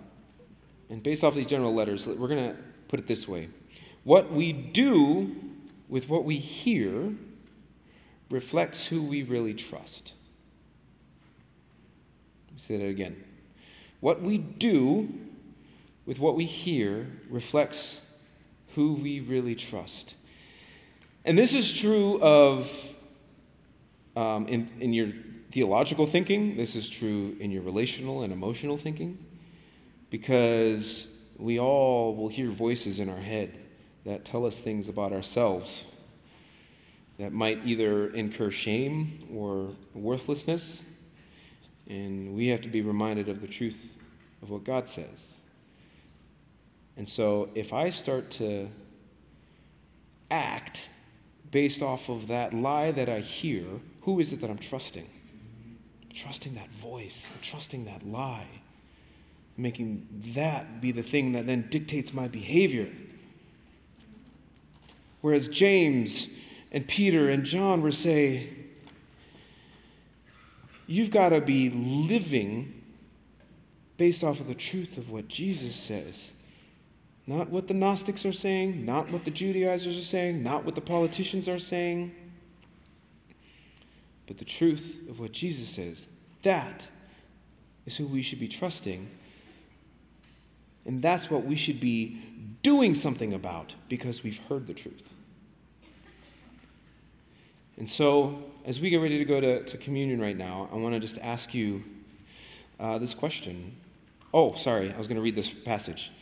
and 0.88 1.02
based 1.02 1.24
off 1.24 1.34
these 1.34 1.46
general 1.46 1.74
letters, 1.74 2.06
we're 2.06 2.28
going 2.28 2.50
to 2.50 2.56
put 2.88 2.98
it 2.98 3.06
this 3.06 3.28
way 3.28 3.48
What 4.04 4.32
we 4.32 4.52
do 4.52 5.36
with 5.88 6.08
what 6.08 6.24
we 6.24 6.36
hear 6.36 7.12
reflects 8.30 8.86
who 8.86 9.02
we 9.02 9.22
really 9.22 9.54
trust. 9.54 10.12
Let 12.46 12.54
me 12.54 12.60
say 12.60 12.76
that 12.78 12.88
again. 12.88 13.24
What 14.00 14.22
we 14.22 14.38
do 14.38 15.12
with 16.06 16.18
what 16.18 16.36
we 16.36 16.44
hear 16.44 17.06
reflects 17.28 18.00
who 18.74 18.94
we 18.94 19.20
really 19.20 19.54
trust. 19.54 20.14
And 21.24 21.36
this 21.36 21.54
is 21.54 21.72
true 21.72 22.20
of, 22.22 22.94
um, 24.20 24.46
in, 24.48 24.68
in 24.80 24.92
your 24.92 25.08
theological 25.50 26.06
thinking, 26.06 26.56
this 26.56 26.76
is 26.76 26.90
true 26.90 27.36
in 27.40 27.50
your 27.50 27.62
relational 27.62 28.22
and 28.22 28.32
emotional 28.32 28.76
thinking, 28.76 29.18
because 30.10 31.06
we 31.38 31.58
all 31.58 32.14
will 32.14 32.28
hear 32.28 32.50
voices 32.50 33.00
in 33.00 33.08
our 33.08 33.16
head 33.16 33.58
that 34.04 34.26
tell 34.26 34.44
us 34.44 34.58
things 34.60 34.90
about 34.90 35.12
ourselves 35.12 35.84
that 37.18 37.32
might 37.32 37.64
either 37.64 38.10
incur 38.10 38.50
shame 38.50 39.26
or 39.34 39.74
worthlessness. 39.94 40.82
And 41.88 42.34
we 42.34 42.48
have 42.48 42.60
to 42.60 42.68
be 42.68 42.82
reminded 42.82 43.28
of 43.28 43.40
the 43.40 43.48
truth 43.48 43.98
of 44.42 44.50
what 44.50 44.64
God 44.64 44.86
says. 44.86 45.40
And 46.96 47.08
so 47.08 47.48
if 47.54 47.72
I 47.72 47.88
start 47.88 48.30
to 48.32 48.68
act 50.30 50.90
based 51.50 51.82
off 51.82 52.08
of 52.10 52.28
that 52.28 52.52
lie 52.52 52.90
that 52.92 53.08
I 53.08 53.20
hear, 53.20 53.64
who 54.02 54.20
is 54.20 54.32
it 54.32 54.40
that 54.40 54.50
I'm 54.50 54.58
trusting? 54.58 55.08
I'm 56.02 56.14
trusting 56.14 56.54
that 56.54 56.70
voice, 56.70 57.30
I'm 57.32 57.40
trusting 57.42 57.84
that 57.84 58.06
lie, 58.06 58.48
making 59.56 60.06
that 60.34 60.80
be 60.80 60.92
the 60.92 61.02
thing 61.02 61.32
that 61.32 61.46
then 61.46 61.68
dictates 61.70 62.12
my 62.12 62.28
behavior. 62.28 62.88
Whereas 65.20 65.48
James 65.48 66.28
and 66.72 66.86
Peter 66.88 67.28
and 67.28 67.44
John 67.44 67.82
were 67.82 67.92
saying, 67.92 68.56
you've 70.86 71.10
got 71.10 71.28
to 71.28 71.40
be 71.40 71.70
living 71.70 72.82
based 73.98 74.24
off 74.24 74.40
of 74.40 74.48
the 74.48 74.54
truth 74.54 74.96
of 74.96 75.10
what 75.10 75.28
Jesus 75.28 75.76
says 75.76 76.32
not 77.30 77.48
what 77.48 77.68
the 77.68 77.74
Gnostics 77.74 78.26
are 78.26 78.32
saying, 78.32 78.84
not 78.84 79.10
what 79.12 79.24
the 79.24 79.30
Judaizers 79.30 79.96
are 79.96 80.02
saying, 80.02 80.42
not 80.42 80.64
what 80.64 80.74
the 80.74 80.80
politicians 80.80 81.46
are 81.46 81.60
saying, 81.60 82.12
but 84.30 84.38
the 84.38 84.44
truth 84.44 85.02
of 85.10 85.18
what 85.18 85.32
Jesus 85.32 85.68
says. 85.68 86.06
That 86.42 86.86
is 87.84 87.96
who 87.96 88.06
we 88.06 88.22
should 88.22 88.38
be 88.38 88.46
trusting. 88.46 89.10
And 90.86 91.02
that's 91.02 91.28
what 91.28 91.44
we 91.44 91.56
should 91.56 91.80
be 91.80 92.22
doing 92.62 92.94
something 92.94 93.34
about 93.34 93.74
because 93.88 94.22
we've 94.22 94.38
heard 94.48 94.68
the 94.68 94.72
truth. 94.72 95.14
And 97.76 97.88
so, 97.88 98.44
as 98.64 98.80
we 98.80 98.88
get 98.88 98.98
ready 98.98 99.18
to 99.18 99.24
go 99.24 99.40
to, 99.40 99.64
to 99.64 99.76
communion 99.76 100.20
right 100.20 100.36
now, 100.36 100.68
I 100.72 100.76
want 100.76 100.94
to 100.94 101.00
just 101.00 101.18
ask 101.18 101.52
you 101.52 101.82
uh, 102.78 102.98
this 102.98 103.14
question. 103.14 103.74
Oh, 104.32 104.54
sorry, 104.54 104.92
I 104.92 104.96
was 104.96 105.08
going 105.08 105.16
to 105.16 105.22
read 105.22 105.34
this 105.34 105.52
passage. 105.52 106.12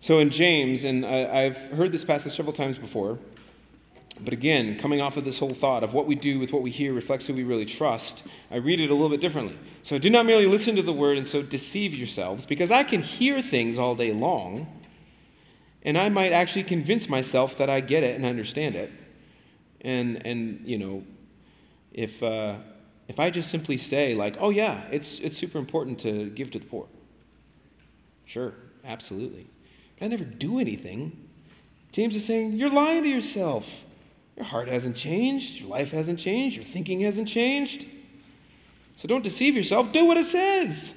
So 0.00 0.18
in 0.18 0.28
James, 0.28 0.84
and 0.84 1.06
I, 1.06 1.44
have 1.44 1.56
heard 1.68 1.92
this 1.92 2.04
passage 2.04 2.36
several 2.36 2.52
times 2.52 2.78
before, 2.78 3.18
but 4.24 4.32
again, 4.32 4.78
coming 4.78 5.00
off 5.00 5.16
of 5.16 5.24
this 5.24 5.38
whole 5.38 5.54
thought 5.54 5.84
of 5.84 5.94
what 5.94 6.06
we 6.06 6.14
do 6.14 6.38
with 6.38 6.52
what 6.52 6.62
we 6.62 6.70
hear 6.70 6.92
reflects 6.92 7.26
who 7.26 7.34
we 7.34 7.42
really 7.42 7.64
trust, 7.66 8.22
I 8.50 8.56
read 8.56 8.80
it 8.80 8.90
a 8.90 8.94
little 8.94 9.08
bit 9.08 9.20
differently. 9.20 9.58
So 9.82 9.98
do 9.98 10.10
not 10.10 10.26
merely 10.26 10.46
listen 10.46 10.76
to 10.76 10.82
the 10.82 10.92
word 10.92 11.18
and 11.18 11.26
so 11.26 11.42
deceive 11.42 11.94
yourselves, 11.94 12.46
because 12.46 12.70
I 12.70 12.84
can 12.84 13.02
hear 13.02 13.40
things 13.40 13.78
all 13.78 13.94
day 13.94 14.12
long, 14.12 14.66
and 15.82 15.98
I 15.98 16.08
might 16.08 16.32
actually 16.32 16.62
convince 16.64 17.08
myself 17.08 17.56
that 17.58 17.68
I 17.68 17.80
get 17.80 18.04
it 18.04 18.14
and 18.14 18.24
understand 18.24 18.76
it. 18.76 18.92
And, 19.80 20.24
and 20.24 20.62
you 20.64 20.78
know, 20.78 21.04
if, 21.92 22.22
uh, 22.22 22.56
if 23.08 23.18
I 23.18 23.30
just 23.30 23.50
simply 23.50 23.78
say, 23.78 24.14
like, 24.14 24.36
oh 24.38 24.50
yeah, 24.50 24.86
it's, 24.90 25.18
it's 25.20 25.36
super 25.36 25.58
important 25.58 25.98
to 26.00 26.30
give 26.30 26.50
to 26.52 26.58
the 26.58 26.66
poor. 26.66 26.86
Sure, 28.24 28.54
absolutely. 28.84 29.48
But 29.98 30.06
I 30.06 30.08
never 30.08 30.24
do 30.24 30.58
anything. 30.58 31.28
James 31.92 32.16
is 32.16 32.24
saying, 32.24 32.52
You're 32.52 32.70
lying 32.70 33.02
to 33.02 33.08
yourself. 33.08 33.84
Your 34.36 34.46
heart 34.46 34.68
hasn't 34.68 34.96
changed. 34.96 35.60
Your 35.60 35.68
life 35.68 35.90
hasn't 35.90 36.18
changed. 36.18 36.56
Your 36.56 36.64
thinking 36.64 37.00
hasn't 37.00 37.28
changed. 37.28 37.86
So 38.96 39.08
don't 39.08 39.24
deceive 39.24 39.54
yourself. 39.54 39.92
Do 39.92 40.04
what 40.04 40.16
it 40.16 40.26
says. 40.26 40.94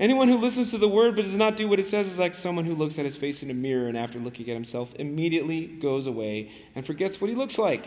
Anyone 0.00 0.28
who 0.28 0.36
listens 0.36 0.70
to 0.70 0.78
the 0.78 0.88
word 0.88 1.16
but 1.16 1.24
does 1.24 1.34
not 1.34 1.56
do 1.56 1.66
what 1.66 1.80
it 1.80 1.86
says 1.86 2.06
is 2.06 2.18
like 2.18 2.34
someone 2.34 2.64
who 2.64 2.74
looks 2.74 2.98
at 2.98 3.04
his 3.04 3.16
face 3.16 3.42
in 3.42 3.50
a 3.50 3.54
mirror 3.54 3.88
and 3.88 3.96
after 3.96 4.18
looking 4.18 4.48
at 4.48 4.54
himself 4.54 4.94
immediately 4.94 5.66
goes 5.66 6.06
away 6.06 6.52
and 6.76 6.86
forgets 6.86 7.20
what 7.20 7.30
he 7.30 7.34
looks 7.34 7.58
like. 7.58 7.84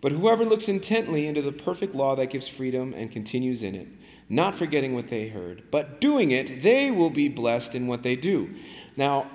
But 0.00 0.12
whoever 0.12 0.44
looks 0.44 0.68
intently 0.68 1.26
into 1.26 1.40
the 1.40 1.50
perfect 1.52 1.94
law 1.94 2.14
that 2.16 2.26
gives 2.26 2.46
freedom 2.46 2.92
and 2.94 3.10
continues 3.10 3.62
in 3.62 3.74
it, 3.74 3.88
not 4.28 4.54
forgetting 4.54 4.94
what 4.94 5.08
they 5.08 5.28
heard, 5.28 5.62
but 5.70 6.00
doing 6.00 6.30
it, 6.30 6.62
they 6.62 6.90
will 6.90 7.10
be 7.10 7.28
blessed 7.28 7.74
in 7.74 7.86
what 7.86 8.02
they 8.02 8.14
do. 8.14 8.54
Now, 8.96 9.30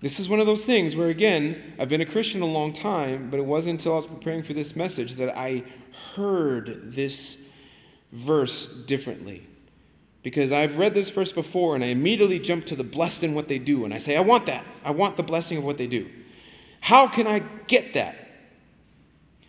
this 0.00 0.20
is 0.20 0.28
one 0.28 0.38
of 0.38 0.46
those 0.46 0.64
things 0.64 0.94
where, 0.94 1.08
again, 1.08 1.74
I've 1.78 1.88
been 1.88 2.00
a 2.00 2.06
Christian 2.06 2.40
a 2.40 2.46
long 2.46 2.72
time, 2.72 3.30
but 3.30 3.40
it 3.40 3.46
wasn't 3.46 3.80
until 3.80 3.94
I 3.94 3.96
was 3.96 4.06
preparing 4.06 4.42
for 4.42 4.52
this 4.52 4.76
message 4.76 5.14
that 5.14 5.36
I 5.36 5.64
heard 6.14 6.92
this 6.92 7.36
verse 8.12 8.66
differently. 8.66 9.46
Because 10.22 10.52
I've 10.52 10.78
read 10.78 10.94
this 10.94 11.10
verse 11.10 11.32
before 11.32 11.74
and 11.74 11.82
I 11.82 11.88
immediately 11.88 12.38
jump 12.38 12.66
to 12.66 12.76
the 12.76 12.84
blessed 12.84 13.24
in 13.24 13.34
what 13.34 13.48
they 13.48 13.58
do. 13.58 13.84
And 13.84 13.94
I 13.94 13.98
say, 13.98 14.16
I 14.16 14.20
want 14.20 14.46
that. 14.46 14.64
I 14.84 14.90
want 14.90 15.16
the 15.16 15.22
blessing 15.22 15.58
of 15.58 15.64
what 15.64 15.78
they 15.78 15.86
do. 15.86 16.08
How 16.80 17.08
can 17.08 17.26
I 17.26 17.40
get 17.66 17.94
that? 17.94 18.16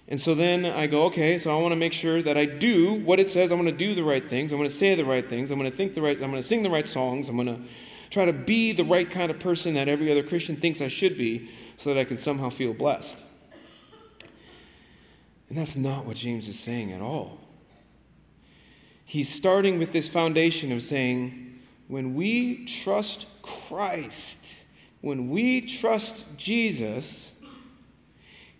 And 0.07 0.19
so 0.19 0.33
then 0.33 0.65
I 0.65 0.87
go, 0.87 1.03
okay, 1.05 1.37
so 1.37 1.55
I 1.55 1.61
want 1.61 1.71
to 1.71 1.75
make 1.75 1.93
sure 1.93 2.23
that 2.23 2.35
I 2.35 2.45
do 2.45 2.95
what 2.95 3.19
it 3.19 3.29
says. 3.29 3.51
I 3.51 3.55
want 3.55 3.67
to 3.67 3.73
do 3.73 3.93
the 3.93 4.03
right 4.03 4.27
things. 4.27 4.51
I 4.51 4.55
want 4.55 4.69
to 4.69 4.75
say 4.75 4.95
the 4.95 5.05
right 5.05 5.27
things. 5.27 5.51
I'm 5.51 5.59
going 5.59 5.69
to 5.69 5.77
think 5.77 5.93
the 5.93 6.01
right, 6.01 6.15
I'm 6.15 6.31
going 6.31 6.41
to 6.41 6.47
sing 6.47 6.63
the 6.63 6.69
right 6.69 6.87
songs. 6.87 7.29
I'm 7.29 7.35
going 7.35 7.47
to 7.47 7.61
try 8.09 8.25
to 8.25 8.33
be 8.33 8.71
the 8.71 8.85
right 8.85 9.09
kind 9.09 9.31
of 9.31 9.39
person 9.39 9.73
that 9.75 9.87
every 9.87 10.11
other 10.11 10.23
Christian 10.23 10.55
thinks 10.55 10.81
I 10.81 10.87
should 10.87 11.17
be 11.17 11.49
so 11.77 11.93
that 11.93 11.99
I 11.99 12.03
can 12.03 12.17
somehow 12.17 12.49
feel 12.49 12.73
blessed. 12.73 13.17
And 15.49 15.57
that's 15.57 15.75
not 15.75 16.05
what 16.05 16.17
James 16.17 16.47
is 16.47 16.59
saying 16.59 16.91
at 16.91 17.01
all 17.01 17.39
he's 19.09 19.27
starting 19.27 19.79
with 19.79 19.91
this 19.91 20.07
foundation 20.07 20.71
of 20.71 20.83
saying, 20.83 21.59
when 21.87 22.13
we 22.13 22.63
trust 22.65 23.25
Christ, 23.41 24.37
when 25.01 25.31
we 25.31 25.61
trust 25.61 26.25
Jesus, 26.37 27.31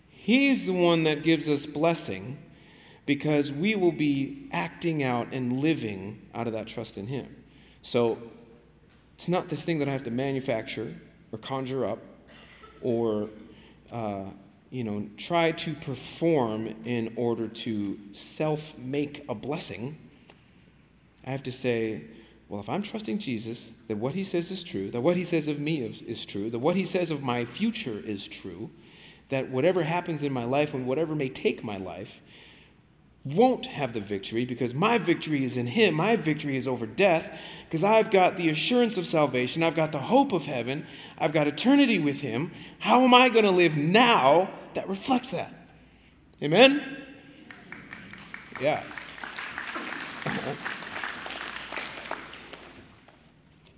he's 0.08 0.66
the 0.66 0.72
one 0.72 1.04
that 1.04 1.22
gives 1.22 1.48
us 1.48 1.66
blessing 1.66 2.36
because 3.06 3.52
we 3.52 3.76
will 3.76 3.92
be 3.92 4.48
acting 4.50 5.04
out 5.04 5.28
and 5.30 5.52
living 5.60 6.20
out 6.34 6.48
of 6.48 6.52
that 6.52 6.66
trust 6.66 6.98
in 6.98 7.06
him. 7.06 7.28
So 7.82 8.18
it's 9.20 9.28
not 9.28 9.50
this 9.50 9.62
thing 9.62 9.80
that 9.80 9.88
I 9.88 9.92
have 9.92 10.04
to 10.04 10.10
manufacture 10.10 10.94
or 11.30 11.38
conjure 11.38 11.84
up 11.84 11.98
or 12.80 13.28
uh, 13.92 14.24
you 14.70 14.82
know 14.82 15.10
try 15.18 15.52
to 15.52 15.74
perform 15.74 16.74
in 16.86 17.12
order 17.16 17.46
to 17.46 17.98
self 18.12 18.78
make 18.78 19.26
a 19.28 19.34
blessing. 19.34 19.98
I 21.26 21.32
have 21.32 21.42
to 21.42 21.52
say, 21.52 22.04
well, 22.48 22.62
if 22.62 22.70
I'm 22.70 22.80
trusting 22.80 23.18
Jesus, 23.18 23.72
that 23.88 23.98
what 23.98 24.14
he 24.14 24.24
says 24.24 24.50
is 24.50 24.64
true, 24.64 24.90
that 24.90 25.02
what 25.02 25.18
he 25.18 25.26
says 25.26 25.48
of 25.48 25.60
me 25.60 25.82
is, 25.82 26.00
is 26.00 26.24
true, 26.24 26.48
that 26.48 26.58
what 26.60 26.74
he 26.74 26.86
says 26.86 27.10
of 27.10 27.22
my 27.22 27.44
future 27.44 28.00
is 28.02 28.26
true, 28.26 28.70
that 29.28 29.50
whatever 29.50 29.82
happens 29.82 30.22
in 30.22 30.32
my 30.32 30.44
life 30.44 30.72
and 30.72 30.86
whatever 30.86 31.14
may 31.14 31.28
take 31.28 31.62
my 31.62 31.76
life 31.76 32.22
won't 33.24 33.66
have 33.66 33.92
the 33.92 34.00
victory 34.00 34.44
because 34.44 34.72
my 34.72 34.96
victory 34.96 35.44
is 35.44 35.56
in 35.56 35.66
him. 35.66 35.94
My 35.94 36.16
victory 36.16 36.56
is 36.56 36.66
over 36.66 36.86
death 36.86 37.38
because 37.68 37.84
I've 37.84 38.10
got 38.10 38.36
the 38.36 38.48
assurance 38.48 38.96
of 38.96 39.06
salvation. 39.06 39.62
I've 39.62 39.74
got 39.74 39.92
the 39.92 39.98
hope 39.98 40.32
of 40.32 40.46
heaven. 40.46 40.86
I've 41.18 41.32
got 41.32 41.46
eternity 41.46 41.98
with 41.98 42.20
him. 42.20 42.52
How 42.78 43.02
am 43.02 43.12
I 43.12 43.28
going 43.28 43.44
to 43.44 43.50
live 43.50 43.76
now 43.76 44.50
that 44.74 44.88
reflects 44.88 45.32
that? 45.32 45.52
Amen? 46.42 46.96
Yeah. 48.60 48.82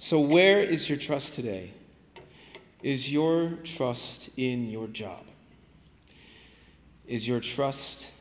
So, 0.04 0.20
where 0.20 0.60
is 0.60 0.90
your 0.90 0.98
trust 0.98 1.32
today? 1.32 1.72
Is 2.82 3.10
your 3.10 3.52
trust 3.64 4.28
in 4.36 4.68
your 4.68 4.88
job? 4.88 5.24
Is 7.06 7.26
your 7.26 7.40
trust 7.40 8.11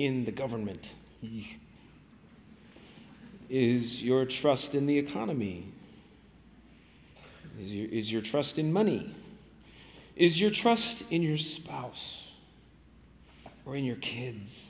in 0.00 0.24
the 0.24 0.32
government? 0.32 0.90
Is 3.50 4.02
your 4.02 4.24
trust 4.24 4.74
in 4.74 4.86
the 4.86 4.98
economy? 4.98 5.72
Is 7.60 7.74
your, 7.74 7.88
is 7.88 8.12
your 8.12 8.22
trust 8.22 8.58
in 8.58 8.72
money? 8.72 9.14
Is 10.16 10.40
your 10.40 10.50
trust 10.50 11.02
in 11.10 11.20
your 11.20 11.36
spouse? 11.36 12.32
Or 13.66 13.76
in 13.76 13.84
your 13.84 13.96
kids? 13.96 14.68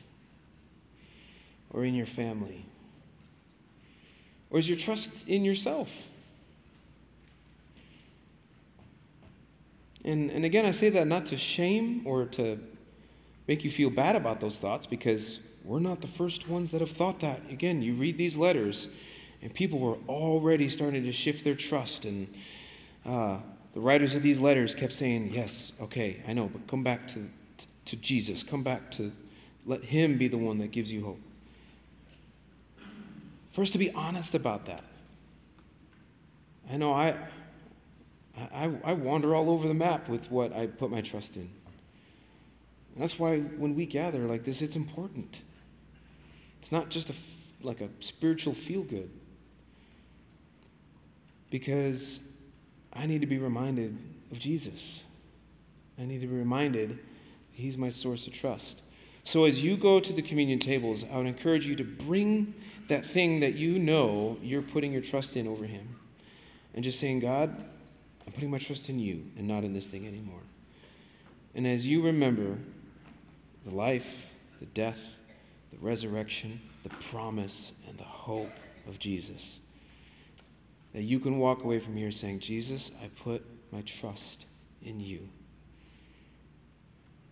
Or 1.71 1.85
in 1.85 1.95
your 1.95 2.07
family? 2.07 2.67
Or 4.51 4.59
is 4.59 4.69
your 4.69 4.79
trust 4.79 5.11
in 5.29 5.45
yourself? 5.45 6.09
And, 10.05 10.31
and 10.31 10.45
again, 10.45 10.67
I 10.67 10.73
say 10.73 10.91
that 10.91 11.07
not 11.07 11.27
to 11.27 11.37
shame 11.37 12.03
or 12.05 12.25
to 12.25 12.59
make 13.51 13.65
you 13.65 13.71
feel 13.71 13.91
bad 13.91 14.15
about 14.15 14.39
those 14.39 14.59
thoughts 14.59 14.87
because 14.87 15.41
we're 15.65 15.81
not 15.81 16.01
the 16.01 16.07
first 16.07 16.49
ones 16.49 16.71
that 16.71 16.81
have 16.81 16.93
thought 16.93 17.19
that. 17.19 17.41
Again, 17.51 17.83
you 17.83 17.95
read 17.95 18.17
these 18.17 18.37
letters, 18.37 18.87
and 19.43 19.53
people 19.53 19.81
were 19.81 19.97
already 20.09 20.69
starting 20.69 21.03
to 21.03 21.11
shift 21.11 21.43
their 21.43 21.57
trust. 21.57 22.05
And 22.05 22.33
uh, 23.05 23.41
the 23.75 23.81
writers 23.81 24.15
of 24.15 24.23
these 24.23 24.39
letters 24.39 24.77
kept 24.77 24.93
saying, 24.93 25.31
Yes, 25.33 25.73
okay, 25.81 26.23
I 26.29 26.33
know, 26.33 26.47
but 26.47 26.69
come 26.69 26.85
back 26.85 27.09
to, 27.09 27.15
to, 27.15 27.67
to 27.87 27.97
Jesus. 27.97 28.45
Come 28.45 28.63
back 28.63 28.89
to 28.93 29.11
let 29.67 29.83
Him 29.83 30.17
be 30.17 30.29
the 30.29 30.39
one 30.39 30.59
that 30.59 30.71
gives 30.71 30.93
you 30.93 31.05
hope. 31.05 31.21
First, 33.51 33.73
to 33.73 33.79
be 33.79 33.91
honest 33.91 34.33
about 34.33 34.67
that. 34.67 34.85
I 36.71 36.77
know 36.77 36.93
I, 36.93 37.17
I, 38.55 38.71
I 38.85 38.93
wander 38.93 39.35
all 39.35 39.51
over 39.51 39.67
the 39.67 39.75
map 39.75 40.09
with 40.09 40.31
what 40.31 40.53
I 40.53 40.69
put 40.69 40.93
my 40.93 41.01
trust 41.01 41.35
in. 41.35 41.51
That's 42.97 43.19
why 43.19 43.41
when 43.41 43.75
we 43.75 43.87
gather 43.87 44.21
like 44.21 44.45
this, 44.45 44.63
it's 44.63 44.77
important. 44.77 45.41
It's 46.61 46.73
not 46.73 46.91
just 46.91 47.11
a, 47.11 47.15
like 47.63 47.81
a 47.81 47.89
spiritual 48.01 48.53
feel 48.53 48.83
good. 48.83 49.11
Because 51.51 52.21
I 52.93 53.07
need 53.07 53.21
to 53.21 53.27
be 53.27 53.39
reminded 53.39 53.97
of 54.31 54.39
Jesus. 54.39 55.03
I 55.99 56.05
need 56.05 56.21
to 56.21 56.27
be 56.27 56.37
reminded 56.37 56.99
he's 57.53 57.77
my 57.77 57.91
source 57.91 58.27
of 58.27 58.33
trust. 58.33 58.83
So 59.25 59.45
as 59.45 59.63
you 59.63 59.77
go 59.77 60.01
to 60.01 60.13
the 60.13 60.23
communion 60.23 60.59
tables, 60.59 61.05
I 61.13 61.17
would 61.19 61.27
encourage 61.27 61.67
you 61.67 61.77
to 61.77 61.85
bring 61.85 62.55
that 62.89 63.07
thing 63.07 63.41
that 63.41 63.55
you 63.55 63.79
know 63.79 64.39
you're 64.43 64.63
putting 64.63 64.93
your 64.93 65.03
trust 65.03 65.37
in 65.37 65.47
over 65.47 65.65
him. 65.65 65.97
And 66.75 66.85
just 66.85 67.01
saying, 67.01 67.21
God, 67.21 67.65
I'm 68.27 68.33
putting 68.33 68.51
my 68.51 68.59
trust 68.59 68.89
in 68.89 68.99
you 68.99 69.25
and 69.37 69.47
not 69.47 69.65
in 69.65 69.75
this 69.75 69.87
thing 69.87 70.07
anymore. 70.07 70.41
And 71.55 71.67
as 71.67 71.87
you 71.87 72.03
remember 72.03 72.59
the 73.65 73.75
life, 73.75 74.27
the 74.61 74.67
death, 74.67 75.19
the 75.73 75.79
resurrection, 75.79 76.61
the 76.83 76.89
promise, 76.89 77.73
and 77.89 77.97
the 77.99 78.05
hope 78.05 78.53
of 78.87 78.99
Jesus, 78.99 79.61
that 80.93 81.03
you 81.03 81.21
can 81.21 81.39
walk 81.39 81.63
away 81.63 81.79
from 81.79 81.97
here 81.97 82.11
saying, 82.11 82.41
Jesus, 82.41 82.91
I 83.03 83.09
put 83.23 83.45
my 83.71 83.83
trust 83.83 84.47
in 84.83 85.01
you. 85.01 85.29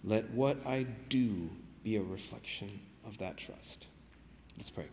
Let 0.05 0.31
what 0.31 0.65
I 0.67 0.87
do 1.09 1.51
be 1.83 1.97
a 1.97 2.03
reflection 2.03 2.81
of 3.07 3.19
that 3.19 3.37
trust. 3.37 3.87
Let's 4.57 4.71
pray. 4.71 4.87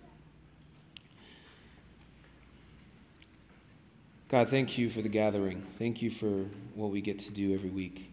God, 4.27 4.49
thank 4.49 4.77
you 4.77 4.89
for 4.89 5.01
the 5.01 5.09
gathering. 5.09 5.61
Thank 5.77 6.01
you 6.01 6.09
for 6.09 6.45
what 6.73 6.89
we 6.89 7.01
get 7.01 7.19
to 7.19 7.31
do 7.31 7.53
every 7.53 7.69
week. 7.69 8.11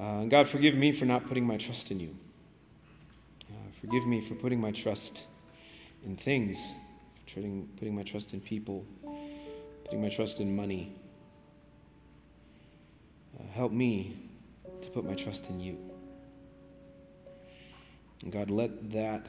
Uh, 0.00 0.24
God, 0.24 0.48
forgive 0.48 0.74
me 0.74 0.92
for 0.92 1.04
not 1.04 1.26
putting 1.26 1.46
my 1.46 1.58
trust 1.58 1.90
in 1.90 2.00
you. 2.00 2.16
Uh, 3.50 3.54
forgive 3.82 4.06
me 4.06 4.22
for 4.22 4.34
putting 4.34 4.58
my 4.58 4.70
trust 4.70 5.24
in 6.06 6.16
things, 6.16 6.58
putting, 7.34 7.68
putting 7.76 7.94
my 7.94 8.02
trust 8.02 8.32
in 8.32 8.40
people, 8.40 8.86
putting 9.84 10.00
my 10.00 10.08
trust 10.08 10.40
in 10.40 10.56
money. 10.56 10.96
Uh, 13.38 13.42
help 13.52 13.72
me 13.72 14.16
to 14.80 14.88
put 14.88 15.04
my 15.04 15.14
trust 15.14 15.50
in 15.50 15.60
you. 15.60 15.76
And 18.22 18.32
God, 18.32 18.50
let 18.50 18.92
that 18.92 19.26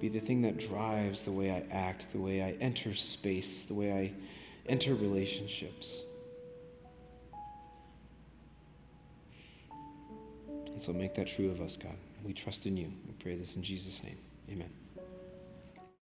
be 0.00 0.08
the 0.08 0.18
thing 0.18 0.42
that 0.42 0.58
drives 0.58 1.22
the 1.22 1.32
way 1.32 1.52
I 1.52 1.64
act, 1.70 2.12
the 2.12 2.18
way 2.18 2.42
I 2.42 2.56
enter 2.60 2.92
space, 2.92 3.64
the 3.66 3.74
way 3.74 3.92
I 3.92 4.12
enter 4.68 4.96
relationships. 4.96 6.02
And 10.78 10.84
so 10.84 10.92
make 10.92 11.14
that 11.14 11.26
true 11.26 11.50
of 11.50 11.60
us, 11.60 11.76
God. 11.76 11.96
We 12.22 12.32
trust 12.32 12.64
in 12.64 12.76
you. 12.76 12.92
We 13.04 13.12
pray 13.14 13.34
this 13.34 13.56
in 13.56 13.64
Jesus' 13.64 14.04
name. 14.04 14.16
Amen. 14.48 14.70